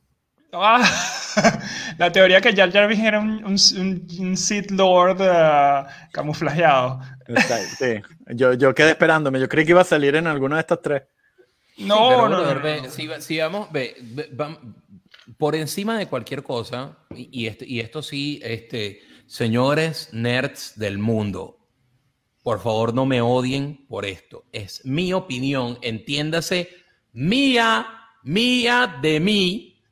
Ah, 0.52 0.82
la 1.98 2.10
teoría 2.12 2.40
que 2.40 2.54
Jar 2.54 2.70
Jar 2.72 2.88
Binks 2.88 3.04
era 3.04 3.20
un, 3.20 3.44
un, 3.44 3.56
un- 3.78 4.06
un 4.20 4.36
Sith 4.36 4.70
Lord 4.70 5.18
eh, 5.20 5.84
camuflajeado. 6.12 7.00
Sí. 7.78 8.00
Yo, 8.34 8.54
yo 8.54 8.74
quedé 8.74 8.90
esperándome, 8.90 9.38
yo 9.40 9.48
creí 9.48 9.64
que 9.64 9.72
iba 9.72 9.82
a 9.82 9.84
salir 9.84 10.16
en 10.16 10.26
alguna 10.26 10.56
de 10.56 10.60
estas 10.60 10.80
tres. 10.82 11.02
No, 11.78 12.08
Pero, 12.08 12.28
no, 12.28 12.36
brother, 12.38 12.58
ve, 12.60 12.80
no. 12.82 12.90
Si, 12.90 13.06
va- 13.06 13.20
si 13.20 13.38
vamos, 13.38 13.70
ve, 13.70 13.94
ve, 14.00 14.30
vam- 14.36 14.74
por 15.36 15.54
encima 15.54 15.98
de 15.98 16.06
cualquier 16.06 16.42
cosa, 16.42 16.96
y, 17.14 17.42
y 17.42 17.46
este- 17.46 17.66
y 17.66 17.80
esto 17.80 18.02
sí, 18.02 18.40
este, 18.42 19.00
señores 19.28 20.08
nerds 20.12 20.72
del 20.76 20.98
mundo, 20.98 21.58
por 22.42 22.60
favor 22.60 22.94
no 22.94 23.04
me 23.06 23.20
odien 23.20 23.86
por 23.88 24.06
esto. 24.06 24.46
Es 24.52 24.84
mi 24.84 25.12
opinión, 25.12 25.78
entiéndase, 25.82 26.70
mía, 27.12 27.86
mía 28.22 28.98
de 29.00 29.20
mí. 29.20 29.82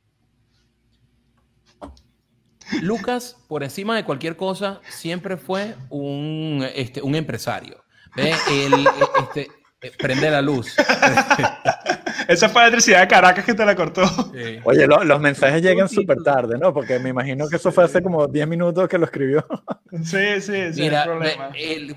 Lucas, 2.81 3.37
por 3.47 3.63
encima 3.63 3.95
de 3.95 4.03
cualquier 4.03 4.35
cosa, 4.35 4.81
siempre 4.89 5.37
fue 5.37 5.75
un, 5.89 6.67
este, 6.75 7.01
un 7.01 7.15
empresario. 7.15 7.83
Ve, 8.15 8.31
eh, 8.31 8.69
este, 9.21 9.47
prende 9.99 10.31
la 10.31 10.41
luz. 10.41 10.75
Esa 12.27 12.49
fue 12.49 12.61
la 12.61 12.67
electricidad 12.67 13.01
de 13.01 13.07
Caracas 13.07 13.45
que 13.45 13.53
te 13.53 13.65
la 13.65 13.75
cortó. 13.75 14.05
Sí. 14.33 14.59
Oye, 14.63 14.85
lo- 14.87 15.03
los 15.03 15.19
mensajes 15.21 15.61
llegan 15.61 15.87
súper 15.89 16.21
tarde, 16.23 16.57
¿no? 16.57 16.73
Porque 16.73 16.99
me 16.99 17.09
imagino 17.09 17.47
que 17.47 17.55
eso 17.55 17.71
fue 17.71 17.83
hace 17.85 18.01
como 18.01 18.27
10 18.27 18.47
minutos 18.47 18.87
que 18.87 18.97
lo 18.97 19.05
escribió. 19.05 19.45
Sí, 20.03 20.41
sí, 20.41 20.73
sí, 20.73 20.81
Mira, 20.81 21.05
no 21.05 21.11
hay 21.13 21.17
problema. 21.35 21.49
ve, 21.49 21.73
el- 21.73 21.95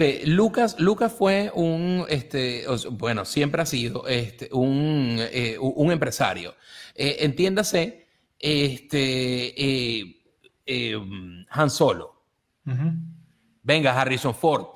eh, 0.00 0.22
Lucas, 0.26 0.76
Lucas 0.78 1.12
fue 1.12 1.50
un, 1.54 2.06
este, 2.08 2.64
bueno, 2.92 3.24
siempre 3.24 3.62
ha 3.62 3.66
sido 3.66 4.06
este, 4.08 4.48
un, 4.52 5.16
eh, 5.20 5.56
un 5.60 5.92
empresario. 5.92 6.54
Eh, 6.94 7.16
entiéndase, 7.20 8.06
este, 8.38 10.00
eh, 10.00 10.16
eh, 10.66 10.98
Han 11.50 11.70
Solo. 11.70 12.22
Venga, 13.62 14.00
Harrison 14.00 14.34
Ford, 14.34 14.66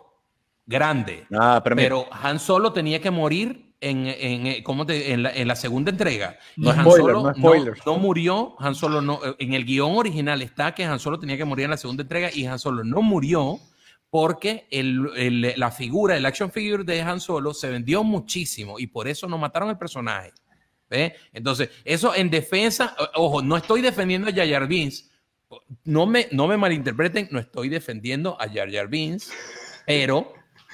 grande. 0.67 1.27
Ah, 1.33 1.61
pero, 1.63 1.77
Pero 1.77 2.07
Han 2.11 2.39
Solo 2.39 2.73
tenía 2.73 3.01
que 3.01 3.11
morir 3.11 3.68
en, 3.81 4.07
en, 4.07 4.47
eh, 4.47 4.63
¿cómo 4.65 4.85
te- 4.87 5.13
en, 5.13 5.23
la, 5.23 5.33
en 5.35 5.47
la 5.49 5.55
segunda 5.57 5.91
entrega. 5.91 6.37
No 6.57 6.71
Han 6.71 6.81
spoiler, 6.83 7.77
Solo 7.79 7.83
no 7.87 7.99
murió. 7.99 8.57
Han 8.59 8.75
Solo 8.75 9.01
no. 9.01 9.21
eh, 9.25 9.37
En 9.39 9.55
el 9.55 9.65
guion 9.65 9.93
original 9.97 10.43
está 10.43 10.75
que 10.75 10.85
Han 10.85 10.99
Solo 10.99 11.19
tenía 11.19 11.37
que 11.37 11.45
morir 11.45 11.65
en 11.65 11.71
la 11.71 11.77
segunda 11.77 12.03
entrega 12.03 12.31
y 12.33 12.47
Han 12.47 12.59
Solo 12.59 12.83
no 12.85 13.03
murió 13.03 13.59
porque 14.11 14.67
el- 14.71 15.11
el- 15.17 15.55
la 15.57 15.71
figura, 15.71 16.17
el 16.17 16.25
action 16.27 16.51
figure 16.51 16.83
de 16.85 17.03
Han 17.03 17.21
Solo 17.21 17.53
se 17.55 17.69
vendió 17.71 18.03
muchísimo 18.03 18.79
y 18.79 18.87
por 18.89 19.07
eso 19.07 19.29
no 19.29 19.39
mataron 19.39 19.69
el 19.71 19.79
personaje. 19.79 20.33
¿Ve? 20.91 21.15
Entonces, 21.35 21.69
eso 21.85 22.15
en 22.15 22.31
defensa, 22.31 22.97
ojo, 23.15 23.43
no 23.43 23.59
estoy 23.59 23.83
defendiendo 23.83 24.29
a 24.29 24.33
Jar 24.33 24.67
Binks. 24.67 25.11
No 25.85 26.07
me, 26.07 26.29
no 26.33 26.47
me 26.47 26.57
malinterpreten, 26.57 27.29
no 27.31 27.39
estoy 27.39 27.69
defendiendo 27.69 28.41
a 28.41 28.49
Jar 28.49 28.73
Jar 28.73 28.89
Binks, 28.89 29.31
pero 29.87 30.33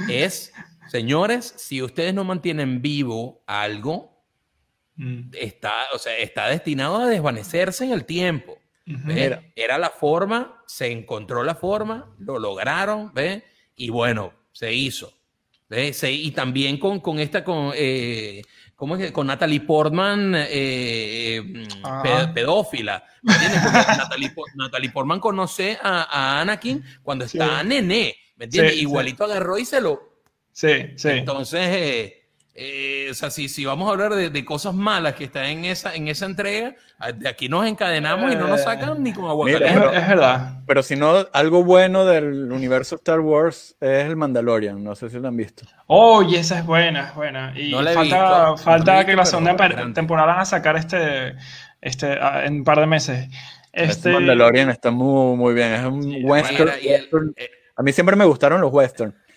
es, 0.09 0.52
señores, 0.89 1.55
si 1.57 1.82
ustedes 1.82 2.14
no 2.14 2.24
mantienen 2.24 2.80
vivo 2.82 3.43
algo, 3.47 4.12
Mm. 4.97 5.30
está, 5.41 5.72
o 5.93 5.99
sea, 5.99 6.16
está 6.18 6.49
destinado 6.49 6.99
a 6.99 7.07
desvanecerse 7.09 7.85
en 7.85 7.91
el 7.93 8.05
tiempo. 8.05 8.59
Ujú. 8.87 8.99
¿ve? 9.09 9.14
Mira. 9.14 9.43
Era 9.57 9.76
la 9.78 9.91
forma, 9.91 10.62
se 10.68 10.93
encontró 10.93 11.43
la 11.43 11.57
forma, 11.57 12.14
lo 12.18 12.39
lograron, 12.39 13.12
¿ve? 13.12 13.43
Y 13.74 13.91
bueno, 13.91 14.32
se 14.53 14.72
hizo. 14.72 15.12
¿ve? 15.68 15.93
Se- 15.93 16.12
y 16.12 16.30
también 16.30 16.78
con, 16.78 17.01
con 17.01 17.18
esta, 17.18 17.43
con, 17.43 17.72
eh, 17.74 18.43
¿cómo 18.76 18.95
es 18.95 19.07
que? 19.07 19.12
Con 19.12 19.26
Natalie 19.26 19.62
Portman, 19.62 20.32
eh, 20.37 21.43
mm, 21.45 21.64
Ah. 21.82 22.03
pe- 22.05 22.32
pedófila. 22.32 23.03
¿me 23.22 23.32
entiendes? 23.32 23.62
Porque 23.62 23.78
Natalie, 24.09 24.32
Natalie 24.55 24.91
Portman 24.91 25.18
conoce 25.18 25.76
a, 25.82 26.03
a 26.05 26.41
Anakin 26.43 26.85
cuando 27.03 27.26
Sí. 27.26 27.37
está 27.39 27.64
nené, 27.64 28.14
¿me 28.37 28.45
entiendes? 28.45 28.74
Sí, 28.74 28.78
sí. 28.80 28.85
Igualito 28.85 29.24
agarró 29.24 29.59
y 29.59 29.64
se 29.64 29.80
lo... 29.80 30.13
Sí, 30.55 30.92
sí. 30.96 31.09
Entonces, 31.11 31.61
eh, 31.68 32.20
eh, 32.55 33.09
o 33.11 33.14
sea, 33.14 33.30
si, 33.30 33.48
si 33.48 33.64
vamos 33.64 33.88
a 33.88 33.90
hablar 33.90 34.14
de, 34.14 34.30
de 34.30 34.44
cosas 34.44 34.72
malas 34.72 35.14
que 35.14 35.24
están 35.24 35.46
en 35.46 35.64
esa, 35.64 35.92
en 35.96 36.07
esa 36.07 36.26
entrega, 36.26 36.76
de 37.16 37.28
aquí 37.28 37.48
nos 37.48 37.66
encadenamos 37.66 38.32
y 38.32 38.36
no 38.36 38.46
nos 38.46 38.62
sacan 38.62 39.02
ni 39.02 39.12
con 39.12 39.24
agua 39.24 39.46
Mira, 39.46 39.59
Es, 39.59 39.72
caliente. 39.74 39.98
es 39.98 40.09
verdad. 40.09 40.59
Pero 40.64 40.82
si 40.84 40.94
no, 40.94 41.26
algo 41.32 41.64
bueno 41.64 42.05
del 42.05 42.52
universo 42.52 42.94
Star 42.94 43.18
Wars 43.18 43.74
es 43.80 44.05
el 44.07 44.14
Mandalorian. 44.14 44.82
No 44.84 44.94
sé 44.94 45.11
si 45.11 45.18
lo 45.18 45.26
han 45.26 45.36
visto. 45.36 45.64
Oye, 45.88 46.38
esa 46.38 46.61
es 46.61 46.64
buena, 46.64 47.09
es 47.09 47.14
buena. 47.16 47.52
Y 47.59 47.72
No 47.72 47.78
falta, 47.82 48.00
visto, 48.02 48.16
no 48.46 48.57
falta 48.57 48.94
la 48.94 49.00
he 49.00 49.05
que 49.07 49.16
visto, 49.16 49.40
la 49.40 49.57
pero 49.57 49.74
segunda 49.74 49.92
temporada 49.92 50.26
van 50.28 50.40
a 50.40 50.44
sacar 50.44 50.76
este, 50.76 51.34
este 51.80 52.16
en 52.46 52.59
un 52.59 52.64
par 52.64 52.78
de 52.78 52.86
meses. 52.86 53.28
Este 53.72 53.90
Este, 53.90 54.12
Mandalorian 54.12 54.70
está 54.70 54.92
muy, 54.92 55.36
muy 55.36 55.52
bien. 55.55 55.72
Es 55.74 55.84
un 55.84 56.24
western. 56.24 56.64
Mira, 56.66 56.80
y 56.80 56.88
el- 56.90 57.00
western. 57.02 57.34
eh, 57.36 57.50
A 57.74 57.82
mí 57.82 57.92
siempre 57.92 58.14
me 58.14 58.24
gustaron 58.24 58.61
los 58.61 58.70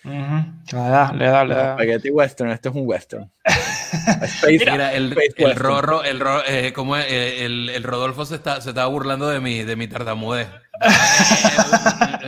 western. 0.08 0.62
ujú, 0.72 0.84
le 0.84 0.90
da, 0.90 1.12
le 1.12 1.26
da, 1.26 1.44
le 1.44 1.54
da. 1.54 1.74
spaghetti 1.74 2.10
western. 2.10 2.50
Este 2.50 2.68
es 2.68 2.74
un 2.74 2.82
western. 2.86 3.30
Space- 3.44 4.58
Mira, 4.58 4.92
el, 4.92 5.12
Space 5.12 5.26
el 5.38 5.44
western. 5.46 5.66
Rorro, 5.66 6.04
el, 6.04 6.20
Ro- 6.20 6.42
eh, 6.46 6.72
¿cómo 6.74 6.96
es? 6.96 7.06
Eh, 7.08 7.44
el, 7.46 7.70
el 7.70 7.82
Rodolfo 7.82 8.24
se, 8.24 8.36
está, 8.36 8.60
se 8.60 8.70
estaba 8.70 8.88
burlando 8.88 9.28
de 9.28 9.40
mi, 9.40 9.62
de 9.64 9.76
mi 9.76 9.88
tartamudez. 9.88 10.48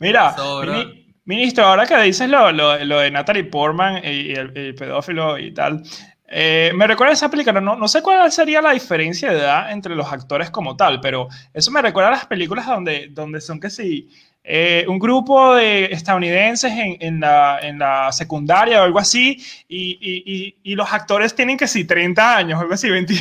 Mira, 0.00 0.34
mini- 0.64 1.14
ministro, 1.24 1.64
ahora 1.66 1.86
que 1.86 2.00
dices 2.02 2.28
lo, 2.28 2.52
lo- 2.52 2.82
lo 2.84 3.00
de 3.00 3.10
Natalie 3.10 3.44
Portman 3.44 4.02
y, 4.04 4.08
y 4.08 4.32
el, 4.32 4.56
el 4.56 4.74
pedófilo 4.74 5.38
y 5.38 5.52
tal, 5.52 5.82
eh, 6.30 6.72
me 6.74 6.86
recuerda 6.86 7.12
esa 7.14 7.30
película, 7.30 7.60
no, 7.60 7.74
no 7.76 7.88
sé 7.88 8.02
cuál 8.02 8.30
sería 8.30 8.60
la 8.60 8.72
diferencia 8.72 9.30
de 9.32 9.38
edad 9.38 9.72
entre 9.72 9.94
los 9.94 10.12
actores 10.12 10.50
como 10.50 10.76
tal, 10.76 11.00
pero 11.00 11.28
eso 11.54 11.70
me 11.70 11.80
recuerda 11.82 12.08
a 12.08 12.12
las 12.12 12.26
películas 12.26 12.66
donde, 12.66 13.08
donde 13.10 13.40
son 13.40 13.58
que 13.60 13.70
sí, 13.70 14.10
eh, 14.50 14.86
un 14.88 14.98
grupo 14.98 15.54
de 15.56 15.84
estadounidenses 15.92 16.72
en, 16.72 16.96
en 17.00 17.20
la, 17.20 17.58
en 17.60 17.78
la 17.78 18.10
secundaria 18.12 18.80
o 18.80 18.84
algo 18.84 18.98
así, 18.98 19.44
y, 19.68 19.98
y- 20.00 20.22
y- 20.24 20.56
y 20.62 20.74
los 20.74 20.90
actores 20.90 21.34
tienen 21.34 21.58
que 21.58 21.68
sí 21.68 21.84
30 21.84 22.36
años, 22.38 22.58
algo 22.58 22.72
así, 22.72 22.88
20 22.88 23.12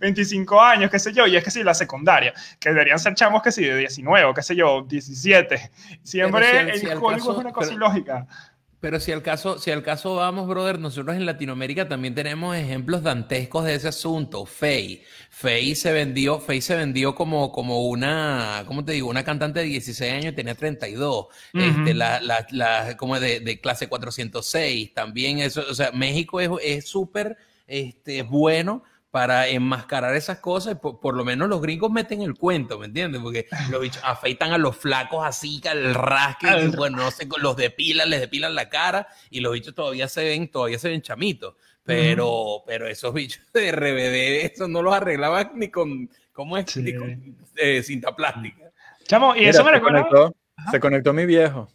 25 0.00 0.60
años, 0.62 0.90
qué 0.90 0.98
sé 0.98 1.12
yo, 1.12 1.26
y 1.26 1.36
es 1.36 1.42
que 1.44 1.50
sí, 1.50 1.62
la 1.62 1.74
secundaria, 1.74 2.32
que 2.58 2.68
deberían 2.68 2.98
ser 2.98 3.14
chamos 3.14 3.42
que 3.42 3.52
sí, 3.52 3.64
de 3.64 3.76
19 3.76 4.24
o 4.26 4.34
qué 4.34 4.42
sé 4.42 4.54
yo, 4.54 4.82
17. 4.82 5.70
Siempre 6.02 6.78
si 6.78 6.86
el 6.86 6.92
al 6.92 6.98
Hollywood 6.98 7.16
caso- 7.18 7.32
es 7.32 7.38
una 7.38 7.52
cosa 7.52 7.68
pero- 7.70 7.76
ilógica. 7.76 8.26
Pero 8.80 8.98
si 8.98 9.12
al 9.12 9.22
caso, 9.22 9.58
si 9.58 9.70
al 9.70 9.82
caso 9.82 10.14
vamos, 10.16 10.48
brother, 10.48 10.78
nosotros 10.78 11.14
en 11.14 11.26
Latinoamérica 11.26 11.86
también 11.86 12.14
tenemos 12.14 12.56
ejemplos 12.56 13.02
dantescos 13.02 13.64
de 13.66 13.74
ese 13.74 13.88
asunto. 13.88 14.46
Faye. 14.46 15.02
Faye 15.28 15.74
se 15.74 15.92
vendió, 15.92 16.40
Faye 16.40 16.62
se 16.62 16.74
vendió 16.76 17.14
como, 17.14 17.52
como 17.52 17.86
una, 17.88 18.64
¿cómo 18.66 18.82
te 18.84 18.92
digo? 18.92 19.08
Una 19.10 19.22
cantante 19.22 19.60
de 19.60 19.66
16 19.66 20.12
años 20.12 20.32
y 20.32 20.36
tenía 20.36 20.54
32. 20.54 21.26
Este, 21.58 21.90
Ujú. 21.90 21.94
la, 21.94 22.20
la, 22.20 22.46
la- 22.52 22.96
como 22.96 23.20
de, 23.20 23.40
de 23.40 23.60
clase 23.60 23.86
406. 23.88 24.94
También 24.94 25.40
eso, 25.40 25.62
o 25.68 25.74
sea, 25.74 25.92
México 25.92 26.40
es 26.40 26.50
es 26.62 26.88
súper 26.88 27.36
este, 27.66 28.22
bueno 28.22 28.82
para 29.10 29.48
enmascarar 29.48 30.14
esas 30.14 30.38
cosas. 30.38 30.78
Por, 30.78 31.00
por 31.00 31.14
lo 31.14 31.24
menos 31.24 31.48
los 31.48 31.60
gringos 31.60 31.90
meten 31.90 32.22
el 32.22 32.34
cuento, 32.34 32.78
¿me 32.78 32.86
entiendes? 32.86 33.20
Porque 33.20 33.46
los 33.70 33.80
bichos 33.80 34.02
afeitan 34.04 34.52
a 34.52 34.58
los 34.58 34.76
flacos 34.76 35.26
así, 35.26 35.60
que 35.60 35.68
al 35.68 35.94
rasque, 35.94 36.46
y, 36.46 36.76
bueno, 36.76 36.98
no 36.98 37.10
sé, 37.10 37.28
los 37.40 37.56
depilan, 37.56 38.10
les 38.10 38.20
depilan 38.20 38.54
la 38.54 38.68
cara 38.68 39.08
y 39.30 39.40
los 39.40 39.52
bichos 39.52 39.74
todavía 39.74 40.08
se 40.08 40.24
ven, 40.24 40.50
todavía 40.50 40.78
se 40.78 40.88
ven 40.88 41.02
chamitos. 41.02 41.54
Pero, 41.82 42.62
pero 42.66 42.86
esos 42.86 43.12
bichos 43.12 43.42
de 43.52 43.72
RBD, 43.72 44.52
eso 44.52 44.68
no 44.68 44.82
los 44.82 44.94
arreglaban 44.94 45.52
ni 45.54 45.68
con, 45.68 46.08
¿cómo 46.32 46.56
es? 46.56 46.70
Sí. 46.70 46.82
Ni 46.82 46.94
con 46.94 47.36
eh, 47.56 47.82
cinta 47.82 48.14
plástica. 48.14 48.70
Chamo, 49.04 49.34
y 49.34 49.40
Mira, 49.40 49.50
eso 49.50 49.64
me 49.64 49.70
se 49.70 49.76
recuerda. 49.76 50.06
conectó, 50.08 50.36
se 50.70 50.80
conectó 50.80 51.12
mi 51.12 51.26
viejo. 51.26 51.68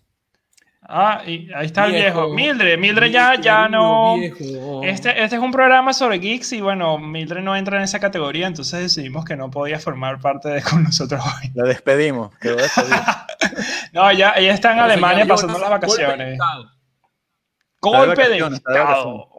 Ah, 0.88 1.24
y 1.26 1.52
ahí 1.54 1.66
está 1.66 1.86
el 1.86 1.94
Viejo. 1.94 2.30
Mildred, 2.30 2.78
Mildred 2.78 3.12
ya, 3.12 3.40
ya 3.42 3.68
no. 3.68 4.18
Viejo. 4.18 4.84
Este, 4.84 5.24
este 5.24 5.36
es 5.36 5.42
un 5.42 5.52
programa 5.52 5.94
sobre 5.94 6.20
geeks 6.20 6.54
y 6.54 6.62
bueno, 6.62 7.00
Mildred 7.00 7.42
no 7.42 7.56
entra 7.56 7.78
en 7.78 7.84
esa 7.84 8.00
categoría, 8.00 8.46
entonces 8.46 8.80
decidimos 8.80 9.26
que 9.26 9.36
no 9.36 9.50
podía 9.50 9.80
formar 9.80 10.20
parte 10.20 10.50
de 10.50 10.62
con 10.62 10.84
nosotros 10.84 11.22
hoy. 11.24 11.52
La 11.56 11.64
despedimos. 11.64 12.36
Quedó 12.38 12.58
despedida. 12.58 13.28
No, 13.94 14.10
ella, 14.10 14.34
ella 14.36 14.54
está 14.54 14.72
en 14.72 14.76
Pero 14.80 14.86
Alemania 14.86 15.26
pasando 15.26 15.58
las 15.58 15.70
golpe 15.70 15.86
de 15.88 16.04
vacaciones. 16.04 16.34
estado. 16.34 16.72
Golpe 17.80 18.30
de 18.30 18.38
está 18.38 18.50
de 18.50 18.56
estado. 18.56 19.35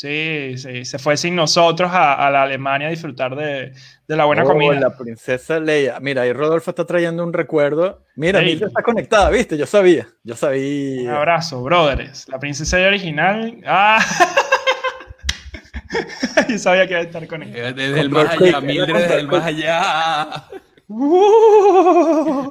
Sí, 0.00 0.54
sí, 0.58 0.84
se 0.84 0.96
fue 1.00 1.16
sin 1.16 1.34
nosotros 1.34 1.90
a, 1.92 2.24
a 2.24 2.30
la 2.30 2.44
Alemania 2.44 2.86
a 2.86 2.90
disfrutar 2.90 3.34
de, 3.34 3.72
de 4.06 4.16
la 4.16 4.26
buena 4.26 4.44
Oh, 4.44 4.46
comida. 4.46 4.78
La 4.78 4.96
princesa 4.96 5.58
Leia. 5.58 5.98
Mira, 5.98 6.22
ahí 6.22 6.32
Rodolfo 6.32 6.70
está 6.70 6.86
trayendo 6.86 7.24
un 7.24 7.32
recuerdo. 7.32 8.04
Mira. 8.14 8.40
Mildred 8.40 8.68
está 8.68 8.80
conectada, 8.84 9.28
¿viste? 9.30 9.58
Yo 9.58 9.66
sabía. 9.66 10.06
Yo 10.22 10.34
Un 10.34 10.38
sabía. 10.38 11.16
abrazo, 11.16 11.60
brothers. 11.64 12.28
La 12.28 12.38
princesa 12.38 12.76
original. 12.86 13.60
Ah. 13.66 13.98
Yo 16.48 16.58
sabía 16.58 16.86
que 16.86 16.92
iba 16.92 17.00
a 17.00 17.04
estar 17.04 17.26
con 17.26 17.42
ella. 17.42 17.70
Eh, 17.70 17.72
Desde 17.72 18.00
el 18.00 18.10
más 18.10 18.30
allá, 18.40 18.60
Mildred 18.60 18.94
desde 18.94 19.16
el 19.18 19.26
más 19.26 19.44
allá. 19.44 20.44
Uh. 20.86 22.50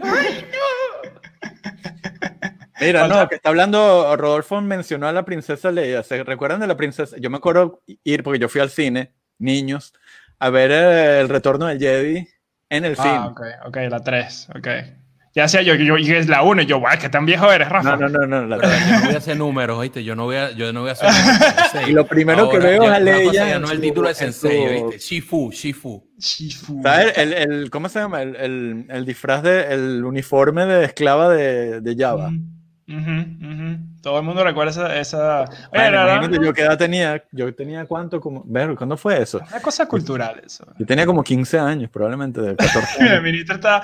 Mira, 2.79 3.07
no, 3.07 3.27
que 3.27 3.35
está 3.35 3.49
hablando, 3.49 4.15
Rodolfo 4.17 4.59
mencionó 4.61 5.07
a 5.07 5.11
la 5.11 5.23
princesa 5.25 5.71
Leia. 5.71 6.03
¿Se 6.03 6.23
recuerdan 6.23 6.59
de 6.59 6.67
la 6.67 6.77
princesa? 6.77 7.15
Yo 7.19 7.29
me 7.29 7.37
acuerdo 7.37 7.81
ir, 8.03 8.23
porque 8.23 8.39
yo 8.39 8.49
fui 8.49 8.61
al 8.61 8.69
cine, 8.69 9.13
niños, 9.39 9.93
a 10.39 10.49
ver 10.49 10.71
eh, 10.71 11.19
el 11.21 11.29
retorno 11.29 11.65
del 11.67 11.79
Jedi 11.79 12.27
en 12.69 12.85
el 12.85 12.95
cine. 12.95 13.09
Ah, 13.09 13.27
ok, 13.31 13.41
ok, 13.67 13.77
la 13.89 13.99
3, 14.01 14.49
ok. 14.55 14.67
Ya 15.35 15.43
decía 15.43 15.61
yo, 15.61 15.75
yo, 15.75 15.97
y 15.99 16.11
es 16.11 16.27
la 16.27 16.41
1, 16.41 16.63
y 16.63 16.65
yo, 16.65 16.79
guay, 16.79 16.97
que 16.97 17.09
tan 17.09 17.27
viejo 17.27 17.51
eres, 17.51 17.69
Rafa. 17.69 17.95
No, 17.95 18.09
no, 18.09 18.25
no, 18.25 18.41
no. 18.41 18.47
la- 18.47 18.57
Pero 18.57 18.73
yo 18.73 18.95
no 18.99 19.05
voy 19.05 19.13
a 19.13 19.17
hacer 19.19 19.37
números, 19.37 19.81
¿viste? 19.81 20.03
Yo 20.03 20.15
no 20.15 20.23
voy 20.23 20.35
a, 20.35 20.49
yo 20.51 20.73
no 20.73 20.81
voy 20.81 20.89
a 20.89 20.93
hacer 20.93 21.09
números. 21.11 21.87
Y 21.89 21.91
lo 21.91 22.07
primero 22.07 22.49
que 22.49 22.57
veo 22.57 22.83
es 22.83 22.89
a 22.89 22.99
Leia 22.99 23.45
ganó 23.45 23.69
el 23.69 23.79
título 23.79 24.07
de 24.07 24.13
en 24.13 24.17
sensei, 24.17 24.67
¿viste? 24.83 24.97
Shifu, 24.97 25.51
Shifu. 25.51 26.09
Shifu. 26.17 26.81
¿Sabes? 26.81 27.15
El, 27.19 27.33
el- 27.33 27.69
¿Cómo 27.69 27.87
se 27.87 27.99
llama? 27.99 28.23
El, 28.23 28.35
el- 28.35 28.85
el 28.89 29.05
disfraz 29.05 29.43
de, 29.43 29.71
el 29.73 30.03
uniforme 30.03 30.65
de 30.65 30.85
esclava 30.85 31.29
de, 31.29 31.81
de 31.81 31.95
Java. 31.95 32.31
Ujú, 32.87 32.97
ujú, 32.99 33.51
ujú. 33.53 33.77
Todo 34.01 34.19
el 34.19 34.25
mundo 34.25 34.43
recuerda 34.43 34.71
esa. 34.71 34.99
esa... 34.99 35.41
Oye, 35.41 35.49
Bueno, 35.71 35.91
la 35.91 36.05
verdad, 36.05 36.15
imagínate 36.23 36.45
yo 36.45 36.53
qué 36.53 36.61
edad 36.61 36.77
tenía. 36.77 37.23
Yo 37.31 37.53
tenía 37.53 37.85
cuánto, 37.85 38.21
como, 38.21 38.43
ver, 38.45 38.75
¿cuándo 38.75 38.95
fue 38.97 39.21
eso? 39.21 39.41
una 39.47 39.59
cosa 39.61 39.87
cultural 39.87 40.41
eso. 40.45 40.65
Yo 40.79 40.85
tenía 40.85 41.05
como 41.05 41.23
15 41.23 41.59
años, 41.59 41.89
probablemente, 41.89 42.39
de 42.41 42.55
14 42.55 42.97
Mira, 43.01 43.11
años. 43.13 43.23
mi 43.23 43.31
ministro 43.31 43.55
está. 43.55 43.81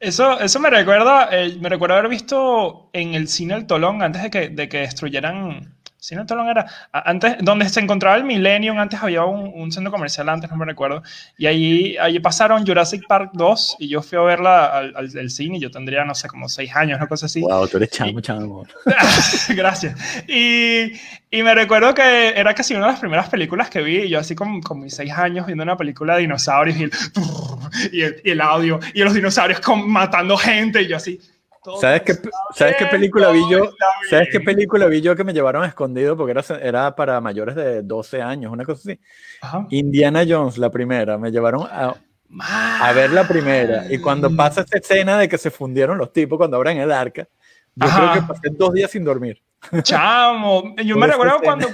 Eso, 0.00 0.40
eso 0.40 0.58
me 0.60 0.70
recuerda, 0.70 1.28
eh, 1.30 1.56
me 1.60 1.68
recuerda 1.68 1.98
haber 1.98 2.10
visto 2.10 2.88
en 2.92 3.14
el 3.14 3.28
cine 3.28 3.54
El 3.54 3.66
Tolón 3.66 4.02
antes 4.02 4.22
de 4.22 4.30
que, 4.30 4.48
de 4.48 4.68
que 4.68 4.78
destruyeran. 4.78 5.74
Cine 6.02 6.22
El 6.22 6.26
Tolón 6.26 6.48
era 6.48 6.66
antes, 6.92 7.36
donde 7.42 7.68
se 7.68 7.78
encontraba 7.78 8.16
el 8.16 8.24
Millennium. 8.24 8.76
Antes 8.80 9.00
había 9.00 9.24
un, 9.24 9.52
un 9.54 9.70
centro 9.70 9.92
comercial, 9.92 10.28
antes 10.28 10.50
no 10.50 10.56
me 10.56 10.64
recuerdo. 10.66 11.00
Y 11.38 11.46
allí, 11.46 11.96
allí 11.96 12.18
pasaron 12.18 12.66
Jurassic 12.66 13.06
Park 13.06 13.30
2 13.34 13.76
y 13.78 13.88
yo 13.88 14.02
fui 14.02 14.18
a 14.18 14.22
verla 14.22 14.66
al, 14.66 14.96
al- 14.96 15.16
al 15.16 15.30
cine. 15.30 15.60
Yo 15.60 15.70
tendría, 15.70 16.04
no 16.04 16.16
sé, 16.16 16.26
como 16.26 16.48
6 16.48 16.74
años, 16.74 16.98
una 16.98 17.06
cosa 17.06 17.26
así. 17.26 17.40
Wow, 17.42 17.68
tú 17.68 17.76
eres 17.76 17.90
chamo, 17.90 18.20
chamo. 18.20 18.66
Gracias. 19.50 19.96
Y, 20.26 20.92
y 21.30 21.42
me 21.44 21.54
recuerdo 21.54 21.94
que 21.94 22.30
era 22.30 22.52
casi 22.52 22.74
una 22.74 22.86
de 22.86 22.92
las 22.92 23.00
primeras 23.00 23.28
películas 23.28 23.70
que 23.70 23.80
vi, 23.80 23.98
y 23.98 24.08
yo 24.08 24.18
así 24.18 24.34
con, 24.34 24.60
con 24.60 24.80
mis 24.80 24.94
seis 24.96 25.12
años 25.12 25.46
viendo 25.46 25.62
una 25.62 25.76
película 25.76 26.16
de 26.16 26.22
dinosaurios 26.22 26.78
y 26.78 26.82
el, 26.82 26.92
y 27.92 28.00
el, 28.02 28.20
y 28.24 28.30
el 28.30 28.40
audio, 28.40 28.80
y 28.92 29.02
los 29.04 29.14
dinosaurios 29.14 29.60
con, 29.60 29.88
matando 29.88 30.36
gente, 30.36 30.82
y 30.82 30.88
yo 30.88 30.96
así. 30.96 31.20
Todo 31.62 31.80
¿Sabes 31.80 32.02
qué, 32.02 32.14
¿sabes 32.54 32.76
qué 32.76 32.86
película 32.86 33.30
vi 33.30 33.42
yo? 33.50 33.70
¿Sabes 34.10 34.28
qué 34.32 34.40
película 34.40 34.86
vi 34.86 35.00
yo 35.00 35.14
que 35.14 35.24
me 35.24 35.32
llevaron 35.32 35.64
escondido 35.64 36.16
porque 36.16 36.32
era, 36.32 36.42
era 36.60 36.94
para 36.96 37.20
mayores 37.20 37.54
de 37.54 37.82
12 37.82 38.20
años, 38.20 38.52
una 38.52 38.64
cosa 38.64 38.80
así? 38.90 39.00
Ajá. 39.40 39.66
Indiana 39.70 40.24
Jones, 40.28 40.58
la 40.58 40.70
primera. 40.70 41.18
Me 41.18 41.30
llevaron 41.30 41.66
a, 41.70 41.94
a 42.40 42.92
ver 42.92 43.10
la 43.10 43.26
primera. 43.26 43.84
Y 43.90 43.98
cuando 43.98 44.34
pasa 44.34 44.62
esa 44.62 44.78
escena 44.78 45.18
de 45.18 45.28
que 45.28 45.38
se 45.38 45.50
fundieron 45.50 45.98
los 45.98 46.12
tipos 46.12 46.36
cuando 46.38 46.56
abren 46.56 46.78
el 46.78 46.90
arca, 46.90 47.28
yo 47.74 47.86
Ajá. 47.86 48.12
creo 48.12 48.12
que 48.12 48.28
pasé 48.32 48.48
dos 48.50 48.72
días 48.72 48.90
sin 48.90 49.04
dormir. 49.04 49.40
Chamo, 49.82 50.74
yo 50.84 50.96
me 50.96 51.06
recuerdo 51.06 51.38
cuando, 51.42 51.68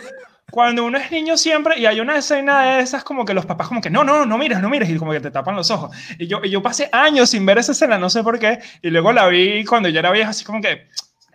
cuando 0.51 0.85
uno 0.85 0.99
es 0.99 1.11
niño 1.11 1.37
siempre 1.37 1.79
y 1.79 1.87
hay 1.87 2.01
una 2.01 2.17
escena 2.17 2.63
de 2.63 2.81
esas 2.81 3.05
como 3.05 3.25
que 3.25 3.35
los 3.35 3.47
papás 3.47 3.69
como 3.69 3.81
que 3.81 3.91
no, 3.91 4.05
no, 4.05 4.25
no 4.25 4.39
mires, 4.39 4.61
no 4.61 4.69
mires 4.69 4.89
y 4.89 4.97
como 4.97 5.13
que 5.13 5.21
te 5.21 5.31
tapan 5.31 5.57
los 5.57 5.71
ojos. 5.71 5.95
Y 6.19 6.27
yo, 6.27 6.41
y 6.43 6.51
yo 6.51 6.63
pasé 6.63 6.89
años 6.93 7.31
sin 7.31 7.45
ver 7.45 7.59
esa 7.59 7.73
escena, 7.73 7.99
no 7.99 8.09
sé 8.09 8.23
por 8.23 8.39
qué, 8.39 8.59
y 8.83 8.91
luego 8.91 9.13
la 9.13 9.27
vi 9.29 9.65
cuando 9.65 9.89
ya 9.89 10.01
era 10.01 10.11
viejo 10.11 10.31
así 10.31 10.45
como 10.45 10.61
que... 10.61 10.89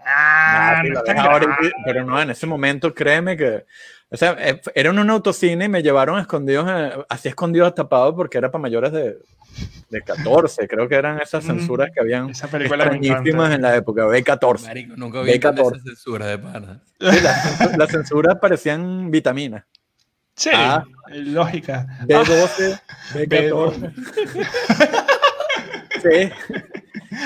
Ah, 0.06 0.84
no 0.84 1.00
ahora, 1.00 1.40
grave". 1.40 1.72
pero 1.86 2.04
no, 2.04 2.22
en 2.22 2.30
ese 2.30 2.46
momento, 2.46 2.94
créeme 2.94 3.38
que. 3.38 3.66
O 4.14 4.18
sea, 4.18 4.38
eh, 4.40 4.62
era 4.76 4.92
en 4.92 5.00
un 5.00 5.10
autocine 5.10 5.66
y 5.66 5.70
me 5.70 5.82
llevaron 5.82 6.20
escondidos, 6.20 6.68
eh, 6.70 6.92
así 7.10 7.30
escondidos 7.30 7.74
tapados 7.74 8.14
porque 8.16 8.38
era 8.38 8.52
para 8.52 8.62
mayores 8.62 8.92
de, 8.92 9.18
de 9.90 10.02
14. 10.04 10.68
Creo 10.68 10.88
que 10.88 10.94
eran 10.94 11.20
esas 11.20 11.44
censuras 11.44 11.90
que 11.92 12.00
habían 12.00 12.30
Esa 12.30 12.48
película 12.48 12.86
en 12.86 13.62
la 13.64 13.76
época, 13.76 14.06
B14. 14.06 14.68
Marico, 14.68 14.94
nunca 14.98 15.22
vi 15.22 15.40
tanta 15.40 15.64
14. 15.64 15.78
esa 15.78 15.84
censura 15.86 16.28
de 16.28 16.38
pana. 16.38 16.80
Sí, 17.00 17.22
las, 17.22 17.78
las 17.78 17.90
censuras 17.90 18.38
parecían 18.40 19.10
vitaminas. 19.10 19.64
Sí, 20.36 20.52
Ah. 20.54 20.84
lógica. 21.10 21.88
Ah, 22.00 22.06
B12, 22.06 22.80
B14. 23.14 23.94
Sí. 26.02 26.32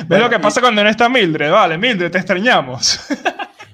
¿Ves 0.07 0.19
lo 0.19 0.29
que 0.29 0.39
pasa 0.39 0.61
cuando 0.61 0.83
no 0.83 0.89
está 0.89 1.09
Mildred? 1.09 1.51
Vale, 1.51 1.77
Mildred, 1.77 2.11
te 2.11 2.17
extrañamos. 2.17 2.99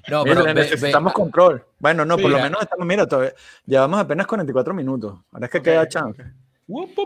No, 0.10 0.24
Mira, 0.24 0.36
pero 0.36 0.46
ve- 0.46 0.54
ve- 0.54 0.70
necesitamos 0.70 1.14
control. 1.14 1.66
Bueno, 1.80 2.04
no, 2.06 2.18
por 2.18 2.30
lo 2.32 2.38
menos 2.44 2.62
estamos, 2.62 2.86
mira, 2.86 3.08
todavía, 3.08 3.34
llevamos 3.66 4.00
apenas 4.00 4.28
44 4.28 4.74
minutos. 4.74 5.20
Ahora 5.32 5.46
es 5.46 5.52
que 5.52 5.58
Ok, 5.60 5.64
queda 5.64 5.88
chance. 5.88 6.24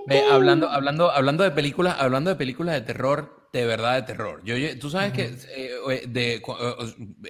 Ve, 0.07 0.21
hablando, 0.31 0.69
hablando, 0.69 1.09
hablando 1.11 1.43
de 1.43 1.51
películas, 1.51 1.95
hablando 1.99 2.29
de 2.29 2.35
películas 2.35 2.75
de 2.75 2.81
terror, 2.81 3.47
de 3.51 3.65
verdad 3.65 3.95
de 3.95 4.01
terror. 4.03 4.41
Yo, 4.43 4.55
yo- 4.55 4.77
tú 4.77 4.89
sabes 4.89 5.13
que 5.13 5.23
eh, 5.25 5.71
eh, 5.89 6.03
de, 6.07 6.35
eh, 6.35 6.41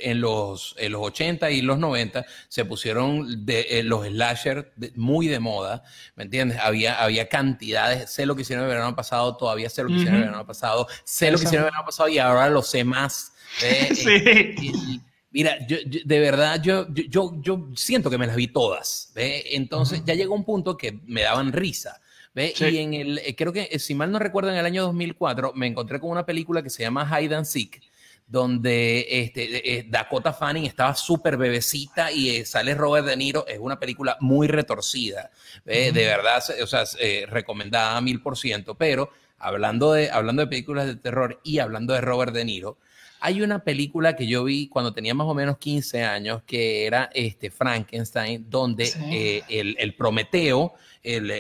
en, 0.02 0.20
los, 0.20 0.76
en 0.78 0.92
los 0.92 1.02
80 1.04 1.52
y 1.52 1.62
los 1.62 1.80
90 1.80 2.26
se 2.50 2.66
pusieron 2.66 3.46
de, 3.46 3.62
eh, 3.70 3.84
los 3.84 4.06
slasher 4.06 4.74
de- 4.76 4.92
muy 4.96 5.28
de 5.28 5.40
moda, 5.40 5.84
¿me 6.16 6.24
entiendes? 6.24 6.60
Había, 6.62 7.02
había 7.02 7.30
cantidades, 7.30 8.10
sé 8.12 8.26
lo 8.26 8.36
que 8.36 8.42
hicieron 8.42 8.66
el 8.66 8.72
verano 8.72 8.94
pasado, 8.96 9.38
todavía 9.38 9.70
sé 9.70 9.84
lo 9.84 9.90
que 9.90 9.96
hicieron 9.96 10.16
el 10.20 10.26
verano 10.26 10.46
pasado, 10.46 10.88
sé 11.06 11.32
lo 11.32 11.38
que 11.38 11.46
hicieron 11.46 11.66
el 11.68 11.72
verano 11.72 11.86
pasado 11.86 12.10
y 12.10 12.20
ahora 12.20 12.50
lo 12.50 12.62
sé 12.62 12.84
más. 12.84 13.32
Ve, 13.62 13.96
Sí. 13.96 15.02
Mira, 15.32 15.58
yo, 15.68 15.78
yo- 15.86 16.00
de 16.06 16.20
verdad, 16.20 16.62
yo, 16.64 16.88
yo, 16.94 17.34
yo, 17.42 17.68
siento 17.76 18.10
que 18.10 18.18
me 18.18 18.28
las 18.28 18.36
vi 18.36 18.48
todas, 18.48 19.12
¿ve? 19.14 19.44
Entonces 19.52 20.02
ya 20.06 20.14
llegó 20.14 20.34
un 20.36 20.46
punto 20.46 20.78
que 20.78 21.00
me 21.06 21.22
daban 21.24 21.52
risa, 21.52 22.02
¿ve? 22.34 22.54
Sí. 22.56 22.66
Y 22.66 22.78
en 22.78 22.94
el, 22.94 23.18
eh, 23.20 23.36
creo 23.36 23.52
que, 23.52 23.68
eh, 23.72 23.80
si 23.80 23.94
mal 23.94 24.12
no 24.12 24.20
recuerdo, 24.20 24.50
en 24.52 24.58
el 24.58 24.66
año 24.66 24.84
2004 24.84 25.54
me 25.54 25.68
encontré 25.68 26.00
con 26.00 26.10
una 26.12 26.26
película 26.26 26.64
que 26.64 26.70
se 26.70 26.84
llama 26.84 27.06
Hide 27.20 27.36
and 27.36 27.46
Seek, 27.46 27.82
donde 28.26 29.06
este, 29.10 29.78
eh, 29.80 29.86
Dakota 29.90 30.34
Fanning 30.34 30.66
estaba 30.66 30.94
súper 30.96 31.38
bebecita 31.38 32.12
y 32.12 32.44
sale 32.46 32.76
Robert 32.76 33.06
De 33.08 33.16
Niro. 33.16 33.46
Es 33.48 33.60
una 33.60 33.80
película 33.80 34.18
muy 34.20 34.48
retorcida, 34.48 35.32
¿ve? 35.66 35.92
De 35.92 36.06
verdad, 36.06 36.44
o 36.62 36.68
sea, 36.68 36.84
eh, 37.00 37.26
recomendada 37.30 37.96
a 37.98 38.02
mil 38.02 38.22
por 38.22 38.38
ciento, 38.38 38.76
pero 38.76 39.10
hablando 39.40 39.94
de, 39.94 40.10
hablando 40.10 40.42
de 40.42 40.48
películas 40.48 40.88
de 40.88 40.96
terror 40.96 41.40
y 41.44 41.60
hablando 41.60 41.94
de 41.94 42.02
Robert 42.02 42.34
De 42.34 42.44
Niro, 42.44 42.78
hay 43.20 43.42
una 43.42 43.60
película 43.64 44.16
que 44.16 44.28
yo 44.28 44.44
vi 44.44 44.68
cuando 44.68 44.94
tenía 44.94 45.14
más 45.14 45.28
o 45.28 45.34
menos 45.34 45.58
15 45.58 46.04
años 46.04 46.44
que 46.46 46.86
era 46.86 47.10
este 47.14 47.50
Frankenstein, 47.52 48.46
donde 48.50 48.86
Sí. 48.86 49.00
eh, 49.12 49.44
el, 49.50 49.76
el 49.80 49.94
Prometeo, 49.96 50.74
el, 51.04 51.32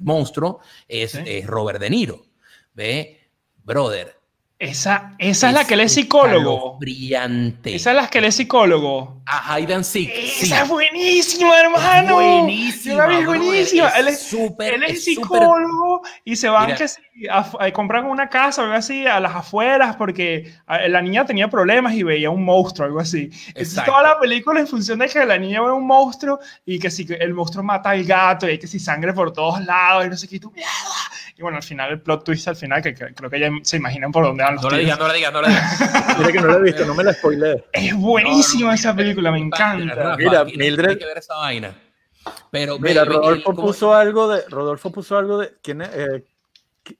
monstruo. 0.00 0.60
es, 0.88 1.12
Sí. 1.12 1.18
es 1.26 1.46
Robert 1.46 1.80
De 1.80 1.90
Niro. 1.90 2.24
¿Ve? 2.74 3.20
Brother. 3.64 4.16
Esa, 4.62 5.14
esa 5.18 5.48
es 5.48 5.54
la 5.54 5.64
que 5.64 5.74
él 5.74 5.80
es 5.80 5.92
psicólogo. 5.94 6.78
Brillante. 6.78 7.74
Esa 7.74 7.90
es 7.90 7.96
la 7.96 8.06
que 8.08 8.18
él 8.18 8.26
es 8.26 8.36
psicólogo. 8.36 9.20
A 9.26 9.54
and 9.56 9.82
Seek. 9.82 10.08
sí. 10.14 10.44
Esa 10.46 10.62
es 10.62 10.68
buenísima, 10.68 11.58
hermano. 11.58 12.14
buenísima, 12.14 13.18
es 13.18 13.26
buenísima. 13.26 13.88
es 13.88 13.94
él 13.96 14.08
es, 14.08 14.22
súper- 14.22 14.74
él 14.74 14.82
es, 14.84 14.92
es 14.92 15.04
psicólogo 15.04 16.02
y 16.24 16.36
se 16.36 16.48
van 16.48 16.66
Mira. 16.66 16.78
que 16.78 16.86
sí, 16.86 17.00
a, 17.28 17.50
a 17.58 17.72
comprar 17.72 18.04
una 18.04 18.28
casa 18.28 18.60
o 18.62 18.64
algo 18.66 18.76
así 18.76 19.04
a 19.06 19.18
las 19.18 19.34
afueras 19.34 19.96
porque 19.96 20.52
a- 20.66 20.86
la 20.88 21.02
niña 21.02 21.24
tenía 21.24 21.48
problemas 21.48 21.94
y 21.94 22.04
veía 22.04 22.30
un 22.30 22.44
monstruo, 22.44 22.86
algo 22.86 23.00
así. 23.00 23.30
Entonces 23.48 23.84
toda 23.84 24.02
la 24.02 24.20
película 24.20 24.60
en 24.60 24.68
función 24.68 25.00
de 25.00 25.08
que 25.08 25.24
la 25.24 25.38
niña 25.38 25.60
ve 25.60 25.72
un 25.72 25.86
monstruo 25.86 26.38
y 26.64 26.78
que 26.78 26.88
si 26.90 27.04
el 27.18 27.34
monstruo 27.34 27.64
mata 27.64 27.90
al 27.90 28.04
gato 28.04 28.46
y 28.46 28.50
hay 28.52 28.58
que 28.60 28.66
si 28.68 28.78
sangre 28.78 29.12
por 29.12 29.32
todos 29.32 29.60
lados 29.64 30.06
y 30.06 30.08
no 30.08 30.16
sé 30.16 30.28
qué, 30.28 30.36
y 30.36 30.40
tú, 30.40 30.50
mierda. 30.52 30.70
Y 31.42 31.44
bueno, 31.44 31.56
al 31.56 31.62
final 31.64 31.90
el 31.90 32.00
plot 32.00 32.22
twist 32.24 32.46
al 32.46 32.54
final, 32.54 32.80
que, 32.80 32.94
que 32.94 33.12
creo 33.14 33.28
que 33.28 33.40
ya 33.40 33.50
se 33.64 33.76
imaginan 33.78 34.12
por 34.12 34.24
dónde 34.24 34.44
van 34.44 34.54
los 34.54 34.62
No 34.62 34.70
le 34.70 34.78
tiros. 34.84 34.96
digas, 34.96 34.98
no 35.00 35.08
le 35.08 35.14
digas, 35.18 35.32
no 35.32 35.42
le 35.42 35.48
digas. 35.48 36.18
Mira 36.18 36.32
que 36.32 36.40
no 36.40 36.46
la 36.46 36.54
he 36.54 36.62
visto, 36.62 36.84
no 36.86 36.94
me 36.94 37.02
la 37.02 37.12
spoileé. 37.14 37.64
Es 37.72 37.94
buenísima 37.96 38.60
No, 38.62 38.66
no, 38.68 38.72
esa 38.74 38.94
película, 38.94 39.32
me 39.32 39.38
Rafa, 39.50 39.74
encanta. 39.76 40.16
Mira, 40.16 40.44
Mildred- 40.44 40.76
tienes 40.76 40.98
que 40.98 41.06
ver 41.06 41.18
esa 41.18 41.34
vaina. 41.34 41.74
Pero 42.52 42.78
Mira, 42.78 43.02
el- 43.02 43.08
Rodolfo 43.08 43.42
¿cómo- 43.54 43.62
puso 43.66 43.92
algo 43.92 44.28
de. 44.28 44.42
Rodolfo 44.48 44.92
puso 44.92 45.18
algo 45.18 45.38
de. 45.38 45.52
¿Quién 45.62 45.82
es? 45.82 45.90
Eh, 45.92 46.24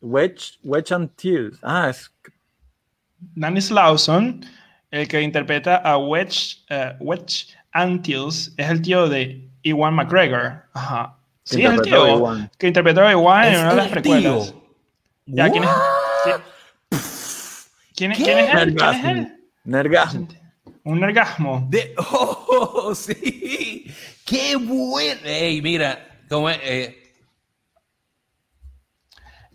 Wedge, 0.00 0.58
Wedge 0.64 0.92
and 0.92 1.14
Tears. 1.14 1.58
Ah, 1.62 1.88
es. 1.90 2.10
Danny 3.20 3.60
Slauson, 3.60 4.44
el 4.90 5.06
que 5.06 5.20
interpreta 5.22 5.76
a 5.76 5.96
Wedge, 5.98 6.64
eh, 6.68 6.96
Wedge 6.98 7.54
Antilles, 7.72 8.52
es 8.56 8.68
el 8.70 8.82
tío 8.82 9.08
de 9.08 9.48
Iwan 9.62 9.94
McGregor. 9.94 10.64
Ajá. 10.72 11.16
Que 11.44 11.56
Sí, 11.56 11.62
es 11.64 11.70
el 11.70 11.74
interpretó 11.76 12.02
a 12.02 12.04
tío 12.06 12.14
Obi-Wan. 12.14 12.50
que 12.58 12.66
interpretó 12.68 13.00
a 13.02 13.12
Iwan 13.12 13.44
en 13.48 13.60
una 13.60 13.70
de 13.70 13.76
las 13.76 13.86
el 13.86 13.92
precuelas. 13.92 14.54
Ya, 15.26 15.50
¿quién 15.50 15.64
es? 15.64 15.70
¿Quién, 17.96 18.12
quién 18.14 18.38
es 18.38 18.54
él? 18.54 18.74
¿Quién 18.74 18.90
es 18.94 19.04
él? 19.04 19.44
Nergasmo. 19.64 20.28
Un 20.84 21.02
orgasmo. 21.04 21.66
De, 21.68 21.94
oh, 21.98 22.92
sí. 22.96 23.86
Qué 24.24 24.56
bueno. 24.56 25.20
Ey, 25.24 25.60
mira, 25.62 26.20
cómo 26.28 26.48
es, 26.50 26.58
eh, 26.62 26.98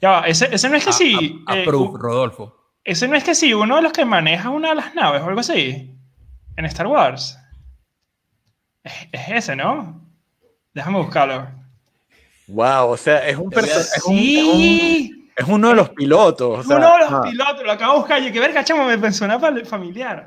Ya 0.01 0.21
ese, 0.21 0.53
ese 0.53 0.69
no 0.69 0.75
es 0.75 0.83
que 0.83 0.89
a- 0.91 0.93
sí. 0.93 1.43
a- 1.47 1.57
eh, 1.57 1.65
Rodolfo. 1.65 2.71
ese 2.83 3.07
no 3.07 3.15
es 3.15 3.23
que 3.23 3.33
sí, 3.35 3.53
uno 3.53 3.77
de 3.77 3.81
los 3.81 3.91
que 3.91 4.05
maneja 4.05 4.49
una 4.49 4.69
de 4.69 4.75
las 4.75 4.93
naves 4.93 5.21
o 5.21 5.25
algo 5.25 5.39
así. 5.39 5.93
En 6.55 6.65
Star 6.65 6.87
Wars. 6.87 7.37
Es, 8.83 8.93
es 9.11 9.29
ese, 9.29 9.55
¿no? 9.55 10.01
Déjame 10.73 10.99
buscarlo. 10.99 11.49
Wow, 12.47 12.89
o 12.91 12.97
sea, 12.97 13.27
es 13.27 13.37
un 13.37 13.49
personaje. 13.49 13.81
Es, 13.81 13.97
es 13.97 14.03
un- 14.05 14.15
Sí. 14.15 15.31
es 15.35 15.47
uno 15.47 15.69
de 15.69 15.75
los 15.75 15.89
pilotos. 15.89 16.59
o 16.59 16.63
sea, 16.63 16.77
Uno 16.77 16.93
de 16.93 16.99
los 16.99 17.11
ah, 17.11 17.21
pilotos, 17.29 17.63
lo 17.63 17.71
acabo 17.71 17.93
de 17.93 17.99
buscar. 17.99 18.21
Yo, 18.21 18.31
que 18.31 18.39
verga, 18.39 18.63
chamo, 18.63 18.85
me 18.85 18.97
fal- 18.97 19.65
familiar. 19.65 20.25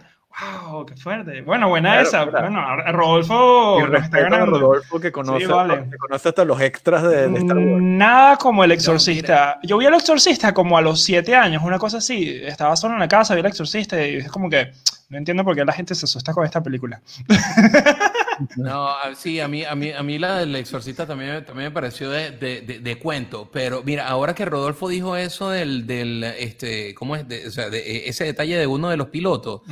Wow, 0.62 0.86
qué 0.86 0.96
fuerte. 0.96 1.42
Bueno, 1.42 1.68
buena 1.68 1.90
Claro, 1.94 2.06
esa. 2.08 2.26
claro. 2.28 2.46
Bueno, 2.46 2.60
a- 2.60 2.92
Rodolfo 2.92 3.78
y 3.80 3.96
está 3.96 4.18
a. 4.18 4.46
Rodolfo 4.46 5.00
que 5.00 5.10
conoce, 5.10 5.46
vale. 5.46 5.86
que 5.90 5.96
conoce 5.98 6.28
hasta 6.28 6.44
los 6.44 6.60
extras 6.60 7.02
de, 7.02 7.28
de 7.28 7.38
Star 7.38 7.56
Wars. 7.58 7.82
Nada 7.82 8.36
como 8.36 8.62
el 8.62 8.70
exorcista. 8.70 9.58
Yo 9.64 9.76
vi 9.78 9.86
al 9.86 9.94
exorcista 9.94 10.54
como 10.54 10.78
a 10.78 10.82
los 10.82 11.02
siete 11.02 11.34
años, 11.34 11.62
una 11.64 11.78
cosa 11.80 11.98
así. 11.98 12.40
Estaba 12.44 12.76
solo 12.76 12.94
en 12.94 13.00
la 13.00 13.08
casa, 13.08 13.34
vi 13.34 13.40
al 13.40 13.46
exorcista 13.46 14.00
y 14.06 14.16
es 14.18 14.30
como 14.30 14.48
que 14.48 14.70
no 15.08 15.18
entiendo 15.18 15.42
por 15.44 15.56
qué 15.56 15.64
la 15.64 15.72
gente 15.72 15.96
se 15.96 16.04
asusta 16.04 16.32
con 16.32 16.44
esta 16.44 16.62
película. 16.62 17.00
No, 18.56 18.88
sí, 19.16 19.40
a 19.40 19.48
mí, 19.48 19.64
a 19.64 19.74
mí, 19.74 19.90
a 19.92 20.02
mí 20.02 20.18
la 20.18 20.38
del 20.38 20.54
exorcista 20.56 21.06
también, 21.06 21.44
también 21.44 21.68
me 21.68 21.74
pareció 21.74 22.10
de, 22.10 22.30
de- 22.30 22.60
de- 22.62 22.78
de 22.80 22.98
cuento, 22.98 23.48
pero 23.52 23.82
mira, 23.84 24.08
ahora 24.08 24.34
que 24.34 24.44
Rodolfo 24.44 24.88
dijo 24.88 25.16
eso 25.16 25.50
del, 25.50 25.86
del 25.86 26.24
este, 26.24 26.94
¿cómo 26.94 27.16
es? 27.16 27.26
De- 27.28 27.46
o 27.46 27.50
sea, 27.50 27.70
de, 27.70 27.78
e- 27.80 28.08
ese 28.08 28.24
detalle 28.24 28.56
de 28.56 28.66
uno 28.66 28.88
de 28.88 28.96
los 28.96 29.08
pilotos, 29.08 29.62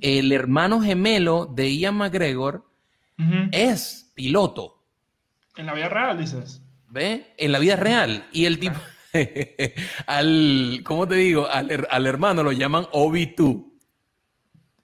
el 0.00 0.32
hermano 0.32 0.80
gemelo 0.80 1.46
de 1.46 1.76
Ian 1.76 1.96
McGregor 1.96 2.64
es 3.52 4.10
piloto, 4.14 4.82
En 5.56 5.66
la 5.66 5.74
vida 5.74 5.88
real, 5.88 6.18
dices. 6.18 6.62
¿ve? 6.88 7.34
En 7.38 7.52
la 7.52 7.58
vida 7.58 7.76
real. 7.76 8.26
Y 8.32 8.44
el 8.46 8.58
tipo, 8.58 8.78
al, 10.06 10.80
¿cómo 10.84 11.06
te 11.08 11.14
digo? 11.16 11.46
Al, 11.48 11.86
al 11.90 12.06
hermano 12.06 12.42
lo 12.42 12.52
llaman 12.52 12.86
Obi-2. 12.92 13.64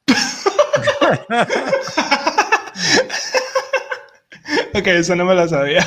Ok, 4.79 4.87
eso 4.87 5.15
no 5.17 5.25
me 5.25 5.35
lo 5.35 5.47
sabía. 5.49 5.83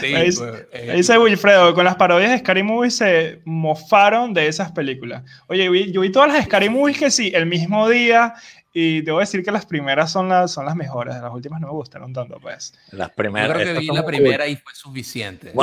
Sí, 0.00 0.14
Ahí, 0.14 0.30
pues, 0.32 0.40
eh, 0.72 0.88
ahí 0.92 0.96
dice 0.98 1.18
Wilfredo, 1.18 1.74
con 1.74 1.84
las 1.84 1.96
parodias 1.96 2.30
de 2.30 2.38
Scary 2.38 2.62
Movie 2.62 2.90
se 2.90 3.42
mofaron 3.44 4.32
de 4.32 4.46
esas 4.48 4.72
películas. 4.72 5.22
Oye, 5.46 5.68
vi- 5.68 5.92
yo 5.92 6.00
vi 6.00 6.10
todas 6.10 6.32
las 6.32 6.44
Scary 6.46 6.68
Movies 6.70 6.98
que 6.98 7.10
sí, 7.10 7.30
el 7.34 7.44
mismo 7.46 7.86
día, 7.88 8.34
y 8.72 9.02
debo 9.02 9.18
decir 9.18 9.44
que 9.44 9.50
las 9.52 9.66
primeras 9.66 10.10
son 10.10 10.28
las, 10.30 10.52
son 10.52 10.64
las 10.64 10.74
mejores, 10.76 11.16
las 11.20 11.30
últimas 11.32 11.60
no 11.60 11.66
me 11.66 11.72
gustaron 11.74 12.12
tanto, 12.14 12.38
pues. 12.40 12.72
Las 12.92 13.08
yo 13.08 13.14
primeras. 13.14 13.52
creo 13.58 13.74
que 13.74 13.80
vi 13.80 13.86
la 13.88 14.02
cool. 14.02 14.04
primera 14.12 14.46
y 14.46 14.56
fue 14.56 14.72
suficiente. 14.74 15.52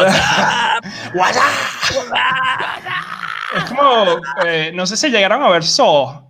Es 3.55 3.64
como, 3.64 4.22
eh, 4.45 4.72
no 4.76 4.86
sé 4.86 4.97
si 4.97 5.10
llegaron 5.10 5.41
a 5.41 5.49
ver 5.49 5.64
Saw, 5.64 6.26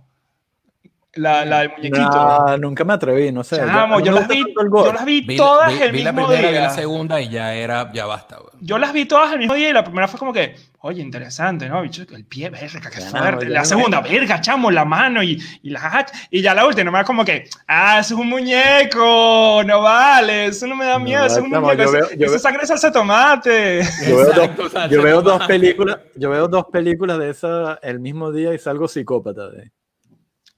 la, 1.18 1.44
la 1.44 1.60
del 1.60 1.70
muñequito. 1.70 2.00
Nah, 2.00 2.56
nunca 2.56 2.84
me 2.84 2.94
atreví, 2.94 3.30
no 3.32 3.44
sé. 3.44 3.56
Chamo, 3.56 3.98
no 3.98 4.04
yo, 4.04 4.12
las 4.12 4.28
vi, 4.28 4.42
tanto 4.44 4.60
el 4.62 4.68
gore. 4.70 4.86
yo 4.88 4.92
las 4.94 5.04
vi 5.04 5.20
Vi, 5.22 5.36
todas 5.36 5.72
vi- 5.72 5.82
el 5.82 6.04
la 6.04 6.12
mismo 6.12 6.26
primera, 6.28 6.48
vi 6.48 6.54
la 6.54 6.60
día. 6.60 6.70
segunda 6.70 7.20
y 7.20 7.28
ya 7.28 7.54
era, 7.54 7.92
ya 7.92 8.06
basta. 8.06 8.38
Yo 8.60 8.78
las 8.78 8.92
vi 8.92 9.04
todas 9.04 9.32
el 9.32 9.38
mismo 9.38 9.54
día 9.54 9.70
y 9.70 9.72
la 9.72 9.84
primera 9.84 10.08
fue 10.08 10.18
como 10.18 10.32
que, 10.32 10.56
oye, 10.80 11.00
interesante, 11.02 11.68
¿no? 11.68 11.82
Bicho, 11.82 12.02
el 12.12 12.24
pie, 12.24 12.50
verga, 12.50 12.80
qué 12.90 13.00
fuerte. 13.00 13.46
ya 13.46 13.50
la 13.52 13.60
me- 13.60 13.66
segunda, 13.66 14.00
verga, 14.00 14.40
chamo, 14.40 14.70
la 14.70 14.84
mano 14.84 15.22
y, 15.22 15.40
y 15.62 15.70
la 15.70 15.80
hach- 15.80 16.10
Y 16.30 16.42
ya 16.42 16.54
la 16.54 16.66
última, 16.66 16.90
me 16.90 16.98
da 16.98 17.04
como 17.04 17.24
que, 17.24 17.48
ah, 17.68 17.98
eso 18.00 18.14
es 18.14 18.20
un 18.20 18.28
muñeco, 18.28 19.62
no 19.64 19.82
vale, 19.82 20.46
eso 20.46 20.66
no 20.66 20.74
me 20.76 20.84
da 20.86 20.98
No, 20.98 21.04
miedo, 21.04 21.24
eso 21.24 21.38
es 21.38 21.42
un 21.44 21.50
chamo, 21.50 21.66
muñeco, 21.68 21.82
yo 21.82 21.88
eso, 21.98 22.08
veo- 22.08 22.18
yo 22.18 22.26
eso 22.26 22.36
es 22.36 22.42
sangre 22.42 22.60
de 22.62 22.66
salsa 22.66 22.86
de 22.88 22.92
tomate. 22.92 23.80
Yo 24.08 24.16
veo, 24.16 24.28
Exacto, 24.30 24.62
dos, 24.62 24.72
salsa 24.72 24.88
yo 24.94 25.02
veo 25.02 25.16
de 25.18 25.22
dos 25.22 25.32
tomate. 25.34 25.52
películas, 25.54 25.98
yo 26.16 26.30
veo 26.30 26.48
dos 26.48 26.64
películas 26.72 27.18
de 27.18 27.30
esa 27.30 27.78
el 27.82 28.00
mismo 28.00 28.32
día 28.32 28.52
y 28.54 28.58
salgo 28.58 28.88
psicópata. 28.88 29.48
De. 29.50 29.70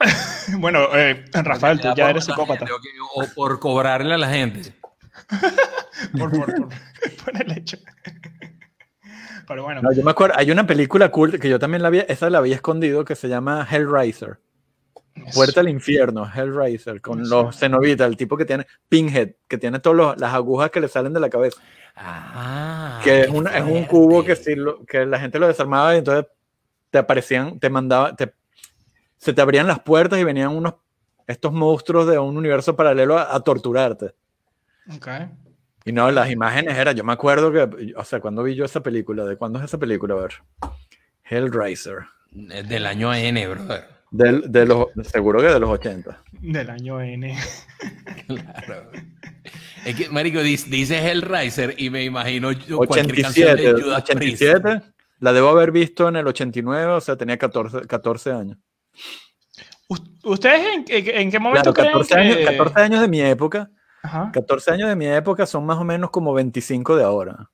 bueno, 0.59 0.89
eh, 0.97 1.25
Rafael, 1.33 1.81
tú 1.81 1.89
Ya 1.97 2.11
eres 2.11 2.25
psicópata. 2.25 2.67
gente, 2.67 2.73
o 3.15 3.25
por 3.35 3.59
cobrarle 3.61 4.15
a 4.15 4.19
la 4.19 4.29
gente. 4.31 4.73
Por, 6.19 6.31
por, 6.31 6.55
por, 6.55 6.69
por 7.25 7.43
el 7.43 7.53
hecho. 7.59 7.77
Pero 9.47 9.65
bueno, 9.65 9.83
No, 9.83 9.93
yo 9.93 10.03
me 10.03 10.13
acuerdo, 10.13 10.35
hay 10.39 10.51
una 10.51 10.67
película 10.67 11.11
cool 11.11 11.39
que 11.39 11.49
yo 11.49 11.59
también 11.59 11.83
la 11.83 11.91
vi, 11.91 12.03
esa 12.09 12.31
la 12.31 12.39
había 12.39 12.55
escondido 12.55 13.05
que 13.05 13.15
se 13.17 13.29
llama 13.29 13.67
Hellraiser. 13.71 14.39
Puerta 15.35 15.61
al 15.61 15.69
infierno, 15.69 16.25
Hellraiser, 16.33 17.01
con 17.01 17.29
los 17.29 17.59
cenobitas, 17.59 18.07
el 18.09 18.17
tipo 18.17 18.37
que 18.37 18.45
tiene 18.47 18.67
Pinhead, 18.89 19.33
que 19.49 19.59
tiene 19.59 19.79
todas 19.81 20.19
las 20.19 20.33
agujas 20.33 20.71
que 20.71 20.81
le 20.81 20.89
salen 20.89 21.13
de 21.13 21.21
la 21.21 21.29
cabeza. 21.29 21.61
Ah, 21.97 23.01
que 23.05 23.23
es 23.23 23.27
qué 23.27 23.33
un, 23.33 23.47
es 23.49 23.63
un 23.63 23.85
cubo 23.85 24.25
que, 24.25 24.37
si 24.37 24.55
lo- 24.55 24.85
que 24.87 25.05
la 25.05 25.19
gente 25.21 25.39
lo 25.39 25.49
desarmaba 25.49 25.95
y 25.95 25.99
entonces 25.99 26.27
te 26.91 26.99
aparecían, 26.99 27.59
te 27.61 27.69
mandaba, 27.69 28.15
te, 28.17 28.33
se 29.21 29.33
te 29.33 29.41
abrían 29.41 29.67
las 29.67 29.81
puertas 29.81 30.19
y 30.19 30.25
venían 30.25 30.49
unos 30.49 30.75
estos 31.27 31.53
monstruos 31.53 32.09
de 32.09 32.19
un 32.19 32.37
universo 32.37 32.75
paralelo 32.75 33.17
a, 33.17 33.35
a 33.35 33.41
torturarte. 33.41 34.15
Ok. 34.97 35.09
Y 35.85 35.93
no, 35.93 36.11
las 36.11 36.31
imágenes 36.31 36.77
eran, 36.77 36.97
yo 36.97 37.05
me 37.05 37.13
acuerdo 37.13 37.53
que, 37.53 37.95
o 37.97 38.05
sea, 38.05 38.21
cuando 38.21 38.43
vi 38.43 38.55
yo 38.55 38.65
esa 38.65 38.83
película, 38.83 39.25
¿de 39.25 39.37
cuándo 39.37 39.59
es 39.59 39.67
esa 39.67 39.79
película? 39.79 40.15
A 40.15 40.19
ver. 40.19 40.33
Hellraiser. 41.25 41.99
Del 42.33 42.87
año 42.87 43.15
N, 43.15 43.47
brother. 43.49 43.85
Del, 44.11 44.51
de 44.51 44.67
los, 44.67 44.87
seguro 45.05 45.41
que 45.41 45.47
de 45.47 45.61
los 45.61 45.71
80. 45.71 46.23
Del 46.41 46.71
año 46.71 47.01
N. 47.01 47.37
Claro. 48.27 48.91
Es 49.85 49.95
que, 49.97 50.09
marico, 50.11 50.41
dice, 50.41 50.69
dice 50.69 50.99
Hellraiser 50.99 51.75
y 51.79 51.91
me 51.91 52.05
imagino 52.05 52.53
yo 52.53 52.79
cualquier 52.79 53.23
canción 53.23 53.51
87, 53.53 53.63
de 53.63 53.83
Judas 53.83 54.03
Priest. 54.03 54.43
87. 54.43 54.93
La 55.21 55.33
debo 55.33 55.49
haber 55.49 55.71
visto 55.71 56.09
en 56.09 56.17
el 56.17 56.27
89, 56.27 56.93
o 56.93 57.01
sea, 57.01 57.17
tenía 57.17 57.39
14, 57.39 57.87
14 57.87 58.33
años. 58.33 58.59
¿Ustedes 60.23 60.61
en, 60.67 60.85
en- 60.89 61.31
qué 61.31 61.39
momento 61.39 61.73
Claro, 61.73 61.93
14 61.93 62.15
creen 62.15 62.27
años, 62.33 62.37
que... 62.39 62.57
14 62.59 62.81
años 62.81 63.01
de 63.01 63.09
mi 63.09 63.21
época. 63.21 63.71
Ajá. 64.03 64.31
14 64.33 64.71
años 64.73 64.89
de 64.89 64.97
mi 64.97 65.07
época 65.07 65.47
son 65.47 65.67
más 65.67 65.79
o 65.79 65.85
menos 65.85 66.11
como 66.11 66.33
25 66.33 66.97
de 66.97 67.05
ahora. 67.05 67.51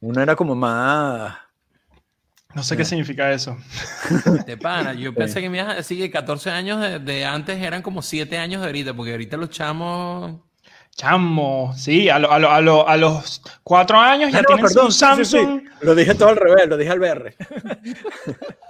Uno 0.00 0.20
era 0.22 0.36
como 0.36 0.54
más... 0.54 1.36
No 2.54 2.62
sé 2.62 2.74
qué 2.76 2.84
significa 2.86 3.30
eso. 3.32 3.56
De 4.46 4.56
pana, 4.56 4.94
yo 4.94 5.12
pensé 5.14 5.42
que 5.42 5.50
me 5.50 5.58
ibas 5.58 5.72
a 5.72 5.76
decir 5.76 5.98
que 5.98 6.10
14 6.10 6.50
años 6.50 6.80
de, 6.80 6.98
de 7.00 7.24
antes 7.26 7.60
eran 7.60 7.82
como 7.82 8.00
7 8.00 8.38
años 8.38 8.62
de 8.62 8.68
ahorita, 8.68 8.94
porque 8.94 9.12
ahorita 9.12 9.36
los 9.36 9.50
chamos. 9.50 10.40
Chamo, 10.96 11.74
sí, 11.76 12.08
a, 12.08 12.18
lo- 12.18 12.32
a, 12.32 12.38
lo- 12.38 12.50
a, 12.50 12.60
lo- 12.62 12.88
a 12.88 12.96
los 12.96 13.42
cuatro 13.62 13.98
años 13.98 14.32
ya 14.32 14.40
no, 14.40 14.46
tienes 14.46 14.72
perdón, 14.72 14.86
un 14.86 14.92
sí, 14.92 14.98
sí, 14.98 15.24
sí. 15.24 15.30
Samsung. 15.36 15.62
Lo 15.82 15.94
dije 15.94 16.14
todo 16.14 16.30
al 16.30 16.36
revés, 16.36 16.66
lo 16.68 16.78
dije 16.78 16.90
al 16.90 16.98
BR. 17.00 17.34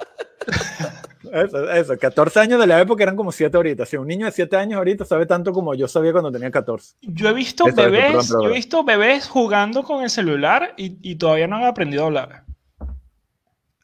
Eso, 1.33 1.71
eso, 1.73 1.99
14 1.99 2.39
años 2.41 2.61
de 2.61 2.67
la 2.69 2.81
época 2.81 3.03
eran 3.03 3.17
como 3.17 3.33
7 3.33 3.57
ahorita. 3.57 3.85
Si 3.85 3.97
un 3.97 4.07
niño 4.07 4.27
de 4.27 4.33
7 4.33 4.57
años 4.57 4.79
ahorita 4.79 5.05
sabe 5.05 5.27
tanto 5.27 5.53
como 5.53 5.75
yo 5.75 5.89
sabía 5.89 6.13
cuando 6.13 6.31
tenía 6.31 6.51
14. 6.51 6.95
Yo 7.03 7.29
he 7.29 7.33
visto 7.33 7.67
Eso, 7.67 7.77
bebés, 7.77 8.29
yo 8.29 8.49
he 8.51 8.53
visto 8.55 8.85
bebés 8.85 9.27
jugando 9.29 9.83
con 9.83 10.05
el 10.05 10.11
celular 10.11 10.75
y, 10.77 10.97
y 11.03 11.17
todavía 11.17 11.49
no 11.49 11.57
han 11.57 11.65
aprendido 11.65 12.05
a 12.05 12.07
hablar. 12.07 12.43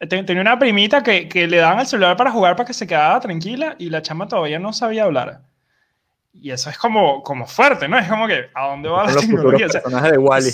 Ten- 0.08 0.26
Tenía 0.26 0.40
una 0.42 0.58
primita 0.58 1.02
que, 1.02 1.28
que 1.28 1.46
le 1.46 1.58
daban 1.58 1.80
el 1.80 1.86
celular 1.86 2.16
para 2.16 2.30
jugar 2.30 2.56
para 2.56 2.66
que 2.66 2.74
se 2.74 2.86
quedara 2.86 3.18
tranquila 3.20 3.74
y 3.78 3.88
la 3.90 4.02
chama 4.02 4.26
todavía 4.28 4.58
no 4.58 4.72
sabía 4.72 5.04
hablar. 5.04 5.40
Y 6.32 6.50
eso 6.50 6.70
es 6.70 6.78
como, 6.78 7.22
como 7.22 7.46
fuerte, 7.46 7.88
¿no? 7.88 7.98
Es 7.98 8.08
como 8.08 8.26
que, 8.26 8.46
¿a 8.54 8.68
dónde 8.68 8.88
va 8.88 9.04
la 9.04 9.10
Son 9.12 9.22
futuros 9.22 9.52
tecnología? 9.60 9.66
O 9.66 9.70
sea, 9.70 9.82
personajes 9.82 10.12
de 10.12 10.18
Wally. 10.18 10.50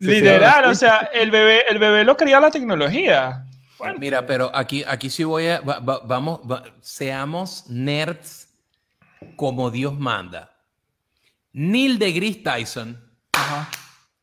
literal, 0.00 0.64
o 0.66 0.74
sea, 0.74 1.08
el 1.14 1.30
bebé, 1.30 1.62
el 1.70 1.78
bebé 1.78 2.04
lo 2.04 2.16
quería 2.16 2.38
la 2.38 2.50
tecnología. 2.50 3.45
Bueno, 3.78 3.98
Mira, 3.98 4.26
pero 4.26 4.50
aquí, 4.54 4.84
aquí 4.86 5.10
sí 5.10 5.24
voy 5.24 5.46
a. 5.48 5.60
va- 5.60 5.80
va- 5.80 6.00
vamos, 6.00 6.40
va- 6.50 6.64
seamos 6.80 7.64
nerds 7.68 8.48
como 9.36 9.70
Dios 9.70 9.98
manda. 9.98 10.52
Neil 11.52 11.98
deGrasse 11.98 12.42
Tyson 12.42 13.00
ajá. 13.32 13.70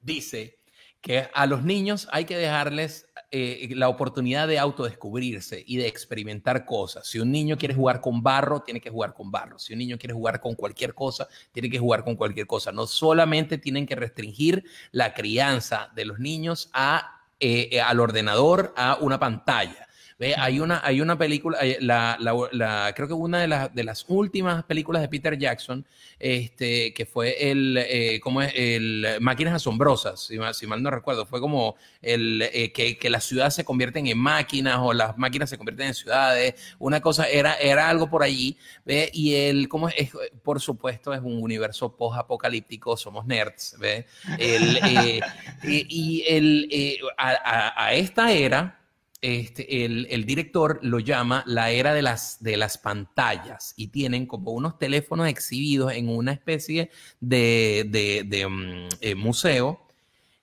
dice 0.01 0.59
que 1.01 1.27
a 1.33 1.45
los 1.45 1.63
niños 1.63 2.07
hay 2.11 2.25
que 2.25 2.37
dejarles 2.37 3.07
eh, 3.31 3.69
la 3.75 3.89
oportunidad 3.89 4.47
de 4.47 4.59
autodescubrirse 4.59 5.63
y 5.65 5.77
de 5.77 5.87
experimentar 5.87 6.65
cosas. 6.65 7.07
Si 7.07 7.19
un 7.19 7.31
niño 7.31 7.57
quiere 7.57 7.73
jugar 7.73 7.99
con 7.99 8.21
barro, 8.21 8.61
tiene 8.61 8.79
que 8.79 8.91
jugar 8.91 9.13
con 9.15 9.31
barro. 9.31 9.57
Si 9.57 9.73
un 9.73 9.79
niño 9.79 9.97
quiere 9.97 10.13
jugar 10.13 10.39
con 10.39 10.53
cualquier 10.53 10.93
cosa, 10.93 11.27
tiene 11.51 11.69
que 11.69 11.79
jugar 11.79 12.03
con 12.03 12.15
cualquier 12.15 12.45
cosa. 12.45 12.71
No 12.71 12.85
solamente 12.85 13.57
tienen 13.57 13.87
que 13.87 13.95
restringir 13.95 14.63
la 14.91 15.13
crianza 15.15 15.91
de 15.95 16.05
los 16.05 16.19
niños 16.19 16.69
a, 16.73 17.22
eh, 17.43 17.67
eh, 17.73 17.81
al 17.81 17.99
ordenador, 17.99 18.73
a 18.77 18.97
una 19.01 19.19
pantalla. 19.19 19.85
¿Ve? 20.23 20.35
Hay, 20.37 20.59
una, 20.61 20.79
hay 20.85 21.01
una 21.01 21.17
película, 21.17 21.57
eh, 21.61 21.77
la, 21.81 22.15
la- 22.19 22.33
la- 22.53 22.93
creo 22.95 23.07
que 23.09 23.13
una 23.13 23.41
de, 23.41 23.47
las 23.49 23.73
de 23.75 23.83
las 23.83 24.05
últimas 24.07 24.63
películas 24.63 25.01
de 25.01 25.09
Peter 25.09 25.37
Jackson, 25.37 25.85
este, 26.17 26.93
que 26.93 27.05
fue 27.05 27.51
el, 27.51 27.77
eh, 27.77 28.19
¿cómo 28.21 28.41
es? 28.41 28.53
El 28.55 29.05
Máquinas 29.19 29.53
Asombrosas, 29.55 30.21
si 30.27 30.37
mal, 30.37 30.53
si 30.53 30.65
mal 30.65 30.81
no 30.81 30.89
recuerdo, 30.91 31.25
fue 31.25 31.41
como 31.41 31.75
el, 32.01 32.41
eh, 32.53 32.71
que, 32.71 32.97
que 32.97 33.09
las 33.09 33.25
ciudades 33.25 33.53
se 33.55 33.65
convierten 33.65 34.07
en 34.07 34.17
máquinas 34.17 34.77
o 34.81 34.93
las 34.93 35.17
máquinas 35.17 35.49
se 35.49 35.57
convierten 35.57 35.87
en 35.87 35.93
ciudades, 35.93 36.75
una 36.79 37.01
cosa, 37.01 37.27
era, 37.27 37.55
era 37.55 37.89
algo 37.89 38.09
por 38.09 38.23
allí, 38.23 38.57
¿ve? 38.85 39.09
Y 39.13 39.35
el, 39.35 39.67
¿cómo 39.67 39.89
es? 39.89 39.95
Es, 39.97 40.11
Por 40.43 40.61
supuesto, 40.61 41.13
es 41.13 41.21
un 41.21 41.41
universo 41.43 41.97
post-apocalíptico, 41.97 42.95
somos 42.97 43.25
nerds, 43.25 43.75
¿ve? 43.79 44.05
El, 44.39 44.77
eh, 44.85 45.19
y 45.63 45.85
y 45.89 46.23
el, 46.27 46.67
eh, 46.71 46.99
a, 47.17 47.29
a- 47.31 47.85
a 47.87 47.93
esta 47.93 48.31
era, 48.31 48.79
este, 49.23 49.85
el, 49.85 50.05
el 50.11 50.25
director 50.25 50.79
lo 50.83 50.99
llama 50.99 51.43
la 51.47 51.71
era 51.71 51.93
de 51.93 52.01
las, 52.01 52.43
de 52.43 52.57
las 52.57 52.77
pantallas 52.77 53.73
y 53.77 53.87
tienen 53.87 54.25
como 54.27 54.51
unos 54.51 54.77
teléfonos 54.77 55.27
exhibidos 55.29 55.93
en 55.93 56.09
una 56.09 56.33
especie 56.33 56.91
de, 57.21 57.85
de- 57.89 58.23
de, 58.27 58.47
mm, 58.47 58.89
eh, 59.01 59.15
museo. 59.15 59.79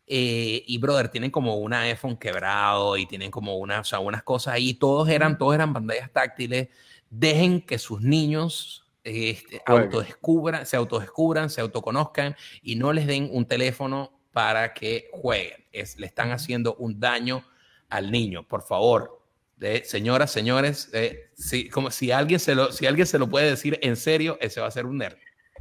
eh, 0.06 0.64
y 0.66 0.78
brother, 0.78 1.08
tienen 1.08 1.30
como 1.30 1.56
un 1.56 1.72
iPhone 1.72 2.16
quebrado 2.16 2.96
y 2.96 3.06
tienen 3.06 3.30
como 3.30 3.56
una, 3.58 3.80
o 3.80 3.84
sea, 3.84 4.00
unas 4.00 4.22
cosas 4.24 4.54
ahí. 4.54 4.74
Todos 4.74 5.08
eran, 5.08 5.38
todos 5.38 5.54
eran 5.54 5.72
pantallas 5.72 6.10
táctiles. 6.12 6.68
Dejen 7.10 7.60
que 7.60 7.78
sus 7.78 8.00
niños 8.00 8.84
este, 9.04 9.60
autodescubran, 9.66 10.66
se 10.66 10.76
autodescubran, 10.76 11.48
se 11.50 11.60
autoconozcan 11.60 12.34
y 12.62 12.76
no 12.76 12.92
les 12.92 13.06
den 13.06 13.28
un 13.32 13.44
teléfono 13.46 14.12
para 14.32 14.74
que 14.74 15.08
jueguen. 15.12 15.64
Es, 15.72 15.98
le 15.98 16.06
están 16.06 16.32
haciendo 16.32 16.74
un 16.76 16.98
daño 16.98 17.44
al 17.90 18.10
niño, 18.10 18.46
por 18.46 18.62
favor. 18.62 19.20
Eh, 19.60 19.82
señoras, 19.84 20.32
señores, 20.32 20.88
eh, 20.94 21.30
si, 21.34 21.68
como 21.68 21.90
si, 21.90 22.10
alguien 22.10 22.40
se 22.40 22.54
lo, 22.54 22.72
si 22.72 22.86
alguien 22.86 23.06
se 23.06 23.18
lo 23.18 23.28
puede 23.28 23.50
decir 23.50 23.78
en 23.82 23.96
serio, 23.96 24.38
ese 24.40 24.60
va 24.60 24.68
a 24.68 24.70
ser 24.70 24.86
un 24.86 24.98
nerd. 24.98 25.16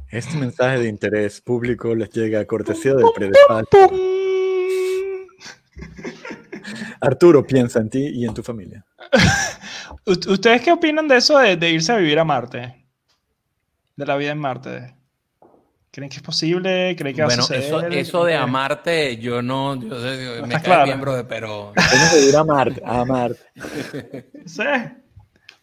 Este 0.08 0.36
mensaje 0.36 0.78
de 0.78 0.88
interés 0.88 1.40
público 1.40 1.94
les 1.94 2.10
llega 2.10 2.40
a 2.40 2.46
cortesía 2.46 2.94
del 2.94 3.06
predespacho. 3.14 3.68
Arturo 7.00 7.46
piensa 7.46 7.80
en 7.80 7.90
ti 7.90 8.10
y 8.14 8.24
en 8.24 8.34
tu 8.34 8.42
familia. 8.42 8.84
¿Ustedes 10.06 10.62
qué 10.62 10.72
opinan 10.72 11.06
de 11.06 11.16
eso 11.16 11.38
de, 11.38 11.56
de 11.56 11.70
irse 11.70 11.92
a 11.92 11.96
vivir 11.96 12.18
a 12.18 12.24
Marte? 12.24 12.86
De 13.96 14.06
la 14.06 14.16
vida 14.16 14.32
en 14.32 14.38
Marte. 14.38 14.99
¿Creen 15.92 16.08
que 16.08 16.16
es 16.18 16.22
posible? 16.22 16.94
¿Creen 16.96 17.16
que 17.16 17.22
va 17.22 17.26
Bueno, 17.26 17.42
a 17.42 17.46
suceder? 17.46 17.64
eso, 17.64 17.80
eso 17.80 18.24
de 18.24 18.32
¿Creen 18.32 18.38
que- 18.38 18.48
amarte, 18.48 19.16
yo 19.18 19.42
no, 19.42 19.74
yo, 19.74 19.88
yo- 19.88 20.46
me 20.46 20.54
Está 20.54 20.58
cae 20.60 20.62
claro. 20.62 20.84
bien, 20.84 21.00
brother, 21.00 21.26
pero 21.26 21.72
Vamos 21.74 22.12
a 22.12 22.18
ir 22.18 22.36
a 22.36 22.44
Marte. 22.44 22.82
A 22.84 23.04
Marte. 23.04 24.30
Sí. 24.46 24.62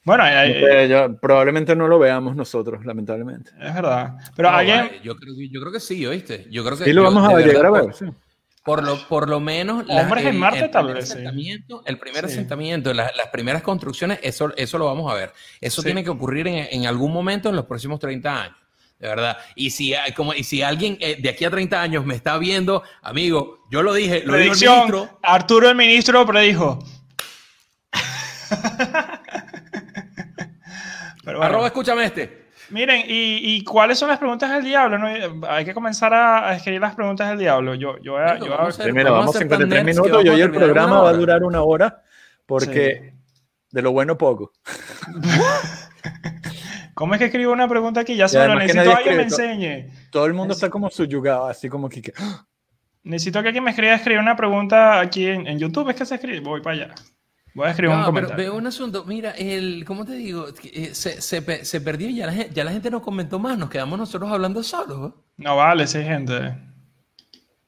Bueno, 0.03 0.23
hay- 0.23 0.35
hay- 0.35 0.61
No 0.61 0.67
sé, 0.67 0.89
yo- 0.89 1.17
probablemente 1.17 1.75
no 1.75 1.87
lo 1.87 1.97
veamos 1.99 2.35
nosotros, 2.35 2.85
lamentablemente. 2.85 3.51
es 3.59 3.73
verdad. 3.73 4.15
Pero 4.35 4.51
No, 4.51 4.57
alguien... 4.57 4.77
vale, 4.79 4.99
yo, 5.03 5.15
creo, 5.15 5.33
que- 5.35 5.49
yo 5.49 5.61
creo 5.61 5.71
que 5.71 5.79
sí, 5.79 6.05
¿oíste? 6.05 6.45
Yo 6.49 6.63
creo 6.65 6.77
que 6.77 6.83
Sí 6.85 6.93
lo 6.93 7.03
vamos 7.03 7.23
a 7.23 7.33
verdad, 7.33 7.47
llegar 7.47 7.65
a 7.65 7.69
por- 7.69 7.85
ver. 7.87 7.93
sí. 7.95 8.05
Por 8.65 8.83
lo, 8.83 8.97
por 9.07 9.29
lo 9.29 9.39
menos 9.39 9.85
Hombres 9.87 10.25
en 10.25 10.37
Marte, 10.37 10.67
tal 10.67 10.87
primer 10.87 10.95
vez, 11.01 11.05
sí. 11.07 11.13
asentamiento, 11.13 11.83
el 11.85 11.97
primer 11.99 12.25
Sí. 12.27 12.33
asentamiento, 12.33 12.93
la- 12.93 13.13
las 13.15 13.27
primeras 13.31 13.61
construcciones, 13.61 14.19
eso, 14.23 14.51
eso 14.57 14.77
lo 14.77 14.87
vamos 14.87 15.09
a 15.09 15.15
ver. 15.15 15.31
Eso 15.61 15.81
Sí. 15.81 15.85
tiene 15.85 16.03
que 16.03 16.09
ocurrir 16.09 16.47
en, 16.49 16.67
en 16.69 16.85
algún 16.85 17.13
momento 17.13 17.47
en 17.47 17.55
los 17.55 17.63
próximos 17.63 17.97
30 17.97 18.43
años. 18.43 18.57
De 18.99 19.07
verdad. 19.07 19.37
Y 19.55 19.69
si, 19.69 19.93
hay- 19.93 20.11
como, 20.13 20.33
y 20.33 20.43
si 20.43 20.61
alguien 20.63 20.97
eh, 20.99 21.17
de 21.21 21.29
aquí 21.29 21.45
a 21.45 21.49
30 21.51 21.79
años 21.81 22.05
me 22.05 22.15
está 22.15 22.37
viendo, 22.37 22.83
amigo, 23.03 23.59
yo 23.69 23.83
lo 23.83 23.93
dije, 23.93 24.23
lo 24.25 24.35
dijo 24.37 24.53
el 24.53 24.59
ministro. 24.59 25.19
Arturo 25.21 25.69
el 25.69 25.75
ministro 25.75 26.25
predijo. 26.25 26.79
Pero 31.23 31.39
bueno. 31.39 31.43
Arroba, 31.43 31.67
escúchame 31.67 32.05
este. 32.05 32.47
Miren, 32.69 33.01
¿y, 33.07 33.55
y 33.55 33.63
cuáles 33.63 33.97
son 33.97 34.09
las 34.09 34.17
preguntas 34.17 34.51
del 34.51 34.63
diablo? 34.63 34.97
no? 34.97 35.07
Hay 35.47 35.63
que 35.63 35.73
comenzar 35.73 36.13
a, 36.13 36.53
escribir 36.55 36.81
las 36.81 36.95
preguntas 36.95 37.29
del 37.29 37.37
diablo. 37.39 37.75
Yo, 37.75 37.97
yo 38.01 38.13
voy 38.13 38.21
a... 38.23 38.37
Yo 38.37 38.45
voy 38.45 38.53
a- 38.53 38.57
vamos 38.57 38.75
Sí, 38.75 38.81
vamos 38.91 39.05
a 39.05 39.11
vamos 39.11 39.31
ser 39.35 39.47
tan 39.47 39.59
53 39.59 39.69
nerds 39.69 39.85
que 39.85 40.01
minutos 40.03 40.25
y 40.25 40.29
hoy 40.29 40.41
el 40.41 40.51
programa 40.51 41.01
va 41.01 41.09
a 41.09 41.13
durar 41.13 41.43
una 41.43 41.61
hora 41.61 42.03
porque 42.45 43.13
de 43.71 43.81
lo 43.81 43.91
bueno 43.91 44.17
poco. 44.17 44.51
¿Cómo 46.97 47.13
es 47.13 47.19
que 47.19 47.25
escribo 47.25 47.53
una 47.53 47.67
pregunta 47.67 47.99
aquí? 48.01 48.15
Ya 48.15 48.27
se 48.27 48.37
Y 48.37 48.39
me 48.41 48.45
lo 48.47 48.51
además 48.53 48.67
que 48.71 48.73
necesito 48.73 48.91
nadie 48.95 49.11
alguien 49.11 49.17
me 49.17 49.23
enseñe. 49.23 50.09
Todo 50.11 50.25
el 50.25 50.33
mundo 50.33 50.53
está 50.55 50.69
como 50.69 50.89
subyugado, 50.89 51.45
así 51.45 51.69
como 51.69 51.87
que... 51.89 52.11
¡ah! 52.17 52.45
Necesito 53.03 53.39
que 53.41 53.49
alguien 53.49 53.63
me 53.63 53.69
escriba 53.69 53.93
escribir 53.93 54.19
una 54.19 54.35
pregunta 54.35 54.99
aquí 54.99 55.27
en, 55.27 55.45
en 55.45 55.59
YouTube. 55.59 55.89
Es 55.91 55.95
que 55.95 56.05
se 56.07 56.15
escribe. 56.15 56.39
Voy 56.39 56.61
para 56.61 56.75
allá. 56.75 56.95
Voy 57.53 57.67
a 57.67 57.69
escribir 57.69 57.95
un 57.95 58.01
No, 58.01 58.05
pero 58.11 58.25
comentario. 58.27 58.51
veo 58.51 58.57
un 58.59 58.67
asunto. 58.67 59.05
Mira, 59.05 59.31
el, 59.31 59.85
¿cómo 59.85 60.05
te 60.05 60.13
digo? 60.13 60.47
Eh, 60.63 60.89
Se, 60.93 61.21
se, 61.21 61.41
pe- 61.43 61.63
se 61.63 61.81
perdió 61.81 62.09
y 62.09 62.15
ya 62.15 62.25
la, 62.25 62.33
gente, 62.33 62.53
ya 62.53 62.63
la 62.63 62.71
gente 62.71 62.89
no 62.89 63.01
comentó 63.01 63.37
más. 63.39 63.57
Nos 63.59 63.69
quedamos 63.69 63.97
nosotros 63.99 64.31
hablando 64.31 64.61
solos. 64.63 65.13
No 65.37 65.55
vale, 65.55 65.85
sí, 65.87 66.03
gente. 66.03 66.57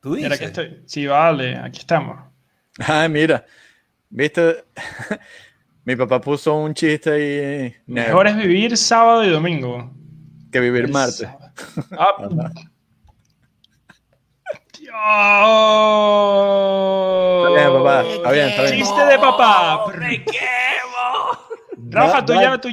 Tú 0.02 0.16
dices. 0.16 0.30
Mira 0.32 0.38
que 0.40 0.46
estoy. 0.46 0.84
Sí, 0.88 1.06
vale, 1.08 1.56
aquí 1.56 1.80
estamos. 1.80 2.18
Ah, 2.80 3.08
mira, 3.10 3.46
viste, 4.10 4.64
mi 5.86 5.96
papá 5.96 6.20
puso 6.22 6.56
un 6.56 6.74
chiste 6.74 7.10
ahí 7.12 7.76
Mejor 7.88 8.28
es 8.28 8.36
vivir 8.38 8.78
sábado 8.78 9.24
y 9.24 9.30
domingo. 9.30 9.92
que 10.52 10.60
vivir 10.60 10.86
El 10.86 10.92
martes. 10.92 11.28
Ah. 11.98 12.14
Dios. 14.80 14.96
Está 17.46 17.70
bien, 17.70 17.84
papá, 17.84 18.04
está 18.04 18.32
bien, 18.32 18.48
está 18.50 18.62
bien. 18.64 18.76
Chiste 18.78 19.06
de 19.06 19.20
papá. 19.20 19.86
Rafa, 21.92 22.26
tú 22.26 22.34
ya, 22.34 22.58
tú, 22.60 22.70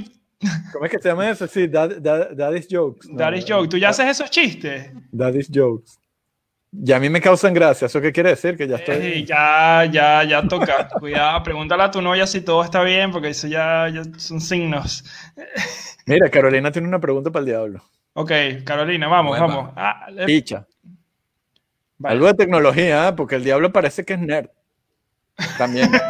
¿Cómo 0.73 0.85
es 0.85 0.91
que 0.91 0.99
se 0.99 1.09
llama 1.09 1.31
eso? 1.31 1.47
Sí, 1.47 1.67
dad, 1.67 1.97
dad, 2.01 2.31
daddy's 2.37 2.67
jokes. 2.71 3.09
No, 3.09 3.17
that 3.19 3.33
is 3.35 3.45
joke, 3.49 3.69
tú 3.69 3.79
ya 3.79 3.89
haces 3.91 4.07
esos 4.09 4.31
chistes. 4.31 4.91
Daddy's 5.11 5.49
jokes. 5.53 5.99
Y 6.85 6.93
a 6.93 6.99
mí 7.01 7.09
me 7.09 7.21
causan 7.21 7.55
gracia. 7.55 7.87
¿Eso 7.87 8.01
qué 8.01 8.13
quiere 8.13 8.31
decir? 8.31 8.57
Que 8.57 8.69
ya 8.69 8.77
Eh, 8.77 8.79
estoy... 8.79 9.25
ya, 9.25 9.85
ya, 9.91 10.25
ya 10.25 10.43
toca. 10.49 10.89
Cuidado, 11.01 11.43
pregúntale 11.43 11.83
a 11.85 11.91
tu 11.91 12.03
novia 12.03 12.27
si 12.27 12.41
todo 12.43 12.63
está 12.63 12.83
bien, 12.83 13.11
porque 13.11 13.29
eso 13.29 13.47
ya, 13.47 13.89
ya 13.89 14.03
son 14.19 14.41
signos. 14.41 15.05
Mira, 16.07 16.29
Carolina 16.31 16.71
tiene 16.71 16.89
una 16.89 17.01
pregunta 17.01 17.31
para 17.31 17.41
el 17.41 17.47
diablo. 17.47 17.83
Ok, 18.15 18.31
Carolina, 18.65 19.09
vamos, 19.09 19.39
vamos. 19.39 19.73
Ah, 19.77 20.07
eh, 20.17 20.25
Picha. 20.27 20.67
vale. 21.99 22.15
Algo 22.15 22.27
de 22.27 22.35
tecnología, 22.35 23.09
¿eh? 23.09 23.13
porque 23.13 23.35
el 23.37 23.45
diablo 23.45 23.73
parece 23.73 24.05
que 24.05 24.15
es 24.15 24.21
nerd. 24.21 24.49
También. 25.59 25.91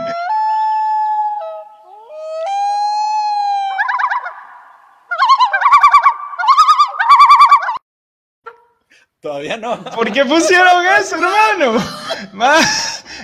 Todavía 9.26 9.56
no. 9.56 9.82
¿Por 9.84 10.12
qué 10.12 10.24
pusieron 10.24 10.84
eso, 11.00 11.16
hermano? 11.16 11.84
Ma- 12.32 12.56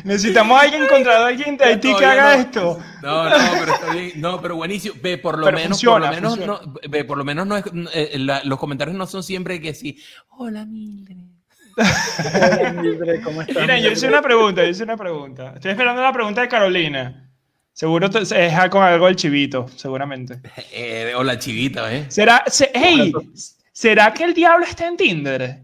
necesitamos 0.02 0.58
a 0.58 0.62
alguien 0.62 0.86
contra 0.88 1.26
alguien 1.26 1.56
de 1.56 1.64
Haití 1.64 1.94
que 1.94 2.04
haga 2.04 2.34
no. 2.36 2.42
esto. 2.42 2.78
No, 3.02 3.28
no, 3.30 3.36
pero 3.60 3.74
está 3.74 3.92
bien. 3.94 4.12
No, 4.16 4.40
pero 4.42 4.56
buenísimo. 4.56 4.96
Ve, 5.00 5.18
por 5.18 5.38
lo 5.38 5.44
Pero 5.44 5.56
menos, 5.58 5.70
funciona, 5.70 6.10
por 6.10 6.22
lo 6.22 6.30
menos, 6.36 6.46
no, 6.64 6.74
ve, 6.88 7.04
por 7.04 7.18
lo 7.18 7.24
menos 7.24 7.46
no 7.46 7.56
es, 7.56 7.64
eh, 7.94 8.18
la- 8.18 8.42
los 8.42 8.58
comentarios 8.58 8.96
no 8.96 9.06
son 9.06 9.22
siempre 9.22 9.60
que 9.60 9.74
sí. 9.74 9.96
Hola, 10.30 10.64
Mildred. 10.66 11.18
Hola, 11.78 12.72
Mildred, 12.72 13.22
¿cómo 13.22 13.42
estás? 13.42 13.62
Miren, 13.62 13.82
yo 13.84 13.92
hice 13.92 14.08
una 14.08 14.22
pregunta, 14.22 14.62
yo 14.64 14.68
hice 14.70 14.82
una 14.82 14.96
pregunta. 14.96 15.52
Estoy 15.54 15.70
esperando 15.70 16.02
la 16.02 16.12
pregunta 16.12 16.40
de 16.40 16.48
Carolina. 16.48 17.30
Seguro 17.72 18.08
es 18.12 18.34
con 18.70 18.82
algo 18.82 19.06
del 19.06 19.16
chivito, 19.16 19.66
seguramente. 19.76 20.40
Eh, 20.72 21.12
hola, 21.16 21.38
chivita, 21.38 21.94
¿eh? 21.94 22.06
¿Será, 22.08 22.42
se- 22.48 22.70
hey, 22.74 23.12
¿será 23.72 24.12
que 24.12 24.24
el 24.24 24.34
diablo 24.34 24.66
está 24.66 24.86
en 24.86 24.96
Tinder? 24.96 25.62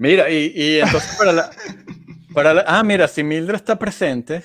Mira, 0.00 0.30
y, 0.30 0.52
y 0.56 0.80
entonces 0.80 1.14
para 1.18 1.30
la, 1.32 1.50
para 2.32 2.54
la- 2.54 2.64
Ah, 2.66 2.82
mira, 2.82 3.06
si 3.06 3.22
Mildred 3.22 3.56
está 3.56 3.78
presente, 3.78 4.44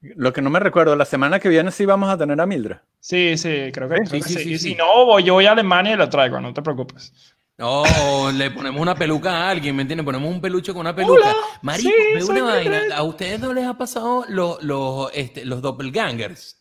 lo 0.00 0.32
que 0.32 0.42
no 0.42 0.50
me 0.50 0.58
recuerdo, 0.60 0.94
la 0.96 1.04
semana 1.04 1.38
que 1.38 1.48
viene 1.48 1.70
sí 1.70 1.84
vamos 1.84 2.08
a 2.10 2.18
tener 2.18 2.40
a 2.40 2.46
Mildred. 2.46 2.78
Sí, 3.00 3.36
sí, 3.38 3.70
creo 3.72 3.88
que, 3.88 4.04
Sí, 4.06 4.20
sí, 4.20 4.34
sí. 4.34 4.42
sí, 4.44 4.52
Y 4.54 4.58
si 4.58 4.74
no, 4.74 5.04
voy, 5.06 5.22
yo 5.22 5.34
voy 5.34 5.46
a 5.46 5.52
Alemania 5.52 5.94
y 5.94 5.96
lo 5.96 6.08
traigo, 6.08 6.40
no 6.40 6.52
te 6.52 6.60
preocupes. 6.60 7.12
No, 7.56 7.84
le 8.32 8.50
ponemos 8.50 8.80
una 8.82 8.94
peluca 8.96 9.30
a 9.30 9.50
alguien, 9.50 9.76
¿me 9.76 9.82
entiendes? 9.82 10.04
Ponemos 10.04 10.28
un 10.28 10.40
peluche 10.40 10.72
con 10.72 10.80
una 10.80 10.94
peluca. 10.94 11.32
Marico, 11.62 11.88
sí, 11.88 11.94
ve 12.14 12.24
una 12.24 12.42
vaina. 12.42 12.70
Mildred. 12.80 12.92
¿A 12.92 13.02
ustedes 13.04 13.38
no 13.40 13.52
les 13.54 13.64
ha 13.64 13.78
pasado 13.78 14.24
los, 14.28 14.60
los, 14.62 15.10
este, 15.14 15.44
los 15.46 15.62
doppelgangers? 15.62 16.60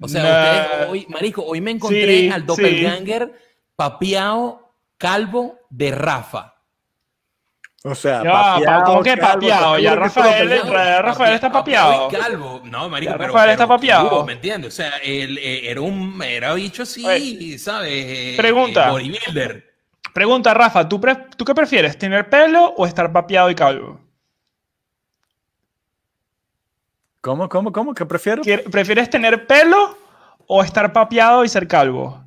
O 0.00 0.08
sea, 0.08 0.22
Nah. 0.22 0.30
ustedes 0.32 0.88
hoy, 0.88 1.06
Marico, 1.10 1.44
hoy 1.44 1.60
me 1.60 1.70
encontré 1.72 2.20
Sí, 2.20 2.28
al 2.30 2.44
doppelganger 2.46 3.32
papeado 3.76 4.74
calvo 4.98 5.58
de 5.72 5.90
Rafa. 5.90 6.54
O 7.84 7.94
sea, 7.96 8.22
Ya, 8.22 8.30
papeado, 8.32 8.84
¿cómo 8.84 9.02
que 9.02 9.16
calvo, 9.16 9.32
papeado? 9.40 9.78
Ya 9.78 9.94
Rafael, 9.96 10.62
Rafael 11.02 11.34
está 11.34 11.50
papeado. 11.50 12.08
calvo. 12.08 12.60
No, 12.64 12.88
marico, 12.88 13.12
pero, 13.18 13.32
Rafael 13.32 13.50
está 13.50 13.66
papeado. 13.66 14.24
¿me 14.24 14.34
entiendes? 14.34 14.72
O 14.72 14.76
sea, 14.76 14.98
él 14.98 15.36
eh, 15.38 15.68
era 15.70 15.80
un 15.80 16.22
era 16.22 16.54
bicho 16.54 16.84
así, 16.84 17.04
Oye, 17.04 17.58
¿sabes? 17.58 18.36
Pregunta. 18.36 18.86
eh, 18.88 18.90
bodybuilder. 18.92 19.72
Pregunta, 20.14 20.54
Rafa, 20.54 20.88
¿tú, 20.88 21.00
pre- 21.00 21.16
¿tú 21.36 21.44
qué 21.44 21.54
prefieres? 21.54 21.98
¿Tener 21.98 22.28
pelo 22.28 22.66
o 22.76 22.86
estar 22.86 23.10
papeado 23.12 23.50
y 23.50 23.54
calvo? 23.56 23.98
¿Cómo, 27.20 27.48
cómo, 27.48 27.72
cómo? 27.72 27.94
¿Qué 27.94 28.04
prefiero? 28.04 28.42
¿Quier- 28.42 28.64
¿Prefieres 28.70 29.08
tener 29.08 29.46
pelo 29.46 29.96
o 30.46 30.62
estar 30.62 30.92
papeado 30.92 31.44
y 31.44 31.48
ser 31.48 31.66
calvo? 31.66 32.22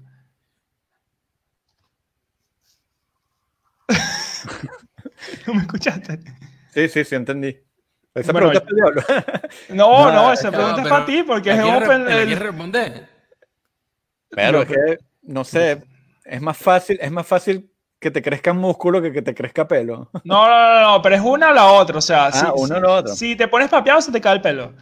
¿No 5.47 5.53
me 5.53 5.61
escuchaste? 5.61 6.19
Sí, 6.73 6.89
sí, 6.89 7.03
sí, 7.03 7.15
entendí. 7.15 7.57
Esa 8.13 8.31
Bueno, 8.31 8.49
pregunta 8.51 8.59
es 8.59 8.63
para 8.63 8.89
el 8.89 8.95
diablo. 9.25 9.49
No, 9.69 10.05
No, 10.05 10.11
no, 10.13 10.33
esa 10.33 10.51
no, 10.51 10.57
pregunta 10.57 10.81
es 10.83 10.87
para 10.87 11.05
ti 11.05 11.23
porque 11.23 11.51
es 11.51 11.57
¿la 11.57 11.77
open. 11.77 12.05
¿la 12.05 12.21
el- 12.21 12.35
responder? 12.37 13.07
Pero 14.29 14.61
es 14.63 14.67
que, 14.67 14.97
no 15.23 15.43
sé, 15.43 15.83
es 16.25 16.41
más 16.41 16.57
fácil, 16.57 16.97
es 17.01 17.11
más 17.11 17.25
fácil 17.27 17.69
que 17.99 18.11
te 18.11 18.21
crezca 18.21 18.53
músculo 18.53 19.01
que 19.01 19.11
que 19.11 19.21
te 19.21 19.33
crezca 19.33 19.67
pelo. 19.67 20.09
No, 20.23 20.47
no, 20.47 20.73
no, 20.73 20.81
no, 20.81 21.01
pero 21.01 21.15
es 21.15 21.21
una 21.21 21.51
o 21.51 21.53
la 21.53 21.65
otra. 21.71 21.97
O 21.97 22.01
sea, 22.01 22.31
si, 22.31 22.45
Ah, 22.45 22.51
uno 22.55 22.75
o 22.75 22.77
si- 22.77 22.81
lo 22.83 22.93
otro. 22.93 23.15
si 23.15 23.35
te 23.35 23.47
pones 23.47 23.69
papeado, 23.69 24.01
se 24.01 24.11
te 24.11 24.19
cae 24.21 24.35
el 24.35 24.41
pelo. 24.41 24.73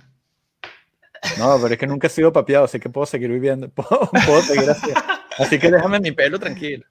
No, 1.37 1.57
pero 1.61 1.73
es 1.73 1.79
que 1.79 1.87
nunca 1.87 2.07
he 2.07 2.09
sido 2.09 2.33
papeado, 2.33 2.65
así 2.65 2.79
que 2.79 2.89
puedo 2.89 3.05
seguir 3.05 3.29
viviendo. 3.29 3.69
Puedo, 3.75 4.09
puedo 4.25 4.41
seguir 4.41 4.69
así. 4.69 4.91
Así 5.39 5.57
que 5.57 5.71
déjame 5.71 5.99
mi 5.99 6.11
pelo 6.11 6.37
tranquilo. 6.39 6.85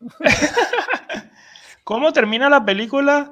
¿Cómo 1.85 2.13
termina 2.13 2.49
la 2.49 2.65
película 2.65 3.31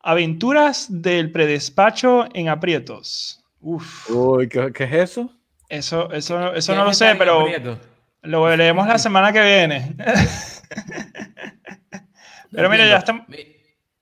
Aventuras 0.00 0.86
del 0.90 1.32
predespacho 1.32 2.26
en 2.34 2.48
aprietos? 2.48 3.42
Uf, 3.60 4.10
Uy, 4.10 4.48
¿qué, 4.48 4.70
qué 4.72 4.84
es 4.84 4.92
eso? 4.92 5.30
eso, 5.68 6.12
eso, 6.12 6.52
eso 6.54 6.72
¿Quién 6.72 6.78
no 6.78 6.84
lo 6.84 6.92
sé, 6.92 7.14
pero 7.16 7.40
aprieto? 7.40 7.78
lo 8.22 8.54
leemos 8.56 8.86
la 8.86 8.98
semana 8.98 9.32
que 9.32 9.42
viene. 9.42 9.94
Pero 12.52 12.70
mira, 12.70 12.86
ya 12.86 12.98
estamos. 12.98 13.26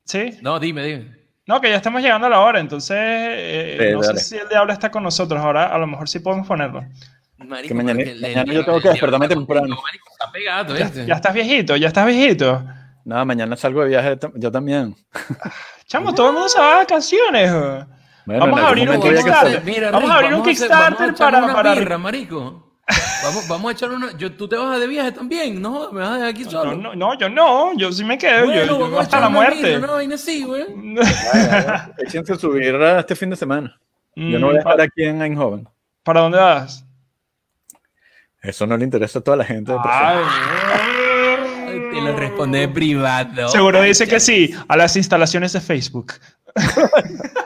¿Sí? 0.05 0.39
No, 0.43 0.61
dime, 0.61 0.85
dime. 0.85 1.17
No, 1.47 1.61
que 1.61 1.71
ya 1.71 1.77
estamos 1.77 2.03
llegando 2.03 2.27
a 2.27 2.31
la 2.31 2.41
hora, 2.41 2.61
entonces 2.61 2.97
eh, 3.01 3.77
Sí, 3.81 3.93
no 3.95 4.01
dale. 4.03 4.19
sé 4.19 4.25
si 4.25 4.37
el 4.37 4.49
diablo 4.49 4.73
está 4.75 4.91
con 4.91 5.03
nosotros. 5.03 5.41
Ahora 5.41 5.75
a 5.75 5.79
lo 5.79 5.87
mejor 5.87 6.09
sí 6.09 6.19
podemos 6.19 6.47
ponerlo. 6.47 6.85
Marico, 7.39 7.69
Que 7.69 7.75
mañana- 7.75 8.05
mañana 8.21 8.53
yo 8.53 8.65
tengo 8.65 8.81
que 8.81 8.91
despertarme 8.91 9.27
temprano. 9.29 9.75
marico, 9.83 10.09
Está 10.13 10.31
pegado, 10.31 10.77
Ya, 10.77 10.85
¿viste? 10.85 11.07
ya 11.07 11.15
estás 11.15 11.35
viejito, 11.35 11.77
ya 11.77 11.89
estás 11.89 12.07
viejito. 12.07 12.65
Nada, 13.05 13.25
mañana 13.25 13.57
salgo 13.57 13.83
de 13.83 13.89
viaje, 13.89 14.19
yo 14.35 14.51
también. 14.53 14.95
Chamo, 15.87 16.15
todo 16.15 16.29
el 16.29 16.33
mundo 16.35 16.49
se 16.49 16.59
va 16.61 16.71
de 16.71 16.75
vacaciones. 16.77 17.51
eh. 17.51 17.85
Bueno, 18.25 18.41
Vamos 18.47 18.61
a 18.61 18.69
abrir 18.69 18.89
un 18.89 19.01
Kickstarter. 19.01 19.63
Mira, 19.65 19.91
Vamos 19.91 20.11
a 20.11 20.15
abrir 20.15 20.35
un 20.35 20.43
Kickstarter 20.45 20.79
vamos 20.79 21.01
a 21.01 21.05
echar 21.07 21.33
para- 21.33 21.45
una 21.45 21.53
para- 21.55 21.75
birra, 21.75 21.99
marico. 21.99 22.69
Vamos, 23.25 23.49
vamos 23.49 23.69
a 23.69 23.73
echar 23.73 23.91
una. 23.91 24.17
Yo, 24.17 24.33
tú 24.33 24.49
te 24.49 24.57
vas 24.57 24.79
de 24.79 24.87
viaje 24.87 25.13
también, 25.13 25.61
¿no? 25.61 25.91
Me 25.93 26.01
vas 26.01 26.11
a 26.11 26.15
dejar 26.15 26.29
aquí 26.29 26.45
solo. 26.45 26.75
No, 26.77 26.95
no, 26.95 26.95
no, 26.95 27.19
yo 27.19 27.29
no, 27.29 27.77
yo 27.77 27.91
sí 27.93 28.05
me 28.05 28.17
quedo, 28.19 28.41
yo- 28.41 28.47
Bueno, 28.47 28.65
yo, 28.67 28.79
vamos 28.79 28.99
a 28.99 29.03
hasta 29.03 29.17
echar 29.17 29.21
la 29.23 29.29
muerte. 29.29 29.77
Una 29.79 29.91
vaina 29.93 30.15
así, 30.17 30.45
güey. 30.45 30.65
Échense 31.99 32.37
su 32.37 32.51
birra 32.51 33.01
este 33.01 33.15
fin 33.17 33.31
de 33.31 33.37
semana. 33.37 33.77
Yo 34.15 34.39
no 34.39 34.49
voy 34.49 34.57
a 34.57 34.59
Mm, 34.59 34.61
estar 34.69 34.81
aquí 34.81 35.05
en 35.05 35.23
Eindhoven. 35.23 35.69
¿Para 36.05 36.21
dónde 36.21 36.39
vas? 36.39 36.85
Eso 38.43 38.67
no 38.67 38.77
le 38.77 38.85
interesa 38.85 39.21
a 39.21 39.23
toda 39.23 39.37
la 39.37 39.45
gente. 39.45 39.73
de 39.73 39.79
Ay, 39.83 40.19
Te 41.93 42.01
lo 42.01 42.17
responde 42.17 42.69
privado. 42.69 43.49
Seguro 43.49 43.83
dice 43.83 44.07
que 44.07 44.19
sí, 44.19 44.55
a 44.67 44.77
las 44.77 44.97
instalaciones 44.97 45.53
de 45.53 45.61
Facebook. 45.61 46.15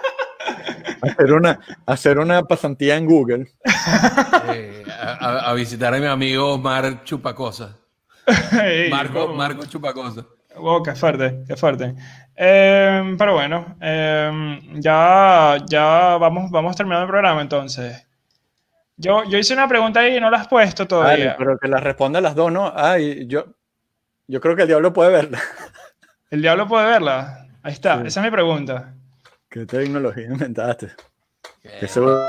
Hacer 1.02 1.32
una, 1.32 1.60
hacer 1.84 2.18
una 2.18 2.42
pasantía 2.42 2.96
en 2.96 3.06
Google. 3.06 3.48
Eh, 4.54 4.84
a, 5.20 5.52
visitar 5.52 5.94
a 5.94 5.98
mi 5.98 6.06
amigo 6.06 6.54
Omar 6.54 7.04
Chupacosa. 7.04 7.76
Ey, 8.62 8.90
Marco, 8.90 9.26
wow. 9.26 9.36
Marco 9.36 9.66
Chupacosa. 9.66 10.24
Wow, 10.56 10.82
qué 10.82 10.94
fuerte, 10.94 11.44
qué 11.46 11.56
fuerte. 11.56 11.94
Eh, 12.34 13.14
pero 13.18 13.34
bueno, 13.34 13.76
eh, 13.80 14.58
ya, 14.74 15.58
ya 15.68 16.16
vamos, 16.16 16.50
vamos 16.50 16.74
terminando 16.74 17.04
el 17.04 17.10
programa 17.10 17.42
entonces. 17.42 18.06
Yo, 18.96 19.24
yo 19.24 19.38
hice 19.38 19.52
una 19.52 19.68
pregunta 19.68 20.00
ahí 20.00 20.16
y 20.16 20.20
no 20.20 20.30
la 20.30 20.38
has 20.38 20.48
puesto 20.48 20.86
todavía. 20.88 21.36
pero 21.36 21.58
que 21.58 21.68
las 21.68 21.82
responda 21.82 22.20
las 22.20 22.34
dos, 22.34 22.50
¿no? 22.50 22.72
Ay, 22.74 23.26
yo, 23.26 23.55
yo 24.28 24.40
creo 24.40 24.56
que 24.56 24.62
el 24.62 24.68
diablo 24.68 24.92
puede 24.92 25.10
verla. 25.10 25.40
¿El 26.30 26.42
diablo 26.42 26.66
puede 26.66 26.86
verla? 26.86 27.46
Ahí 27.62 27.72
está, 27.72 28.00
Sí. 28.00 28.06
esa 28.08 28.20
es 28.20 28.24
mi 28.24 28.30
pregunta. 28.30 28.94
¿Qué 29.48 29.66
tecnología 29.66 30.26
inventaste? 30.26 30.90
Seguro- 31.88 32.20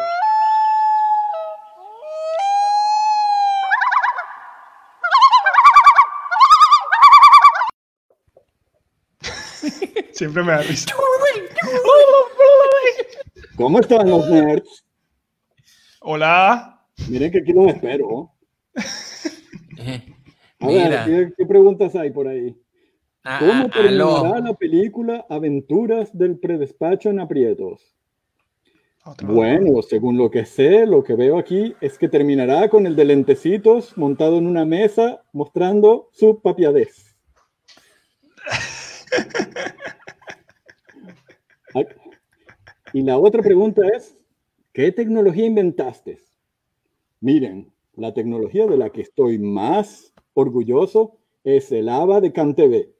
Siempre 10.13 10.43
me 10.43 10.51
da 10.53 10.61
risa. 10.61 10.93
¿Cómo 13.55 13.79
están 13.79 14.09
los 14.09 14.29
nerds? 14.29 14.85
Hola. 16.01 16.81
Miren 17.09 17.31
que 17.31 17.39
aquí 17.39 17.53
los 17.53 17.73
espero. 17.73 18.31
A 20.59 20.67
ver, 20.67 20.89
Mira, 20.89 21.05
¿qué, 21.05 21.33
qué 21.37 21.45
preguntas 21.45 21.95
hay 21.95 22.09
por 22.11 22.27
ahí? 22.27 22.55
a- 23.23 23.39
¿Cómo 23.39 23.65
a- 23.65 23.69
terminará 23.69 24.37
aló. 24.37 24.41
la 24.49 24.53
película 24.55 25.25
Aventuras 25.29 26.17
del 26.17 26.39
predespacho 26.39 27.09
en 27.09 27.19
aprietos? 27.19 27.95
Otro. 29.05 29.27
Bueno, 29.33 29.81
según 29.83 30.17
lo 30.17 30.29
que 30.29 30.45
sé, 30.45 30.85
lo 30.85 31.01
que 31.03 31.15
veo 31.15 31.37
aquí 31.37 31.75
es 31.79 31.97
que 31.97 32.09
terminará 32.09 32.67
con 32.69 32.85
el 32.85 32.95
de 32.95 33.05
lentecitos 33.05 33.97
montado 33.97 34.37
en 34.37 34.47
una 34.47 34.65
mesa 34.65 35.23
mostrando 35.31 36.09
su 36.11 36.41
papiadez. 36.41 37.15
Ah, 41.75 41.81
Y 42.93 43.01
la 43.01 43.17
otra 43.17 43.41
pregunta 43.43 43.81
es, 43.95 44.17
¿qué 44.73 44.91
tecnología 44.93 45.45
inventaste? 45.45 46.19
Miren, 47.19 47.71
la 47.97 48.13
tecnología 48.13 48.67
de 48.67 48.77
la 48.77 48.91
que 48.91 49.01
estoy 49.01 49.39
más 49.39 50.13
orgulloso 50.33 51.17
es 51.43 51.71
el 51.71 51.89
ABA 51.89 52.21
de 52.21 52.31
CanTV. 52.31 52.96